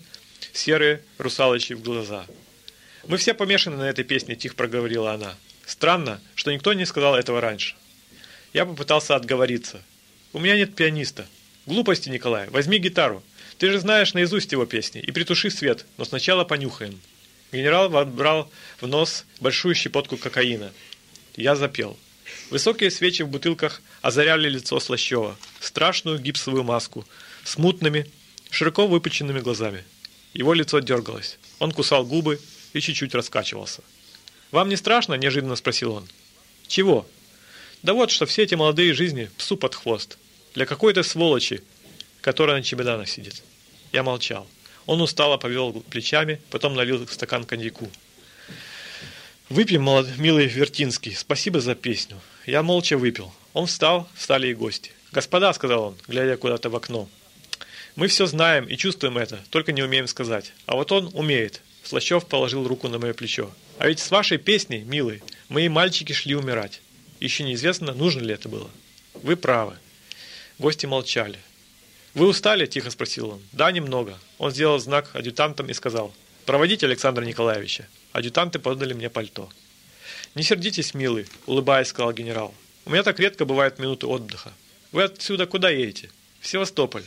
серые 0.53 1.01
русалочи 1.17 1.73
в 1.73 1.81
глаза. 1.81 2.25
Мы 3.07 3.17
все 3.17 3.33
помешаны 3.33 3.77
на 3.77 3.89
этой 3.89 4.03
песне, 4.03 4.35
тихо 4.35 4.55
проговорила 4.55 5.13
она. 5.13 5.35
Странно, 5.69 6.19
что 6.33 6.51
никто 6.51 6.73
не 6.73 6.83
сказал 6.83 7.15
этого 7.15 7.41
раньше. 7.41 7.75
Я 8.53 8.65
попытался 8.65 9.15
отговориться. 9.15 9.83
У 10.33 10.39
меня 10.39 10.55
нет 10.55 10.75
пианиста. 10.75 11.27
Глупости, 11.67 12.09
Николай, 12.09 12.49
возьми 12.49 12.79
гитару. 12.79 13.21
Ты 13.59 13.69
же 13.69 13.79
знаешь 13.79 14.15
наизусть 14.15 14.51
его 14.51 14.65
песни. 14.65 14.99
И 14.99 15.11
притуши 15.11 15.51
свет, 15.51 15.85
но 15.97 16.05
сначала 16.05 16.43
понюхаем. 16.43 16.99
Генерал 17.51 17.87
вобрал 17.87 18.49
в 18.81 18.87
нос 18.87 19.25
большую 19.41 19.75
щепотку 19.75 20.17
кокаина. 20.17 20.71
Я 21.35 21.55
запел. 21.55 21.99
Высокие 22.49 22.89
свечи 22.89 23.21
в 23.21 23.27
бутылках 23.27 23.83
озаряли 24.01 24.49
лицо 24.49 24.79
Слащева, 24.79 25.37
страшную 25.59 26.17
гипсовую 26.17 26.63
маску, 26.63 27.05
с 27.43 27.59
мутными, 27.59 28.07
широко 28.49 28.87
выпученными 28.87 29.39
глазами. 29.39 29.83
Его 30.33 30.55
лицо 30.55 30.79
дергалось. 30.79 31.37
Он 31.59 31.71
кусал 31.71 32.07
губы 32.07 32.39
и 32.73 32.81
чуть-чуть 32.81 33.13
раскачивался. 33.13 33.83
«Вам 34.51 34.69
не 34.69 34.75
страшно?»– 34.75 35.13
неожиданно 35.15 35.55
спросил 35.55 35.93
он. 35.93 36.07
«Чего?» 36.67 37.05
«Да 37.83 37.93
вот, 37.93 38.11
что 38.11 38.25
все 38.25 38.43
эти 38.43 38.55
молодые 38.55 38.93
жизни 38.93 39.29
псу 39.37 39.57
под 39.57 39.75
хвост. 39.75 40.17
Для 40.53 40.65
какой-то 40.65 41.03
сволочи, 41.03 41.61
которая 42.21 42.57
на 42.57 42.63
чемоданах 42.63 43.07
сидит». 43.07 43.43
Я 43.91 44.03
молчал. 44.03 44.47
Он 44.85 45.01
устало 45.01 45.37
повел 45.37 45.71
плечами, 45.89 46.41
потом 46.49 46.73
налил 46.73 47.07
стакан 47.07 47.43
коньяку. 47.43 47.89
«Выпьем, 49.49 49.83
молод... 49.83 50.17
милый 50.17 50.47
Вертинский, 50.47 51.15
спасибо 51.15 51.59
за 51.59 51.75
песню». 51.75 52.19
Я 52.45 52.63
молча 52.63 52.97
выпил. 52.97 53.31
Он 53.53 53.67
встал, 53.67 54.09
встали 54.15 54.47
и 54.47 54.53
гости. 54.53 54.91
«Господа»,— 55.11 55.53
сказал 55.53 55.83
он, 55.83 55.97
глядя 56.07 56.37
куда-то 56.37 56.69
в 56.69 56.75
окно,— 56.75 57.07
«мы 57.95 58.07
все 58.07 58.25
знаем 58.25 58.65
и 58.65 58.77
чувствуем 58.77 59.17
это, 59.17 59.39
только 59.49 59.71
не 59.71 59.81
умеем 59.81 60.07
сказать. 60.07 60.53
А 60.65 60.75
вот 60.75 60.91
он 60.91 61.11
умеет». 61.13 61.61
Слащев 61.83 62.27
положил 62.27 62.67
руку 62.67 62.87
на 62.87 62.99
мое 62.99 63.13
плечо. 63.13 63.51
«А 63.77 63.87
ведь 63.87 63.99
с 63.99 64.11
вашей 64.11 64.37
песней, 64.37 64.81
милый, 64.81 65.21
мои 65.47 65.69
мальчики 65.69 66.13
шли 66.13 66.35
умирать. 66.35 66.81
Еще 67.19 67.43
неизвестно, 67.43 67.93
нужно 67.93 68.21
ли 68.21 68.33
это 68.33 68.49
было». 68.49 68.69
«Вы 69.13 69.35
правы». 69.35 69.77
Гости 70.57 70.85
молчали. 70.85 71.39
«Вы 72.13 72.27
устали?»– 72.27 72.65
тихо 72.67 72.91
спросил 72.91 73.29
он. 73.29 73.41
«Да, 73.51 73.71
немного». 73.71 74.19
Он 74.37 74.51
сделал 74.51 74.79
знак 74.79 75.11
адъютантам 75.13 75.69
и 75.69 75.73
сказал. 75.73 76.13
«Проводите 76.45 76.85
Александра 76.85 77.23
Николаевича». 77.23 77.87
Адъютанты 78.11 78.59
подали 78.59 78.93
мне 78.93 79.09
пальто. 79.09 79.49
«Не 80.35 80.43
сердитесь, 80.43 80.93
милый»,– 80.93 81.27
улыбаясь, 81.45 81.87
сказал 81.87 82.11
генерал. 82.13 82.53
«У 82.85 82.89
меня 82.89 83.03
так 83.03 83.19
редко 83.19 83.45
бывают 83.45 83.79
минуты 83.79 84.07
отдыха. 84.07 84.51
Вы 84.91 85.03
отсюда 85.03 85.45
куда 85.45 85.69
едете?» 85.69 86.09
«В 86.39 86.47
Севастополь». 86.47 87.03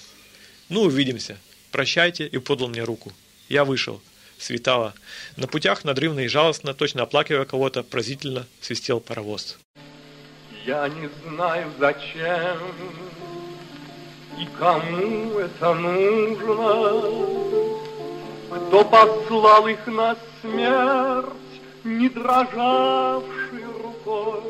«Ну, 0.69 0.83
увидимся». 0.83 1.39
«Прощайте» 1.71 2.27
и 2.27 2.39
подал 2.39 2.69
мне 2.69 2.85
руку. 2.85 3.13
Я 3.49 3.65
вышел. 3.65 4.03
Светало. 4.43 4.93
На 5.37 5.47
путях 5.47 5.85
надрывно 5.85 6.21
и 6.21 6.27
жалостно, 6.27 6.75
точно 6.75 7.05
оплакивая 7.05 7.45
кого-то, 7.45 7.85
поразительно 7.85 8.45
свистел 8.61 8.99
паровоз. 8.99 9.57
Я 10.67 10.89
не 10.89 11.09
знаю, 11.25 11.71
зачем 11.79 12.59
и 14.37 14.47
кому 14.59 15.39
это 15.39 15.75
нужно? 15.75 17.03
Кто 18.51 18.85
послал 18.85 19.69
их 19.69 19.87
на 19.87 20.17
смерть, 20.41 21.63
не 21.85 22.09
дрожавшей 22.09 23.65
рукой? 23.81 24.43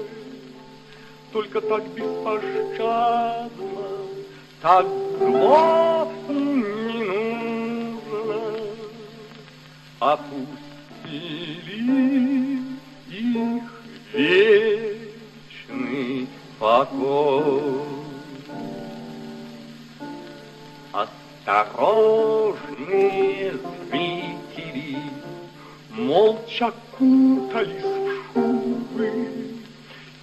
Только 1.34 1.60
так 1.60 1.86
беспощадно, 1.88 3.50
так 4.62 4.86
зло 5.18 6.10
Опустили 10.02 10.50
их 13.08 13.62
вечный 14.12 16.28
покой. 16.58 17.84
Осторожные 21.46 23.52
зрители 23.92 24.98
молча 25.92 26.72
кутались 26.98 27.84
в 27.84 28.34
шубы, 28.34 29.12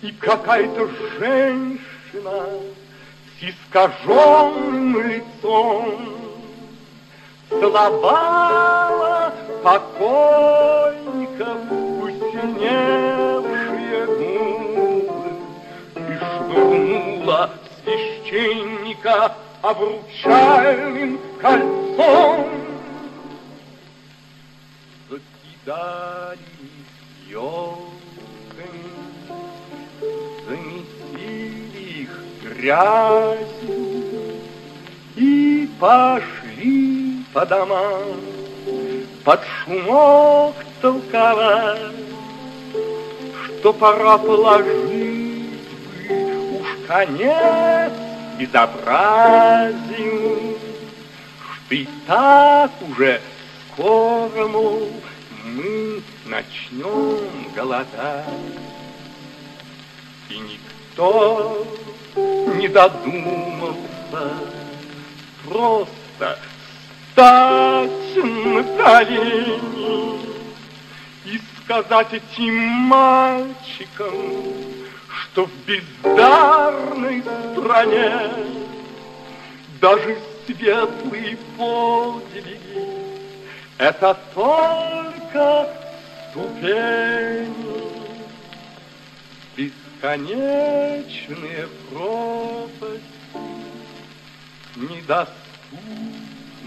И 0.02 0.12
какая-то 0.12 0.90
женщина 1.18 2.50
с 3.40 3.42
искаженным 3.42 5.08
лицом 5.08 6.29
Целовала 7.50 9.34
покойников 9.64 11.58
посиневшие 12.00 14.06
губы 15.06 15.32
И 15.96 15.98
швырнула 16.20 17.42
священника 17.84 19.36
обручальным 19.62 21.20
кольцом. 21.42 22.48
Закидали 25.10 26.38
елками, 27.28 28.86
замесили 30.48 31.84
их 32.04 32.14
грязью 32.44 33.80
и 35.16 35.68
пошли 35.80 36.89
по 37.34 37.46
домам 37.46 38.04
под 39.24 39.42
шумок 39.44 40.56
толковать, 40.82 41.80
что 43.60 43.74
пора 43.74 44.18
положить 44.18 45.60
бы 46.08 46.60
уж 46.60 46.68
конец 46.88 47.92
безобразию, 48.40 49.78
Что 51.68 51.76
и 51.76 51.88
так 52.08 52.72
уже 52.90 53.22
скоро, 53.74 54.48
мол, 54.48 54.90
мы 55.44 56.02
начнем 56.26 57.20
голодать. 57.56 58.26
И 60.30 60.38
никто 60.40 61.66
не 62.16 62.68
додумался 62.68 64.34
просто 65.48 66.40
стать 67.12 68.24
на 68.24 68.64
колени 68.64 70.20
и 71.26 71.40
сказать 71.64 72.14
этим 72.14 72.56
мальчикам, 72.58 74.14
что 75.10 75.46
в 75.46 75.52
бездарной 75.66 77.24
стране 77.54 78.30
даже 79.80 80.18
светлые 80.46 81.38
подвиги— 81.58 82.60
это 83.78 84.18
только 84.34 85.70
ступени, 86.32 87.56
бесконечные 89.56 91.68
пропасти, 91.90 93.02
недоступны 94.76 96.19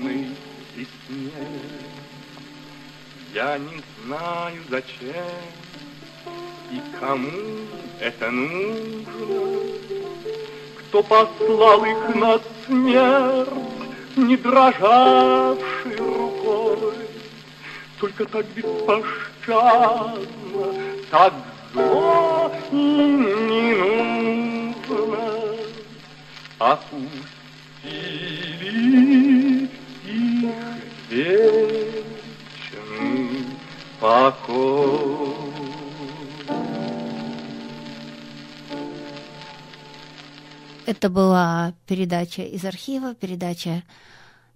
весне. 0.09 1.31
Я 3.35 3.59
не 3.59 3.83
знаю, 4.05 4.63
зачем 4.69 5.15
и 6.71 6.81
кому 6.99 7.31
это 8.01 8.31
нужно? 8.31 9.07
Кто 10.79 11.03
послал 11.03 11.85
их 11.85 12.15
на 12.15 12.41
смерть, 12.67 13.49
не 14.17 14.37
дрожавшей 14.37 15.97
рукой? 15.97 16.95
Только 17.99 18.25
так 18.27 18.47
беспощадно, 18.55 19.05
так 21.11 21.33
зло 21.73 22.53
им 22.71 23.49
не 23.49 23.75
нужно. 23.75 25.19
Опустили 26.59 27.23
вечный 31.13 32.17
покой. 34.01 35.35
Это 40.87 41.09
была 41.11 41.75
передача 41.87 42.43
из 42.43 42.65
архива, 42.65 43.15
передача 43.15 43.83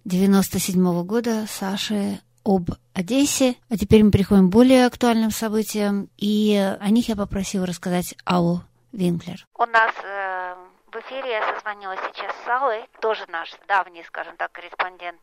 97 0.05 0.81
-го 0.81 1.03
года 1.03 1.45
Саши 1.47 2.19
об 2.43 2.71
Одессе. 2.93 3.55
А 3.69 3.77
теперь 3.77 4.03
мы 4.03 4.11
переходим 4.11 4.49
к 4.49 4.51
более 4.51 4.85
актуальным 4.85 5.31
событиям, 5.31 6.09
и 6.17 6.55
о 6.79 6.89
них 6.89 7.07
я 7.09 7.15
попросила 7.15 7.65
рассказать 7.65 8.15
Аллу 8.25 8.61
Винклер. 8.91 9.45
У 9.57 9.65
нас 9.65 9.93
э, 10.03 10.55
в 10.91 10.95
эфире 11.01 11.31
я 11.31 11.53
созвонилась 11.53 11.99
сейчас 12.07 12.31
с 12.45 12.47
Аллой, 12.47 12.85
тоже 13.01 13.25
наш 13.29 13.51
давний, 13.67 14.03
скажем 14.03 14.35
так, 14.37 14.51
корреспондент 14.51 15.21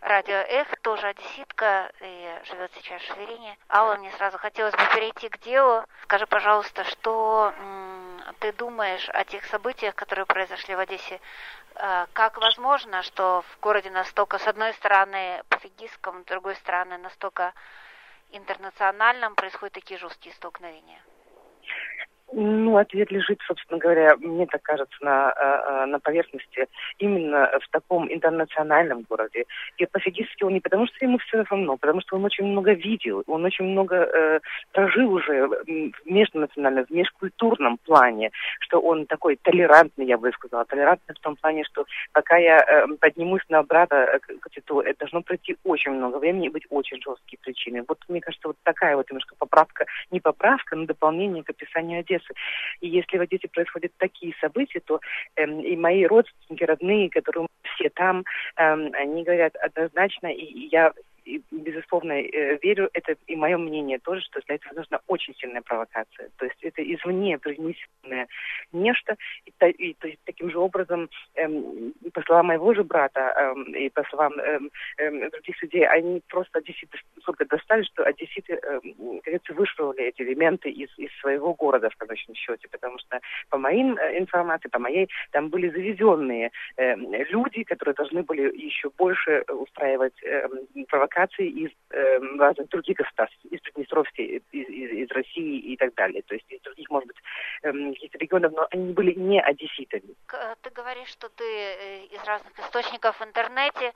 радио 0.00 0.36
Эх, 0.36 0.68
тоже 0.82 1.08
одесситка 1.08 1.90
и 2.00 2.40
живет 2.44 2.70
сейчас 2.74 3.02
в 3.02 3.06
Шверине. 3.06 3.56
Алла, 3.68 3.96
мне 3.96 4.10
сразу 4.12 4.38
хотелось 4.38 4.74
бы 4.74 4.82
перейти 4.94 5.28
к 5.28 5.38
делу. 5.40 5.84
Скажи, 6.02 6.26
пожалуйста, 6.26 6.84
что 6.84 7.52
ты 8.40 8.52
думаешь 8.52 9.08
о 9.10 9.24
тех 9.24 9.44
событиях, 9.46 9.94
которые 9.94 10.26
произошли 10.26 10.74
в 10.74 10.78
Одессе? 10.78 11.20
Э, 11.74 12.06
как 12.12 12.38
возможно, 12.38 13.02
что 13.02 13.42
в 13.42 13.60
городе 13.60 13.90
настолько, 13.90 14.38
с 14.38 14.46
одной 14.46 14.72
стороны, 14.74 15.42
пофигистском, 15.48 16.22
с 16.22 16.26
другой 16.26 16.56
стороны, 16.56 16.98
настолько 16.98 17.52
интернациональном 18.30 19.34
происходят 19.34 19.74
такие 19.74 19.98
жесткие 19.98 20.34
столкновения? 20.34 21.00
Ну, 22.32 22.76
ответ 22.76 23.10
лежит, 23.10 23.40
собственно 23.46 23.78
говоря, 23.78 24.16
мне 24.16 24.46
так 24.46 24.62
кажется, 24.62 24.96
на, 25.00 25.30
э, 25.30 25.82
э, 25.82 25.86
на 25.86 25.98
поверхности 25.98 26.68
именно 26.98 27.50
в 27.60 27.68
таком 27.70 28.12
интернациональном 28.12 29.04
городе. 29.08 29.46
И 29.78 29.86
пофигистски 29.86 30.44
он 30.44 30.54
не 30.54 30.60
потому, 30.60 30.86
что 30.86 31.04
ему 31.04 31.18
все 31.18 31.42
равно, 31.42 31.76
потому 31.76 32.00
что 32.00 32.16
он 32.16 32.24
очень 32.24 32.44
много 32.44 32.72
видел, 32.72 33.24
он 33.26 33.44
очень 33.44 33.64
много 33.64 33.96
э, 33.96 34.40
прожил 34.72 35.12
уже 35.12 35.48
в 35.48 35.66
межнациональном, 36.06 36.84
в 36.86 36.90
межкультурном 36.90 37.78
плане, 37.78 38.30
что 38.60 38.80
он 38.80 39.06
такой 39.06 39.36
толерантный, 39.42 40.06
я 40.06 40.16
бы 40.16 40.30
сказала, 40.30 40.64
толерантный 40.64 41.16
в 41.16 41.20
том 41.20 41.34
плане, 41.34 41.64
что 41.64 41.84
пока 42.12 42.36
я 42.36 42.60
э, 42.60 42.86
поднимусь 43.00 43.42
на 43.48 43.64
брата, 43.64 44.20
то 44.66 44.82
это 44.82 45.00
должно 45.00 45.22
пройти 45.22 45.56
очень 45.64 45.92
много 45.92 46.18
времени 46.18 46.46
и 46.46 46.50
быть 46.50 46.66
очень 46.70 47.02
жесткие 47.02 47.38
причины. 47.42 47.84
Вот 47.88 47.98
мне 48.08 48.20
кажется, 48.20 48.46
вот 48.46 48.56
такая 48.62 48.94
вот 48.94 49.10
немножко 49.10 49.34
поправка, 49.36 49.86
не 50.12 50.20
поправка, 50.20 50.76
но 50.76 50.86
дополнение 50.86 51.42
к 51.42 51.50
описанию 51.50 52.00
Одессы 52.00 52.19
Одессы. 52.20 52.34
И 52.80 52.88
если 52.88 53.18
в 53.18 53.20
Одессе 53.20 53.48
происходят 53.48 53.92
такие 53.98 54.34
события, 54.40 54.80
то 54.80 55.00
эм, 55.36 55.60
и 55.60 55.76
мои 55.76 56.04
родственники, 56.06 56.64
родные, 56.64 57.10
которые 57.10 57.46
все 57.74 57.90
там, 57.90 58.24
эм, 58.56 58.92
они 58.94 59.24
говорят 59.24 59.56
однозначно, 59.56 60.28
и 60.28 60.68
я 60.68 60.92
и, 61.24 61.42
безусловно, 61.50 62.12
э, 62.12 62.58
верю, 62.62 62.90
это 62.92 63.16
и 63.26 63.36
мое 63.36 63.56
мнение 63.56 63.98
тоже, 63.98 64.20
что 64.22 64.40
для 64.46 64.56
этого 64.56 64.74
нужна 64.74 65.00
очень 65.06 65.34
сильная 65.36 65.62
провокация. 65.62 66.30
То 66.36 66.46
есть 66.46 66.62
это 66.62 66.82
извне 66.82 67.38
принесенное 67.38 68.28
нечто, 68.72 69.16
и, 69.44 69.70
и 69.70 69.94
то 69.94 70.08
есть, 70.08 70.20
таким 70.24 70.50
же 70.50 70.58
образом, 70.58 71.08
эм, 71.34 71.92
по 72.12 72.22
словам 72.22 72.46
моего 72.46 72.74
же 72.74 72.84
брата 72.84 73.20
эм, 73.20 73.74
и 73.74 73.88
по 73.90 74.02
словам 74.04 74.32
эм, 74.38 74.70
эм, 74.98 75.30
других 75.30 75.62
людей, 75.62 75.86
они 75.86 76.22
просто 76.28 76.58
одесситы 76.58 76.98
столько 77.20 77.44
достали, 77.44 77.82
что 77.82 78.04
одесситы, 78.04 78.54
эм, 78.54 79.20
кажется, 79.22 79.54
вышвырнули 79.54 80.04
эти 80.04 80.22
элементы 80.22 80.70
из, 80.70 80.90
из 80.98 81.10
своего 81.20 81.54
города 81.54 81.90
в 81.90 81.96
конечном 81.96 82.34
счете, 82.34 82.68
потому 82.68 82.98
что 82.98 83.20
по 83.48 83.58
моим 83.58 83.96
э, 83.96 84.18
информации, 84.18 84.68
по 84.68 84.78
моей, 84.78 85.08
там 85.30 85.48
были 85.48 85.68
завезенные 85.68 86.50
э, 86.76 86.96
люди, 87.30 87.62
которые 87.64 87.94
должны 87.94 88.22
были 88.22 88.42
еще 88.56 88.90
больше 88.96 89.44
устраивать 89.48 90.22
э, 90.22 90.48
провокации 90.88 91.09
делегации 91.10 91.48
из 91.48 91.70
э, 91.90 92.18
разных 92.38 92.68
других 92.68 92.96
государств, 92.96 93.38
из 93.44 93.60
Приднестровской, 93.60 94.24
из, 94.24 94.42
из, 94.52 94.90
из 94.90 95.10
России 95.10 95.58
и 95.58 95.76
так 95.76 95.94
далее. 95.94 96.22
То 96.22 96.34
есть 96.34 96.46
из 96.48 96.60
других, 96.62 96.88
может 96.90 97.08
быть, 97.08 97.16
э, 97.62 97.72
каких-то 97.72 98.18
регионов, 98.18 98.52
но 98.52 98.66
они 98.70 98.92
были 98.92 99.12
не 99.14 99.40
одесситами. 99.40 100.14
Ты 100.62 100.70
говоришь, 100.70 101.08
что 101.08 101.28
ты 101.28 101.44
э, 101.44 102.04
из 102.06 102.24
разных 102.24 102.58
источников 102.58 103.18
в 103.20 103.24
интернете 103.24 103.92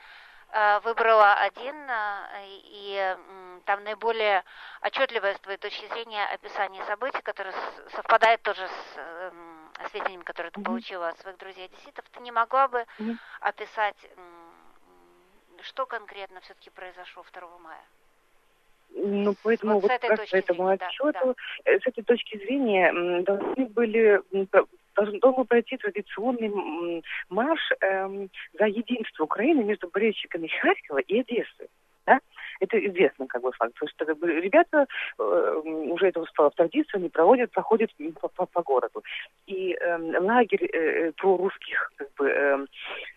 э, 0.52 0.80
выбрала 0.80 1.34
один, 1.34 1.74
э, 1.88 2.44
и 2.46 3.16
там 3.64 3.82
наиболее 3.84 4.42
отчетливое 4.82 5.34
с 5.34 5.40
твоей 5.40 5.58
точки 5.58 5.86
зрения 5.86 6.26
описание 6.26 6.84
событий, 6.84 7.22
которое 7.22 7.54
совпадает 7.94 8.42
тоже 8.42 8.66
с 8.66 8.98
эм, 8.98 9.70
сведениями, 9.90 10.22
которые 10.22 10.50
ты 10.50 10.60
получила 10.62 11.08
от 11.08 11.18
своих 11.20 11.38
друзей-одесситов. 11.38 12.04
Ты 12.10 12.20
не 12.20 12.30
могла 12.30 12.68
бы 12.68 12.84
описать 13.40 13.96
что 15.64 15.86
конкретно 15.86 16.40
все-таки 16.40 16.70
произошло 16.70 17.24
2 17.32 17.58
мая? 17.58 17.84
Ну, 18.96 19.34
поэтому 19.42 19.80
вот, 19.80 19.90
вот 19.90 20.00
как 20.00 20.30
по 20.30 20.36
этому 20.36 20.68
зрения, 20.68 20.86
отчету, 20.86 21.12
да, 21.12 21.24
да. 21.24 21.34
Э, 21.64 21.80
с 21.80 21.86
этой 21.86 22.04
точки 22.04 22.38
зрения 22.38 23.22
должны 23.22 23.66
были 23.66 24.22
должен, 24.94 25.18
должен 25.18 25.46
пройти 25.46 25.76
традиционный 25.76 27.02
марш 27.28 27.72
эм, 27.80 28.30
за 28.58 28.66
единство 28.66 29.24
Украины 29.24 29.64
между 29.64 29.88
болельщиками 29.88 30.46
Харькова 30.46 30.98
и 30.98 31.20
Одессы. 31.20 31.68
Да? 32.06 32.20
Это 32.61 32.78
известно 32.86 33.26
как 33.26 33.42
бы 33.42 33.52
факт. 33.52 33.74
Потому 33.74 33.90
что 33.90 34.05
как 34.05 34.18
бы, 34.18 34.40
ребята 34.40 34.86
э, 35.18 35.61
уже 35.64 36.09
это 36.09 36.24
встало 36.24 36.50
в 36.50 36.55
традицию, 36.55 37.00
они 37.00 37.09
проводят, 37.09 37.50
проходят 37.50 37.90
по, 38.20 38.28
по, 38.28 38.46
по 38.46 38.62
городу. 38.62 39.02
И 39.46 39.74
э, 39.74 40.20
лагерь 40.20 40.64
э, 40.72 41.12
прорусских, 41.12 41.92
как 41.96 42.09
бы, 42.14 42.28
э, 42.28 42.66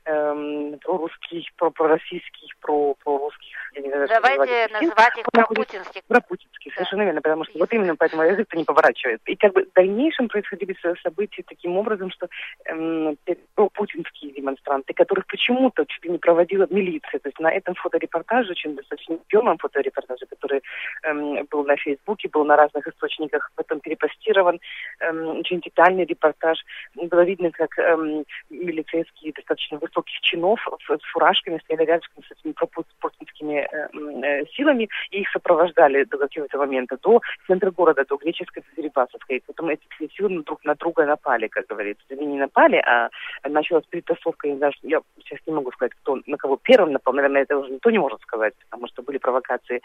э, 0.06 0.78
прорусских, 0.82 1.46
про, 1.56 1.70
пророссийских, 1.70 2.58
про, 2.60 2.94
прорусских, 3.04 3.58
я 3.76 3.82
не 3.82 3.90
знаю, 3.90 4.08
Давайте 4.08 4.68
называть 4.74 5.18
их 5.18 5.26
пропутинских. 5.32 6.02
Пропутинских, 6.08 6.72
да. 6.72 6.76
совершенно 6.76 7.04
верно, 7.04 7.22
потому 7.22 7.46
что 7.46 7.60
вот 7.60 7.74
именно 7.74 7.96
поэтому 7.96 8.24
язык-то 8.24 8.58
не 8.58 8.64
поворачивает. 8.64 9.22
И 9.26 9.36
как 9.36 9.54
бы 9.54 9.66
в 9.66 9.74
дальнейшем 9.74 10.28
происходили 10.28 10.76
события 11.04 11.44
таким 11.44 11.78
образом, 11.78 12.12
что 12.12 12.28
э, 12.66 13.16
пропутинские 13.56 14.32
демонстранты, 14.32 14.94
которых 14.94 15.26
почему-то 15.28 15.86
чуть 15.86 16.04
ли 16.06 16.12
не 16.12 16.18
проводила 16.18 16.68
милиция, 16.70 17.20
то 17.20 17.30
есть 17.30 17.40
на 17.40 17.52
этом 17.52 17.76
фоторепортаже 17.76 18.52
очень 18.52 18.76
достаточно 18.76 19.18
объемом 19.28 19.58
фоторепортажа, 19.58 20.26
который 20.26 20.62
эм, 21.04 21.46
был 21.52 21.66
на 21.66 21.76
Фейсбуке, 21.78 22.30
был 22.30 22.46
на 22.46 22.56
разных 22.56 22.88
источниках, 22.88 23.52
потом 23.56 23.80
перепостирован. 23.80 24.60
Эм, 25.00 25.40
очень 25.40 25.60
детальный 25.60 26.06
репортаж. 26.06 26.60
Было 26.96 27.24
видно, 27.24 27.52
как 27.52 27.78
эм, 27.80 28.26
милицейские 28.50 29.34
достаточно 29.34 29.78
высоких 29.78 30.20
чинов 30.22 30.60
с, 30.88 30.98
с 30.98 31.12
фуражками 31.12 31.60
стояли 31.64 31.86
рядом 31.86 32.08
с 32.28 32.32
этими 32.32 32.54
пропутинскими 32.54 33.68
эм, 33.72 34.24
э, 34.24 34.46
силами, 34.56 34.90
и 35.12 35.22
их 35.22 35.30
сопровождали 35.32 36.04
до 36.04 36.18
какого-то 36.18 36.58
момента, 36.58 36.98
до 37.02 37.22
центра 37.48 37.72
города, 37.72 38.06
до 38.06 38.18
греческой 38.18 38.64
Дерибасовской. 38.76 39.44
Потом 39.46 39.70
эти 39.70 39.84
все 39.96 40.08
силы 40.10 40.44
друг 40.44 40.64
на 40.64 40.76
друга 40.76 41.06
напали, 41.06 41.48
как 41.48 41.68
говорится. 41.68 42.04
Они 42.10 42.26
не 42.26 42.38
напали, 42.38 42.78
а 42.78 43.10
началась 43.44 43.86
перетасовка, 43.90 44.48
я, 44.48 44.56
не 44.56 44.72
я 44.84 45.02
сейчас 45.24 45.40
не 45.46 45.54
могу 45.54 45.72
сказать, 45.72 45.94
кто 46.02 46.20
на 46.26 46.38
кого 46.38 46.58
первым 46.58 46.94
напал, 46.94 47.14
наверное, 47.14 47.44
это 47.44 47.58
уже 47.58 47.72
никто 47.72 47.90
не 47.92 48.00
может 48.00 48.22
сказать, 48.22 48.54
потому 48.70 48.88
что 48.88 49.02
были 49.04 49.17
были 49.18 49.20
провокации 49.20 49.82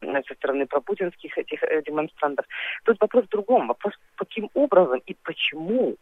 со 0.00 0.34
стороны 0.34 0.66
пропутинских 0.66 1.38
этих 1.38 1.62
э, 1.62 1.82
демонстрантов. 1.86 2.44
Тут 2.84 2.96
вопрос 3.00 3.24
в 3.24 3.28
другом. 3.28 3.68
Вопрос, 3.68 3.94
каким 4.16 4.48
образом 4.54 5.00
и 5.06 5.14
почему 5.22 5.94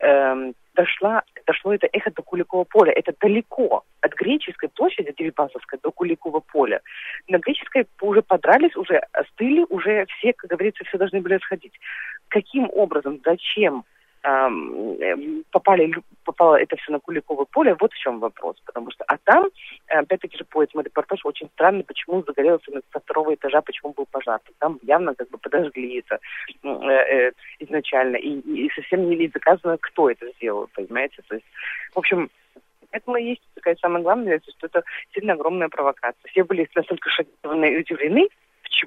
эм, 0.00 0.52
дошла, 0.74 1.22
дошло 1.46 1.72
это 1.72 1.88
эхо 1.92 2.10
до 2.10 2.22
Куликова 2.22 2.64
поля. 2.64 2.92
Это 2.92 3.14
далеко 3.20 3.84
от 4.02 4.12
греческой 4.14 4.68
площади 4.68 5.14
Дерибасовской 5.16 5.78
до 5.82 5.90
Куликова 5.90 6.40
поля. 6.40 6.80
На 7.28 7.38
греческой 7.38 7.86
уже 8.02 8.20
подрались, 8.20 8.76
уже 8.76 8.98
остыли, 9.12 9.64
уже 9.70 10.04
все, 10.18 10.34
как 10.34 10.50
говорится, 10.50 10.84
все 10.84 10.98
должны 10.98 11.22
были 11.22 11.38
сходить. 11.38 11.80
Каким 12.28 12.68
образом, 12.70 13.20
зачем 13.24 13.84
попали, 15.50 15.94
попало 16.24 16.56
это 16.56 16.76
все 16.76 16.92
на 16.92 17.00
Куликовое 17.00 17.46
поле, 17.46 17.76
вот 17.78 17.92
в 17.92 17.98
чем 17.98 18.18
вопрос. 18.20 18.56
Потому 18.64 18.90
что, 18.90 19.04
а 19.04 19.16
там, 19.24 19.48
опять-таки 19.86 20.36
же 20.36 20.44
по 20.44 20.62
этому 20.62 20.82
репортажу 20.82 21.28
очень 21.28 21.48
странно, 21.54 21.82
почему 21.82 22.22
загорелся 22.26 22.70
со 22.92 23.00
второго 23.00 23.34
этажа, 23.34 23.60
почему 23.62 23.92
был 23.92 24.06
пожар. 24.10 24.40
Там 24.58 24.78
явно 24.82 25.14
как 25.14 25.28
бы 25.30 25.38
подожгли 25.38 26.00
это 26.00 26.18
э, 26.62 26.68
э, 26.68 27.32
изначально. 27.60 28.16
И, 28.16 28.40
и 28.40 28.70
совсем 28.74 29.08
не 29.08 29.28
заказано, 29.28 29.78
кто 29.78 30.10
это 30.10 30.30
сделал, 30.36 30.68
понимаете? 30.74 31.22
То 31.28 31.36
есть, 31.36 31.46
в 31.94 31.98
общем, 31.98 32.30
это 32.90 33.16
и 33.16 33.24
есть 33.24 33.42
такая 33.54 33.76
самая 33.76 34.02
главная, 34.02 34.40
что 34.40 34.66
это 34.66 34.82
сильно 35.14 35.34
огромная 35.34 35.68
провокация. 35.68 36.28
Все 36.30 36.44
были 36.44 36.68
настолько 36.74 37.10
шокированы 37.10 37.72
и 37.72 37.78
удивлены, 37.78 38.28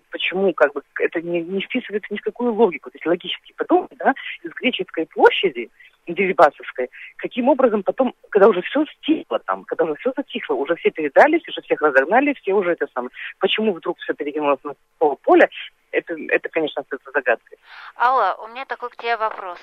почему, 0.09 0.53
как 0.53 0.73
бы 0.73 0.81
это 0.99 1.21
не, 1.21 1.41
не 1.41 1.61
вписывается 1.61 2.13
ни 2.13 2.17
в 2.17 2.21
какую 2.21 2.53
логику. 2.53 2.89
То 2.89 2.95
есть 2.95 3.05
логически 3.05 3.53
подумать, 3.53 3.91
да, 3.97 4.13
из 4.43 4.51
Греческой 4.53 5.05
площади 5.07 5.69
Дерибасовской, 6.07 6.89
каким 7.17 7.49
образом 7.49 7.83
потом, 7.83 8.13
когда 8.29 8.47
уже 8.47 8.61
все 8.63 8.85
стихло 8.97 9.39
там, 9.39 9.63
когда 9.65 9.85
уже 9.85 9.95
все 9.95 10.11
затихло, 10.15 10.55
уже 10.55 10.75
все 10.75 10.89
передались, 10.89 11.47
уже 11.47 11.61
всех 11.61 11.81
разогнали, 11.81 12.33
все 12.33 12.53
уже 12.53 12.71
это 12.71 12.87
самое. 12.93 13.11
Почему 13.39 13.73
вдруг 13.73 13.99
все 13.99 14.13
перекинулось 14.13 14.63
на 14.63 14.73
поле, 14.97 15.49
это, 15.91 16.15
это, 16.29 16.49
конечно, 16.49 16.81
остается 16.81 17.11
загадкой. 17.11 17.57
Алла, 17.97 18.37
у 18.43 18.47
меня 18.47 18.65
такой 18.65 18.89
к 18.89 18.97
тебе 18.97 19.17
вопрос. 19.17 19.59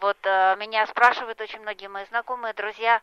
Вот 0.00 0.16
э, 0.24 0.56
меня 0.58 0.86
спрашивают 0.86 1.40
очень 1.40 1.60
многие 1.60 1.88
мои 1.88 2.04
знакомые, 2.06 2.54
друзья, 2.54 3.00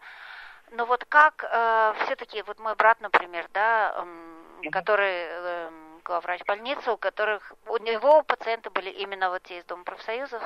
ну 0.72 0.86
вот 0.86 1.06
как 1.06 1.44
э, 1.44 1.94
все-таки, 2.06 2.44
вот 2.48 2.60
мой 2.60 2.76
брат, 2.76 3.00
например, 3.02 3.48
да, 3.54 4.06
э, 4.64 4.70
который 4.70 5.26
э, 5.28 5.70
главврач 6.04 6.42
больницы, 6.46 6.92
у 6.92 6.98
которых, 6.98 7.54
у 7.68 7.78
него 7.78 8.24
пациенты 8.24 8.70
были 8.70 8.90
именно 8.90 9.30
вот 9.30 9.44
те 9.44 9.60
из 9.60 9.66
Дома 9.66 9.84
профсоюзов, 9.84 10.44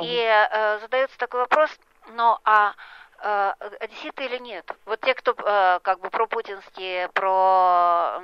и 0.00 0.18
э, 0.18 0.78
задается 0.80 1.16
такой 1.18 1.40
вопрос, 1.40 1.70
ну 2.08 2.38
а 2.44 2.74
э, 3.22 3.52
одесситы 3.80 4.26
или 4.26 4.38
нет? 4.38 4.70
Вот 4.84 5.00
те, 5.00 5.14
кто 5.14 5.32
э, 5.32 5.80
как 5.82 6.00
бы 6.00 6.10
пропутинские, 6.10 7.08
про 7.10 8.20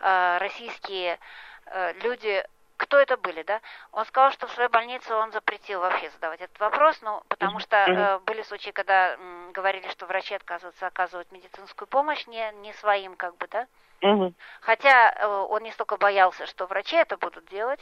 э, 0.00 0.38
российские 0.38 1.18
э, 1.66 1.92
люди, 2.00 2.44
кто 2.76 2.98
это 2.98 3.16
были, 3.16 3.42
да? 3.42 3.60
Он 3.92 4.04
сказал, 4.06 4.32
что 4.32 4.46
в 4.46 4.52
своей 4.52 4.68
больнице 4.68 5.14
он 5.14 5.32
запретил 5.32 5.80
вообще 5.80 6.10
задавать 6.10 6.40
этот 6.40 6.58
вопрос, 6.60 7.00
ну, 7.02 7.22
потому 7.28 7.58
что 7.58 7.76
э, 7.76 8.18
были 8.20 8.42
случаи, 8.42 8.70
когда 8.70 9.14
э, 9.14 9.50
говорили, 9.52 9.88
что 9.88 10.06
врачи 10.06 10.34
отказываются 10.34 10.86
оказывать 10.86 11.30
медицинскую 11.32 11.88
помощь 11.88 12.26
не, 12.26 12.52
не 12.62 12.72
своим, 12.74 13.16
как 13.16 13.36
бы, 13.38 13.46
да? 13.48 13.66
Хотя 14.60 15.10
э, 15.10 15.26
он 15.26 15.62
не 15.62 15.72
столько 15.72 15.96
боялся, 15.96 16.46
что 16.46 16.66
врачи 16.66 16.96
это 16.96 17.16
будут 17.16 17.46
делать, 17.46 17.80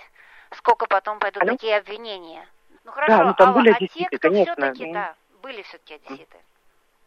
сколько 0.53 0.87
потом 0.87 1.19
пойдут 1.19 1.43
Алло? 1.43 1.53
такие 1.53 1.77
обвинения. 1.77 2.47
Ну 2.85 2.93
хорошо, 2.93 3.17
да, 3.17 3.25
ну, 3.25 3.35
там 3.35 3.51
а, 3.51 3.53
были 3.53 3.71
а 3.71 3.87
те, 3.87 4.07
кто 4.17 4.31
все-таки, 4.31 4.93
да, 4.93 5.15
были 5.43 5.63
все-таки 5.63 5.95
одесситы. 5.95 6.39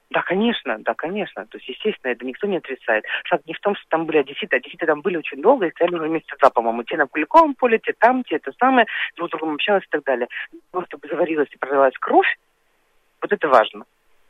Да, 0.09 0.21
конечно, 0.21 0.77
да, 0.79 0.93
конечно. 0.93 1.45
То 1.47 1.57
есть, 1.57 1.67
естественно, 1.67 2.11
это 2.11 2.25
никто 2.25 2.47
не 2.47 2.57
отрицает. 2.57 3.03
Шаг 3.25 3.41
не 3.45 3.53
в 3.53 3.59
том, 3.59 3.75
что 3.75 3.85
там 3.89 4.05
были 4.05 4.19
одесситы. 4.19 4.55
Одесситы 4.55 4.85
там 4.85 5.01
были 5.01 5.17
очень 5.17 5.41
долго, 5.41 5.65
и 5.67 5.71
стояли 5.71 5.95
уже 5.95 6.07
месяца 6.07 6.37
два, 6.39 6.49
по-моему. 6.49 6.83
Те 6.83 6.95
на 6.95 7.07
Куликовом 7.07 7.55
поле, 7.55 7.77
те 7.79 7.93
там, 7.93 8.23
те 8.23 8.37
это 8.37 8.53
самое, 8.57 8.87
друг 9.17 9.27
с 9.27 9.31
другом 9.31 9.55
общалась 9.55 9.83
и 9.83 9.89
так 9.89 10.03
далее. 10.03 10.27
Чтобы 10.71 11.07
заварилась 11.09 11.49
и 11.51 11.57
пролилась 11.57 11.97
кровь, 11.99 12.37
вот 13.21 13.33
это 13.33 13.47
важно. 13.49 13.85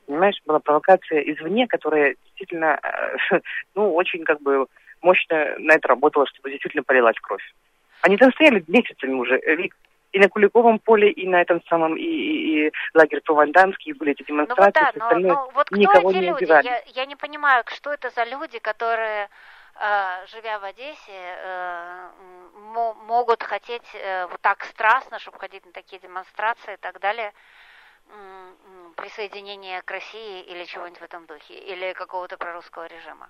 Понимаешь, 0.08 0.42
была 0.46 0.60
провокация 0.60 1.20
извне, 1.20 1.68
которая 1.68 2.16
действительно, 2.26 2.80
э, 3.32 3.40
ну, 3.76 3.94
очень 3.94 4.24
как 4.24 4.42
бы 4.42 4.66
мощно 5.02 5.56
на 5.60 5.74
это 5.74 5.90
работала, 5.90 6.26
чтобы 6.28 6.50
действительно 6.50 6.84
полилась 6.84 7.20
кровь. 7.22 7.44
Они 8.02 8.18
там 8.18 8.32
стояли 8.32 8.64
месяцами 8.68 9.14
уже, 9.14 9.40
Вик, 9.58 9.76
и 10.12 10.20
на 10.20 10.30
Куликовом 10.30 10.80
поле, 10.80 11.12
и 11.12 11.28
на 11.28 11.42
этом 11.42 11.62
самом, 11.70 11.98
и, 11.98 12.02
и, 12.02 12.68
и 12.68 12.72
лагерь 12.94 13.22
Провандамский, 13.22 13.94
были 13.94 14.12
эти 14.12 14.24
демонстрации, 14.24 14.80
ну, 14.80 14.86
вот, 14.86 14.96
да, 14.96 15.06
остальное. 15.06 15.34
Но, 15.34 15.46
но 15.46 15.52
вот 15.52 15.68
кто 15.68 15.76
никого 15.76 16.12
эти 16.12 16.18
не 16.18 16.28
люди? 16.28 16.46
Я, 16.46 16.82
я 16.86 17.06
не 17.06 17.16
понимаю, 17.16 17.64
что 17.68 17.92
это 17.92 18.10
за 18.10 18.24
люди, 18.24 18.60
которые 18.60 19.30
э, 19.76 20.26
живя 20.28 20.60
в 20.60 20.64
Одессе, 20.64 20.98
э, 21.12 22.10
могут 23.08 23.44
хотеть 23.44 23.90
э, 23.94 24.28
вот 24.28 24.42
так 24.42 24.64
страстно, 24.64 25.20
чтобы 25.20 25.40
ходить 25.40 25.66
на 25.66 25.72
такие 25.72 26.00
демонстрации 26.00 26.74
и 26.74 26.78
так 26.78 27.00
далее, 27.00 27.34
присоединение 28.96 29.82
к 29.82 29.92
России 29.92 30.42
или 30.42 30.64
чего-нибудь 30.64 31.00
в 31.00 31.04
этом 31.04 31.26
духе, 31.26 31.56
или 31.56 31.92
какого-то 31.92 32.38
прорусского 32.38 32.88
режима 32.88 33.30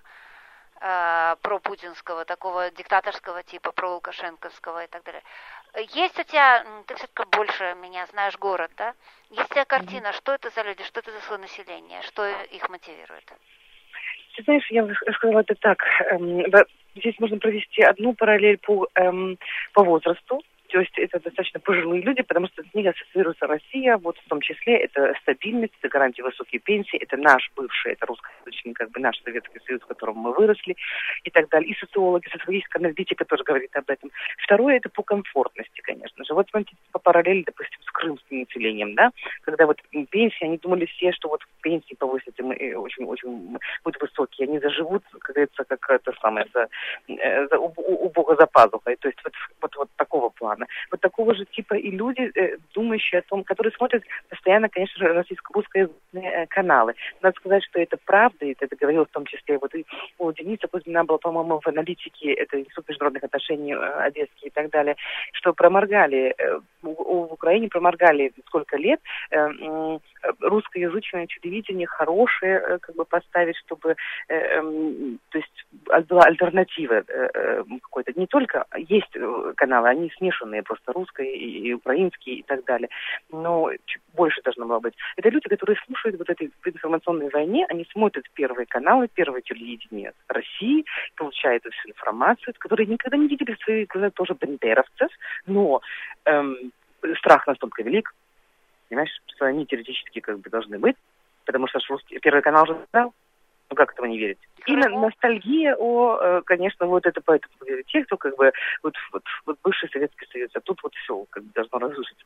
про 0.78 1.58
путинского, 1.58 2.24
такого 2.24 2.70
диктаторского 2.70 3.42
типа, 3.42 3.72
про 3.72 3.94
лукашенковского 3.94 4.84
и 4.84 4.86
так 4.86 5.02
далее. 5.04 5.22
Есть 5.94 6.18
у 6.18 6.22
тебя, 6.22 6.64
ты 6.86 6.94
все-таки 6.94 7.28
больше 7.30 7.76
меня 7.82 8.06
знаешь 8.06 8.38
город, 8.38 8.70
да? 8.76 8.94
Есть 9.30 9.50
у 9.50 9.54
тебя 9.54 9.64
картина, 9.64 10.12
что 10.12 10.34
это 10.34 10.50
за 10.50 10.62
люди, 10.62 10.82
что 10.84 11.00
это 11.00 11.10
за 11.12 11.20
свое 11.20 11.40
население, 11.40 12.02
что 12.02 12.26
их 12.26 12.68
мотивирует? 12.68 13.24
Ты 14.36 14.42
знаешь, 14.44 14.66
я 14.70 14.84
бы 14.84 14.94
сказала 15.14 15.40
это 15.40 15.54
так. 15.56 15.82
Эм, 16.10 16.44
здесь 16.94 17.18
можно 17.18 17.38
провести 17.38 17.82
одну 17.82 18.14
параллель 18.14 18.58
по, 18.58 18.86
эм, 18.94 19.36
по 19.72 19.82
возрасту. 19.82 20.42
То 20.68 20.80
есть 20.80 20.98
это 20.98 21.18
достаточно 21.18 21.60
пожилые 21.60 22.02
люди, 22.02 22.22
потому 22.22 22.46
что 22.48 22.62
с 22.62 22.74
ними 22.74 22.88
ассоциируется 22.88 23.46
Россия, 23.46 23.96
вот 23.96 24.18
в 24.18 24.28
том 24.28 24.40
числе 24.42 24.76
это 24.76 25.14
стабильность, 25.22 25.72
это 25.80 25.88
гарантия 25.88 26.22
высокие 26.22 26.60
пенсии, 26.60 26.98
это 26.98 27.16
наш 27.16 27.50
бывший, 27.56 27.92
это 27.92 28.04
русскоязычный, 28.04 28.74
как 28.74 28.90
бы 28.90 29.00
наш 29.00 29.18
Советский 29.22 29.60
Союз, 29.66 29.80
в 29.82 29.86
котором 29.86 30.16
мы 30.16 30.34
выросли 30.34 30.76
и 31.24 31.30
так 31.30 31.48
далее. 31.48 31.70
И 31.70 31.78
социологи, 31.78 32.28
социологическая 32.30 32.80
аналитика 32.80 33.24
тоже 33.24 33.44
говорит 33.44 33.74
об 33.76 33.88
этом. 33.88 34.10
Второе, 34.44 34.76
это 34.76 34.90
по 34.90 35.02
комфортности, 35.02 35.80
конечно 35.80 36.22
же. 36.24 36.34
Вот 36.34 36.48
смотрите, 36.50 36.76
по 36.92 36.98
параллели, 36.98 37.44
допустим, 37.44 37.80
с 37.82 37.90
крымским 37.90 38.40
населением, 38.40 38.94
да, 38.94 39.10
когда 39.42 39.66
вот 39.66 39.80
пенсии, 40.10 40.44
они 40.44 40.58
думали 40.58 40.84
все, 40.84 41.12
что 41.12 41.28
вот 41.28 41.40
пенсии 41.62 41.94
повысятся, 41.94 42.42
мы 42.42 42.54
очень-очень 42.76 43.58
будут 43.84 44.02
высокие, 44.02 44.46
они 44.46 44.58
заживут, 44.58 45.02
как 45.12 45.34
говорится, 45.34 45.64
как 45.64 45.90
это 45.90 46.12
самое, 46.20 46.46
за, 46.52 46.68
э, 47.08 47.48
за, 47.48 47.58
у, 47.58 47.72
у 47.76 48.10
Бога 48.10 48.36
за 48.36 48.46
пазухой. 48.46 48.96
То 48.96 49.08
есть 49.08 49.18
вот, 49.24 49.32
вот, 49.62 49.76
вот 49.76 49.90
такого 49.96 50.28
плана 50.28 50.57
плана. 50.58 50.66
Вот 50.90 51.00
такого 51.00 51.34
же 51.34 51.44
типа 51.44 51.74
и 51.74 51.90
люди, 51.90 52.30
э, 52.34 52.56
думающие 52.74 53.20
о 53.20 53.22
том, 53.22 53.44
которые 53.44 53.72
смотрят 53.72 54.02
постоянно, 54.28 54.68
конечно 54.68 54.98
же, 54.98 55.12
российско-русские 55.12 55.88
э, 56.12 56.46
каналы. 56.46 56.94
Надо 57.22 57.36
сказать, 57.36 57.64
что 57.64 57.80
это 57.80 57.96
правда, 58.04 58.44
и 58.44 58.54
это 58.58 58.76
говорилось 58.76 59.08
в 59.08 59.12
том 59.12 59.26
числе, 59.26 59.58
вот 59.58 59.74
и 59.74 59.84
у 60.18 60.32
Дениса 60.32 60.68
Кузьмина 60.68 61.04
было, 61.04 61.18
по-моему, 61.18 61.60
в 61.60 61.66
аналитике, 61.66 62.32
это 62.32 62.58
Институт 62.58 62.88
международных 62.88 63.24
отношений 63.24 63.74
э, 63.74 64.06
Одесский 64.06 64.48
и 64.48 64.50
так 64.50 64.70
далее, 64.70 64.96
что 65.32 65.52
проморгали, 65.52 66.34
в 66.82 67.32
Украине 67.32 67.68
проморгали 67.68 68.32
сколько 68.46 68.76
лет, 68.76 69.00
русскоязычное 70.40 71.26
телевидение 71.26 71.86
хорошее, 71.86 72.78
как 72.80 72.94
бы 72.94 73.04
поставить, 73.04 73.56
чтобы, 73.56 73.96
э, 74.28 74.34
э, 74.34 74.60
то 75.30 75.38
есть 75.38 76.06
была 76.08 76.22
альтернатива 76.22 77.02
какой-то. 77.82 78.12
Не 78.16 78.26
только 78.26 78.64
есть 78.76 79.16
каналы, 79.56 79.88
они 79.88 80.10
смешаны 80.16 80.47
смешанные, 80.48 80.62
просто 80.62 80.92
русские 80.92 81.36
и, 81.36 81.68
и 81.68 81.72
украинские 81.72 82.36
и 82.36 82.42
так 82.42 82.64
далее. 82.64 82.88
Но 83.30 83.70
больше 84.14 84.42
должно 84.42 84.66
было 84.66 84.80
быть. 84.80 84.94
Это 85.16 85.28
люди, 85.28 85.48
которые 85.48 85.78
слушают 85.86 86.18
вот 86.18 86.28
этой 86.28 86.50
информационной 86.64 87.30
войне, 87.30 87.66
они 87.68 87.86
смотрят 87.92 88.24
первые 88.34 88.66
каналы, 88.66 89.08
первое 89.08 89.40
телевидение 89.42 90.12
России, 90.28 90.84
получают 91.16 91.64
всю 91.64 91.90
информацию, 91.90 92.54
которые 92.58 92.86
никогда 92.86 93.16
не 93.16 93.28
видели 93.28 93.54
в 93.54 93.62
свои 93.62 93.84
глаза 93.86 94.10
тоже 94.10 94.34
бендеровцев, 94.34 95.10
но 95.46 95.80
эм, 96.24 96.72
страх 97.18 97.46
настолько 97.46 97.82
велик, 97.82 98.14
понимаешь, 98.88 99.10
что 99.34 99.46
они 99.46 99.66
теоретически 99.66 100.20
как 100.20 100.40
бы 100.40 100.50
должны 100.50 100.78
быть, 100.78 100.96
потому 101.44 101.68
что 101.68 101.78
русский, 101.88 102.18
первый 102.18 102.42
канал 102.42 102.64
уже 102.64 102.78
знал, 102.90 103.12
ну 103.70 103.76
как 103.76 103.92
этого 103.92 104.06
не 104.06 104.18
верить? 104.18 104.38
И 104.66 104.76
ностальгия 104.76 105.74
о, 105.76 106.18
э, 106.20 106.42
конечно, 106.44 106.86
вот 106.86 107.06
это 107.06 107.20
поэтому 107.24 107.54
те, 107.86 108.04
кто 108.04 108.16
как 108.16 108.36
бы 108.36 108.52
вот, 108.82 108.94
вот, 109.12 109.22
вот 109.46 109.58
бывший 109.62 109.88
Советский 109.90 110.26
Союз, 110.30 110.50
а 110.54 110.60
тут 110.60 110.82
вот 110.82 110.94
все 110.94 111.24
как 111.30 111.42
бы 111.42 111.50
должно 111.54 111.78
разрушиться 111.78 112.24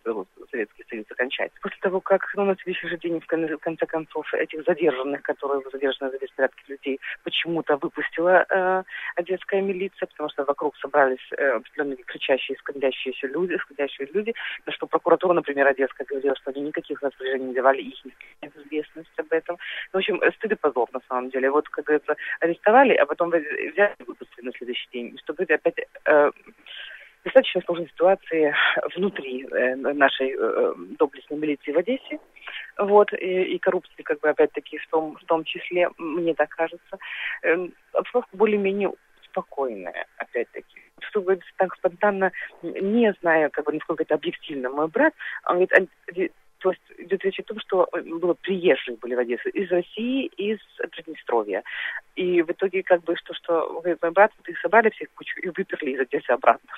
Советский 0.51 0.85
Союз 0.89 1.07
окончательно. 1.11 1.61
После 1.63 1.79
того, 1.81 2.01
как 2.01 2.33
ну, 2.35 2.45
на 2.45 2.57
следующий 2.57 2.89
же 2.89 2.99
день, 2.99 3.21
в 3.21 3.27
конце 3.27 3.87
концов, 3.87 4.33
этих 4.35 4.65
задержанных, 4.65 5.23
которые 5.23 5.63
задержаны 5.71 6.11
за 6.11 6.19
беспорядки 6.19 6.63
людей, 6.69 7.01
почему-то 7.23 7.77
выпустила 7.77 8.45
э, 8.49 8.83
одесская 9.17 9.61
милиция, 9.61 10.07
потому 10.07 10.29
что 10.31 10.45
вокруг 10.45 10.77
собрались 10.79 11.27
э, 11.37 11.51
определенные 11.51 11.97
кричащие, 12.05 12.57
скандящиеся 12.59 13.27
люди, 13.29 13.57
скандящие 13.57 14.09
люди, 14.13 14.35
на 14.67 14.73
что 14.73 14.87
прокуратура, 14.87 15.33
например, 15.35 15.67
одесская 15.67 16.07
говорила, 16.09 16.37
что 16.37 16.51
они 16.51 16.63
никаких 16.63 17.03
распоряжений 17.03 17.49
не 17.49 17.55
давали, 17.55 17.83
их 17.83 18.05
нет 18.43 18.53
известность 18.57 19.19
об 19.19 19.33
этом. 19.33 19.59
Ну, 19.93 20.01
в 20.01 20.03
общем, 20.03 20.21
стыд 20.37 20.53
и 20.53 20.55
позор, 20.57 20.89
на 20.93 21.01
самом 21.09 21.31
деле. 21.31 21.32
Вот, 21.41 21.69
как 21.69 21.85
говорится, 21.87 22.17
арестовали, 22.41 22.95
а 22.95 23.07
потом 23.07 23.31
взяли 23.31 23.95
и 23.99 24.05
выпустили 24.05 24.45
на 24.45 24.53
следующий 24.53 24.89
день. 24.93 25.19
Чтобы 25.19 25.45
опять 25.45 25.87
э, 26.05 26.31
достаточно 27.25 27.61
сложной 27.63 27.89
ситуации 27.89 28.55
внутри 28.97 29.47
э, 29.47 29.75
нашей 29.77 30.35
э, 30.39 30.75
доблестной 30.99 31.39
милиции 31.39 31.73
в 31.73 31.79
Одессе. 31.79 32.19
Вот, 32.79 33.13
и, 33.13 33.55
и 33.55 33.59
коррупции, 33.59 34.03
как 34.03 34.21
бы, 34.21 34.31
опять-таки, 34.31 34.79
в 34.79 34.87
том, 34.89 35.17
в 35.17 35.25
том 35.27 35.45
числе, 35.45 35.89
мне 35.99 36.35
так 36.35 36.51
кажется. 36.51 36.99
Э, 37.43 37.69
более-менее 38.33 38.93
спокойная, 39.27 40.07
опять-таки. 40.17 40.81
Что 41.01 41.21
говорится 41.21 41.51
так 41.57 41.75
спонтанно, 41.77 42.33
не 42.63 43.13
знаю, 43.21 43.51
как 43.51 43.65
бы, 43.67 43.73
насколько 43.73 44.03
это 44.03 44.15
объективно, 44.15 44.71
мой 44.71 44.89
брат, 44.89 45.15
он 45.47 45.67
говорит, 46.07 46.33
то 46.63 46.71
есть 46.71 46.83
идет 46.99 47.25
речь 47.25 47.41
о 47.41 47.43
том, 47.43 47.59
что 47.61 47.89
э, 47.93 48.01
было 48.03 48.35
приезжие 48.35 48.97
были 48.97 49.15
в 49.15 49.19
Одессу 49.19 49.49
из 49.49 49.71
России, 49.71 50.27
из 50.37 50.59
Приднестровья. 50.91 51.65
И 52.15 52.43
в 52.43 52.51
итоге 52.51 52.83
как 52.83 53.03
бы 53.03 53.17
что, 53.17 53.35
что 53.35 53.81
говорит, 53.81 54.01
мой 54.01 54.13
брат, 54.13 54.31
ты 54.45 54.55
собрали 54.63 54.91
всех 54.91 55.09
кучу 55.15 55.41
и 55.41 55.49
выперли 55.49 55.91
из 55.91 56.01
Одессы 56.01 56.31
обратно. 56.31 56.69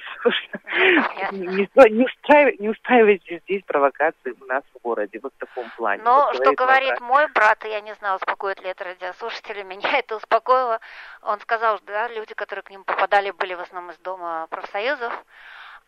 Не, 1.33 1.69
не, 1.91 2.05
устраивайте, 2.05 2.63
не 2.63 2.69
устраивайте 2.71 3.41
здесь 3.45 3.63
провокации 3.65 4.35
у 4.41 4.45
нас 4.47 4.63
в 4.75 4.83
городе, 4.83 5.21
вот 5.23 5.33
в 5.35 5.39
таком 5.39 5.71
плане. 5.77 6.03
Но 6.03 6.33
что 6.33 6.53
говорит 6.53 7.01
мой 7.01 7.27
брат, 7.33 7.63
я 7.65 7.81
не 7.81 7.95
знаю, 7.95 8.17
успокоит 8.17 8.63
ли 8.63 8.71
это 8.71 8.85
радиослушатели, 8.85 9.63
меня 9.65 9.99
это 9.99 10.17
успокоило. 10.17 10.81
Он 11.23 11.39
сказал, 11.41 11.77
что 11.79 11.87
да, 11.87 12.09
люди, 12.09 12.35
которые 12.35 12.63
к 12.63 12.71
ним 12.71 12.85
попадали, 12.85 13.31
были 13.33 13.55
в 13.55 13.61
основном 13.61 13.91
из 13.91 13.99
дома 13.99 14.47
профсоюзов. 14.49 15.13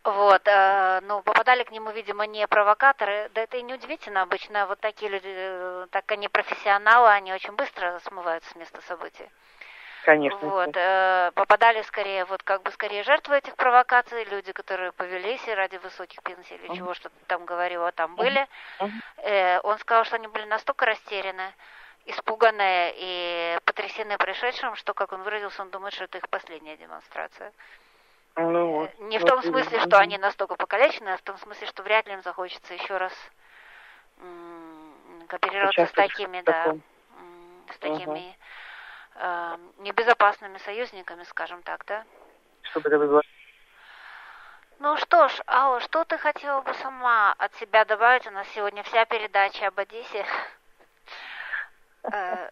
Вот, 0.07 0.43
э, 0.47 1.01
ну, 1.03 1.23
попадали 1.23 1.65
к 1.65 1.73
нему, 1.73 1.91
видимо, 1.91 2.27
не 2.27 2.47
провокаторы, 2.47 3.29
да 3.35 3.43
это 3.43 3.57
и 3.57 3.63
не 3.63 3.75
удивительно, 3.75 4.23
обычно 4.23 4.67
вот 4.67 4.79
такие 4.79 5.11
люди, 5.11 5.27
э, 5.27 5.87
так 5.91 6.11
они 6.13 6.29
профессионалы, 6.29 7.09
они 7.09 7.33
очень 7.33 7.53
быстро 7.53 7.99
смываются 8.05 8.51
с 8.51 8.55
места 8.55 8.81
событий. 8.83 9.29
Конечно. 10.05 10.39
Вот, 10.39 10.71
э, 10.77 11.33
попадали 11.35 11.83
скорее, 11.83 12.25
вот 12.27 12.45
как 12.45 12.63
бы 12.63 12.71
скорее 12.71 13.03
жертвы 13.03 13.39
этих 13.39 13.57
провокаций, 13.57 14.23
люди, 14.25 14.53
которые 14.53 14.93
повелись 14.93 15.45
ради 15.49 15.79
высоких 15.79 16.23
пенсий 16.23 16.55
или 16.55 16.71
uh-huh. 16.71 16.77
чего, 16.77 16.95
что 16.95 17.11
там 17.27 17.45
говорила, 17.45 17.91
там 17.91 18.15
были. 18.15 18.47
Uh-huh. 18.79 18.91
Э, 19.17 19.61
он 19.65 19.77
сказал, 19.81 20.05
что 20.05 20.15
они 20.15 20.29
были 20.29 20.45
настолько 20.45 20.87
растеряны, 20.87 21.53
испуганные 22.05 22.95
и 22.97 23.59
потрясены 23.65 24.17
происшедшим, 24.17 24.77
что, 24.77 24.95
как 24.95 25.13
он 25.13 25.25
выразился, 25.25 25.63
он 25.63 25.71
думает, 25.71 25.95
что 25.95 26.05
это 26.05 26.19
их 26.19 26.29
последняя 26.29 26.77
демонстрация. 26.77 27.53
Ну, 28.37 28.73
вот, 28.73 28.99
Не 28.99 29.19
в 29.19 29.25
том 29.25 29.43
смысле, 29.43 29.81
что 29.81 29.99
они 29.99 30.19
настолько 30.19 30.57
покалечены, 30.57 31.09
а 31.11 31.17
в 31.17 31.23
том 31.23 31.39
смысле, 31.39 31.67
что 31.67 31.83
вряд 31.83 32.07
ли 32.07 32.13
им 32.13 32.23
захочется 32.23 32.75
еще 32.75 32.97
раз 32.99 33.13
кооперироваться 35.29 35.87
с 35.87 35.93
такими, 35.93 36.43
да, 36.43 36.77
с 37.73 37.79
такими 37.79 38.29
угу. 38.29 38.35
э, 39.17 39.57
небезопасными 39.79 40.59
союзниками, 40.59 41.25
скажем 41.25 41.63
так, 41.63 41.85
да? 41.87 42.05
Чтобы 42.63 42.89
это 42.89 42.99
было 42.99 43.23
ну 44.79 44.99
что 44.99 45.29
ж, 45.29 45.41
Алла, 45.47 45.81
что 45.81 46.05
ты 46.05 46.19
хотела 46.19 46.61
бы 46.61 46.75
сама 46.75 47.35
от 47.39 47.55
себя 47.55 47.87
добавить? 47.87 48.27
У 48.27 48.31
нас 48.31 48.47
сегодня 48.49 48.83
вся 48.83 49.07
передача 49.07 49.69
об 49.69 49.79
Одессе. 49.81 50.27
Э, 52.03 52.51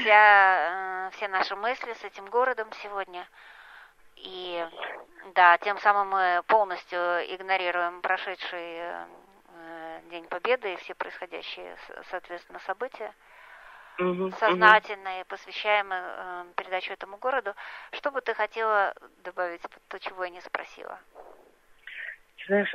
вся, 0.00 1.08
э, 1.08 1.10
все 1.12 1.28
наши 1.28 1.54
мысли 1.54 1.92
с 1.92 2.02
этим 2.02 2.24
городом 2.26 2.72
сегодня. 2.82 3.28
И 4.16 4.66
да, 5.34 5.58
тем 5.58 5.78
самым 5.78 6.08
мы 6.08 6.42
полностью 6.46 6.98
игнорируем 7.34 8.00
прошедший 8.00 8.78
э, 8.78 9.06
День 10.10 10.26
Победы 10.28 10.74
и 10.74 10.76
все 10.76 10.94
происходящие, 10.94 11.76
соответственно, 12.10 12.58
события. 12.60 13.12
Угу, 13.98 14.32
сознательно 14.32 15.10
угу. 15.10 15.20
и 15.20 15.24
посвящаем 15.24 15.88
э, 15.90 16.46
передачу 16.54 16.92
этому 16.92 17.16
городу. 17.16 17.54
Что 17.92 18.10
бы 18.10 18.20
ты 18.20 18.34
хотела 18.34 18.94
добавить, 19.24 19.62
то, 19.88 19.98
чего 19.98 20.24
я 20.24 20.30
не 20.30 20.40
спросила? 20.42 20.98
Знаешь, 22.46 22.72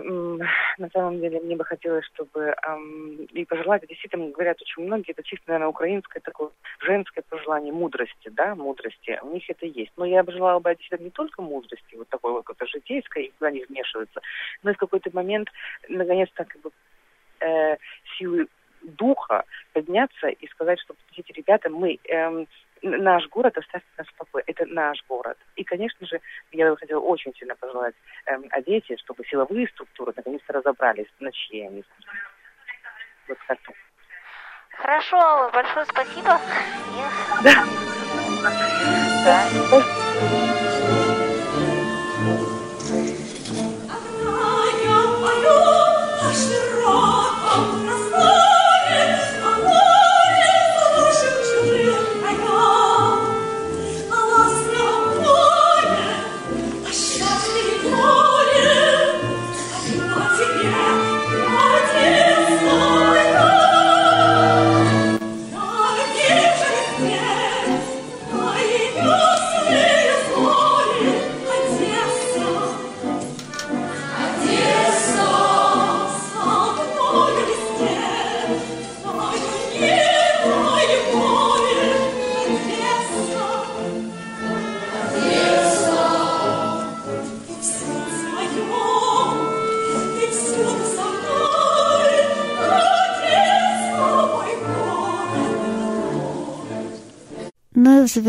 на 0.78 0.90
самом 0.92 1.20
деле 1.20 1.40
мне 1.40 1.56
бы 1.56 1.66
хотелось, 1.66 2.06
чтобы 2.14 2.56
эм, 2.68 3.26
и 3.32 3.46
пожелать, 3.46 3.88
действительно 3.88 4.30
говорят 4.30 4.62
очень 4.62 4.84
многие, 4.84 5.12
это 5.12 5.24
чисто, 5.24 5.46
наверное, 5.48 5.70
украинское 5.70 6.22
такое 6.22 6.50
женское 6.80 7.24
пожелание 7.30 7.74
мудрости, 7.74 8.30
да, 8.30 8.56
мудрости, 8.56 9.20
у 9.22 9.34
них 9.34 9.50
это 9.50 9.66
есть. 9.66 9.92
Но 9.98 10.06
я 10.06 10.24
бы 10.24 10.32
желала 10.32 10.60
бы 10.60 10.70
действительно 10.76 11.06
не 11.06 11.12
только 11.12 11.42
мудрости, 11.42 11.96
вот 11.96 12.08
такой 12.10 12.32
вот 12.32 12.46
какой-то 12.46 12.72
житейской, 12.72 13.26
и 13.26 13.32
куда 13.38 13.52
не 13.52 13.66
вмешиваться, 13.66 14.22
но 14.64 14.72
и 14.72 14.74
в 14.74 14.78
какой-то 14.78 15.10
момент, 15.14 15.50
наконец-то, 15.88 16.46
как 16.46 16.62
бы 16.62 16.72
э, 17.40 17.78
силы 18.18 18.48
духа 18.82 19.44
подняться 19.74 20.28
и 20.28 20.48
сказать, 20.48 20.80
что, 20.80 20.96
эти 21.16 21.32
ребята, 21.34 21.70
мы 21.70 22.00
эм, 22.06 22.48
наш 22.82 23.28
город 23.30 23.58
оставьте 23.58 23.88
нас 23.98 24.08
в 24.08 24.16
покое. 24.16 24.44
Это 24.48 24.66
наш 24.66 25.04
город. 25.08 25.38
И, 25.56 25.64
конечно 25.64 26.06
же, 26.06 26.20
я 26.52 26.70
бы 26.70 26.78
хотела 26.78 27.00
очень 27.00 27.34
сильно 27.36 27.56
пожелать 27.56 27.96
эм, 28.26 28.46
Одессе, 28.52 28.98
чтобы 28.98 29.24
силовые 29.26 29.68
структуры 29.70 30.14
наконец-то 30.16 30.54
разобрались, 30.54 31.08
на 31.20 31.32
чьи 31.32 31.66
они. 31.66 31.84
Вот 33.28 33.38
как-то. 33.48 33.74
Хорошо, 34.72 35.52
большое 35.54 35.86
спасибо. 35.86 36.40
Да. 37.44 37.66
да. 39.26 39.48
Ну 39.70 39.82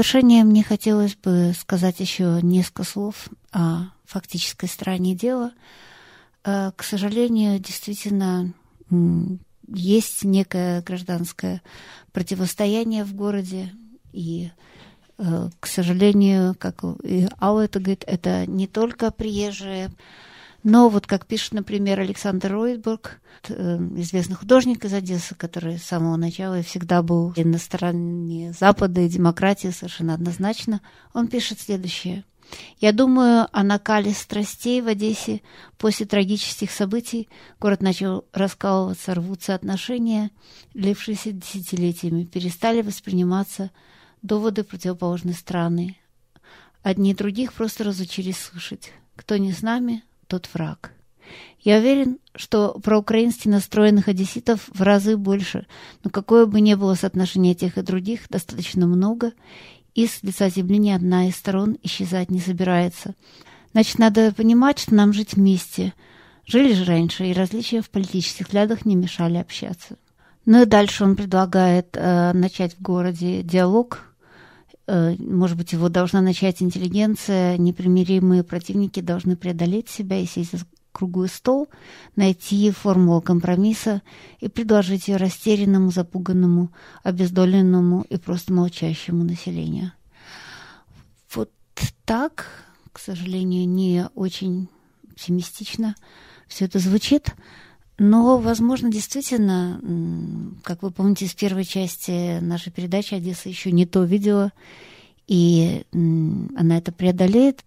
завершение 0.02 0.42
мне 0.42 0.64
хотелось 0.64 1.14
бы 1.14 1.52
сказать 1.56 2.00
еще 2.00 2.40
несколько 2.42 2.82
слов 2.82 3.28
о 3.52 3.84
фактической 4.04 4.66
стороне 4.66 5.14
дела. 5.14 5.52
Э, 6.44 6.72
к 6.74 6.82
сожалению, 6.82 7.60
действительно 7.60 8.52
есть 9.68 10.24
некое 10.24 10.82
гражданское 10.82 11.62
противостояние 12.10 13.04
в 13.04 13.14
городе, 13.14 13.72
и, 14.12 14.50
э, 15.18 15.50
к 15.60 15.66
сожалению, 15.68 16.56
как 16.58 16.82
и 17.04 17.28
Алла 17.40 17.60
это 17.60 17.78
говорит, 17.78 18.02
это 18.08 18.44
не 18.46 18.66
только 18.66 19.12
приезжие 19.12 19.92
но 20.62 20.88
вот 20.88 21.06
как 21.06 21.26
пишет, 21.26 21.52
например, 21.52 22.00
Александр 22.00 22.52
Ройтбург, 22.52 23.20
э, 23.48 23.76
известный 23.96 24.36
художник 24.36 24.84
из 24.84 24.92
Одессы, 24.92 25.34
который 25.34 25.78
с 25.78 25.82
самого 25.82 26.16
начала 26.16 26.60
и 26.60 26.62
всегда 26.62 27.02
был 27.02 27.34
на 27.36 27.58
стороне 27.58 28.52
Запада 28.58 29.00
и 29.00 29.08
демократии 29.08 29.68
совершенно 29.68 30.14
однозначно, 30.14 30.80
он 31.14 31.26
пишет 31.26 31.60
следующее. 31.60 32.24
Я 32.78 32.92
думаю, 32.92 33.48
о 33.50 33.62
накале 33.62 34.12
страстей 34.12 34.80
в 34.82 34.86
Одессе 34.86 35.42
после 35.78 36.06
трагических 36.06 36.70
событий 36.70 37.28
город 37.58 37.82
начал 37.82 38.26
раскалываться, 38.32 39.14
рвутся 39.14 39.54
отношения, 39.54 40.30
лившиеся 40.74 41.32
десятилетиями, 41.32 42.24
перестали 42.24 42.82
восприниматься 42.82 43.70
доводы 44.20 44.64
противоположной 44.64 45.34
страны. 45.34 45.96
Одни 46.82 47.14
других 47.14 47.52
просто 47.52 47.84
разучились 47.84 48.38
слышать. 48.38 48.92
Кто 49.16 49.36
не 49.36 49.52
с 49.52 49.62
нами, 49.62 50.02
тот 50.32 50.48
враг. 50.54 50.92
Я 51.60 51.76
уверен, 51.76 52.18
что 52.34 52.80
проукраински 52.82 53.48
настроенных 53.48 54.08
одесситов 54.08 54.66
в 54.68 54.80
разы 54.80 55.18
больше, 55.18 55.66
но 56.02 56.10
какое 56.10 56.46
бы 56.46 56.62
ни 56.62 56.72
было 56.72 56.94
соотношение 56.94 57.54
тех 57.54 57.76
и 57.76 57.82
других, 57.82 58.30
достаточно 58.30 58.86
много, 58.86 59.32
и 59.94 60.06
с 60.06 60.22
лица 60.22 60.48
земли 60.48 60.78
ни 60.78 60.90
одна 60.90 61.28
из 61.28 61.36
сторон 61.36 61.76
исчезать 61.82 62.30
не 62.30 62.40
собирается. 62.40 63.14
Значит, 63.72 63.98
надо 63.98 64.32
понимать, 64.32 64.78
что 64.78 64.94
нам 64.94 65.12
жить 65.12 65.34
вместе. 65.34 65.92
Жили 66.46 66.72
же 66.72 66.86
раньше, 66.86 67.26
и 67.26 67.34
различия 67.34 67.82
в 67.82 67.90
политических 67.90 68.46
взглядах 68.46 68.86
не 68.86 68.96
мешали 68.96 69.36
общаться. 69.36 69.96
Ну 70.46 70.62
и 70.62 70.66
дальше 70.66 71.04
он 71.04 71.14
предлагает 71.14 71.88
э, 71.92 72.32
начать 72.32 72.74
в 72.74 72.80
городе 72.80 73.42
диалог 73.42 74.11
может 74.86 75.56
быть, 75.56 75.72
его 75.72 75.88
должна 75.88 76.20
начать 76.20 76.62
интеллигенция, 76.62 77.56
непримиримые 77.56 78.42
противники 78.42 79.00
должны 79.00 79.36
преодолеть 79.36 79.88
себя 79.88 80.18
и 80.18 80.26
сесть 80.26 80.52
за 80.52 80.64
круглый 80.92 81.28
стол, 81.28 81.68
найти 82.16 82.70
формулу 82.70 83.22
компромисса 83.22 84.02
и 84.40 84.48
предложить 84.48 85.08
ее 85.08 85.16
растерянному, 85.16 85.90
запуганному, 85.90 86.70
обездоленному 87.02 88.02
и 88.08 88.16
просто 88.18 88.52
молчащему 88.52 89.24
населению. 89.24 89.92
Вот 91.34 91.50
так, 92.04 92.46
к 92.92 92.98
сожалению, 92.98 93.66
не 93.68 94.06
очень 94.14 94.68
оптимистично 95.10 95.94
все 96.46 96.66
это 96.66 96.78
звучит. 96.78 97.34
Но, 97.98 98.38
возможно, 98.38 98.90
действительно, 98.90 99.80
как 100.64 100.82
вы 100.82 100.90
помните 100.90 101.26
из 101.26 101.34
первой 101.34 101.64
части 101.64 102.40
нашей 102.40 102.72
передачи, 102.72 103.14
Одесса 103.14 103.48
еще 103.48 103.70
не 103.70 103.86
то 103.86 104.02
видела, 104.02 104.52
и 105.26 105.84
она 105.92 106.78
это 106.78 106.90
преодолеет. 106.92 107.64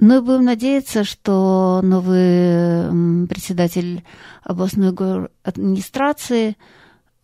Мы 0.00 0.22
будем 0.22 0.44
надеяться, 0.44 1.02
что 1.04 1.80
новый 1.82 3.26
председатель 3.26 4.04
областной 4.44 4.94
администрации 5.42 6.56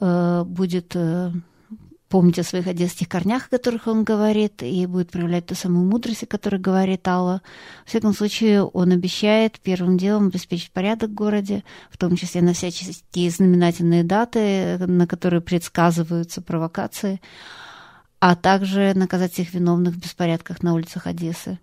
э, 0.01 0.45
будет 0.45 0.97
э, 0.97 1.31
помнить 2.09 2.39
о 2.39 2.45
своих 2.45 2.67
одесских 2.67 3.09
корнях, 3.09 3.47
о 3.47 3.51
которых 3.51 3.87
он 3.87 4.05
говорит, 4.05 4.63
и 4.63 4.87
будет 4.87 5.11
проявлять 5.11 5.47
ту 5.47 5.55
самую 5.55 5.87
мудрость, 5.87 6.23
о 6.23 6.27
которой 6.27 6.61
говорит 6.61 7.07
Алла. 7.09 7.43
В 7.85 7.89
всяком 7.89 8.15
случае, 8.15 8.63
он 8.63 8.93
обещает 8.93 9.59
первым 9.61 9.99
делом 9.99 10.29
обеспечить 10.29 10.71
порядок 10.71 11.11
в 11.11 11.15
городе, 11.15 11.65
в 11.91 11.99
том 11.99 12.17
числе 12.17 12.43
на 12.43 12.53
всяческие 12.53 13.31
знаменательные 13.31 14.05
даты, 14.05 14.79
на 14.79 15.07
которые 15.07 15.41
предсказываются 15.41 16.41
провокации, 16.41 17.21
а 18.21 18.37
также 18.37 18.93
наказать 18.95 19.33
всех 19.33 19.53
виновных 19.53 19.95
в 19.95 19.99
беспорядках 19.99 20.63
на 20.63 20.75
улицах 20.75 21.07
Одессы. 21.07 21.59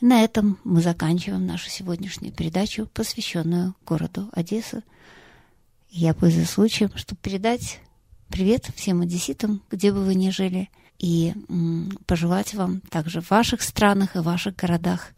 На 0.00 0.22
этом 0.22 0.58
мы 0.62 0.82
заканчиваем 0.82 1.46
нашу 1.46 1.70
сегодняшнюю 1.70 2.32
передачу, 2.32 2.86
посвященную 2.92 3.74
городу 3.86 4.28
Одесса. 4.32 4.82
Я 5.88 6.12
пользуюсь 6.12 6.50
случаем, 6.50 6.90
чтобы 6.96 7.18
передать 7.22 7.80
привет 8.28 8.70
всем 8.74 9.00
одесситам, 9.02 9.62
где 9.70 9.92
бы 9.92 10.04
вы 10.04 10.14
ни 10.14 10.30
жили, 10.30 10.70
и 10.98 11.34
пожелать 12.06 12.54
вам 12.54 12.80
также 12.80 13.20
в 13.20 13.30
ваших 13.30 13.62
странах 13.62 14.16
и 14.16 14.20
ваших 14.20 14.56
городах 14.56 15.12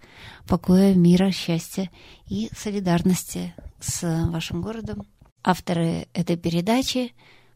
покоя, 0.47 0.95
мира, 0.95 1.31
счастья 1.31 1.91
и 2.27 2.51
солидарности 2.57 3.55
с 3.81 4.03
вашим 4.29 4.63
городом. 4.63 5.07
Авторы 5.45 6.09
этой 6.15 6.37
передачи 6.37 7.15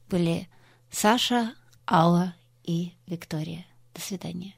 были 0.08 0.48
Саша, 0.90 1.54
Алла 1.90 2.34
и 2.62 2.92
Виктория. 3.06 3.66
До 3.94 4.00
свидания. 4.00 4.54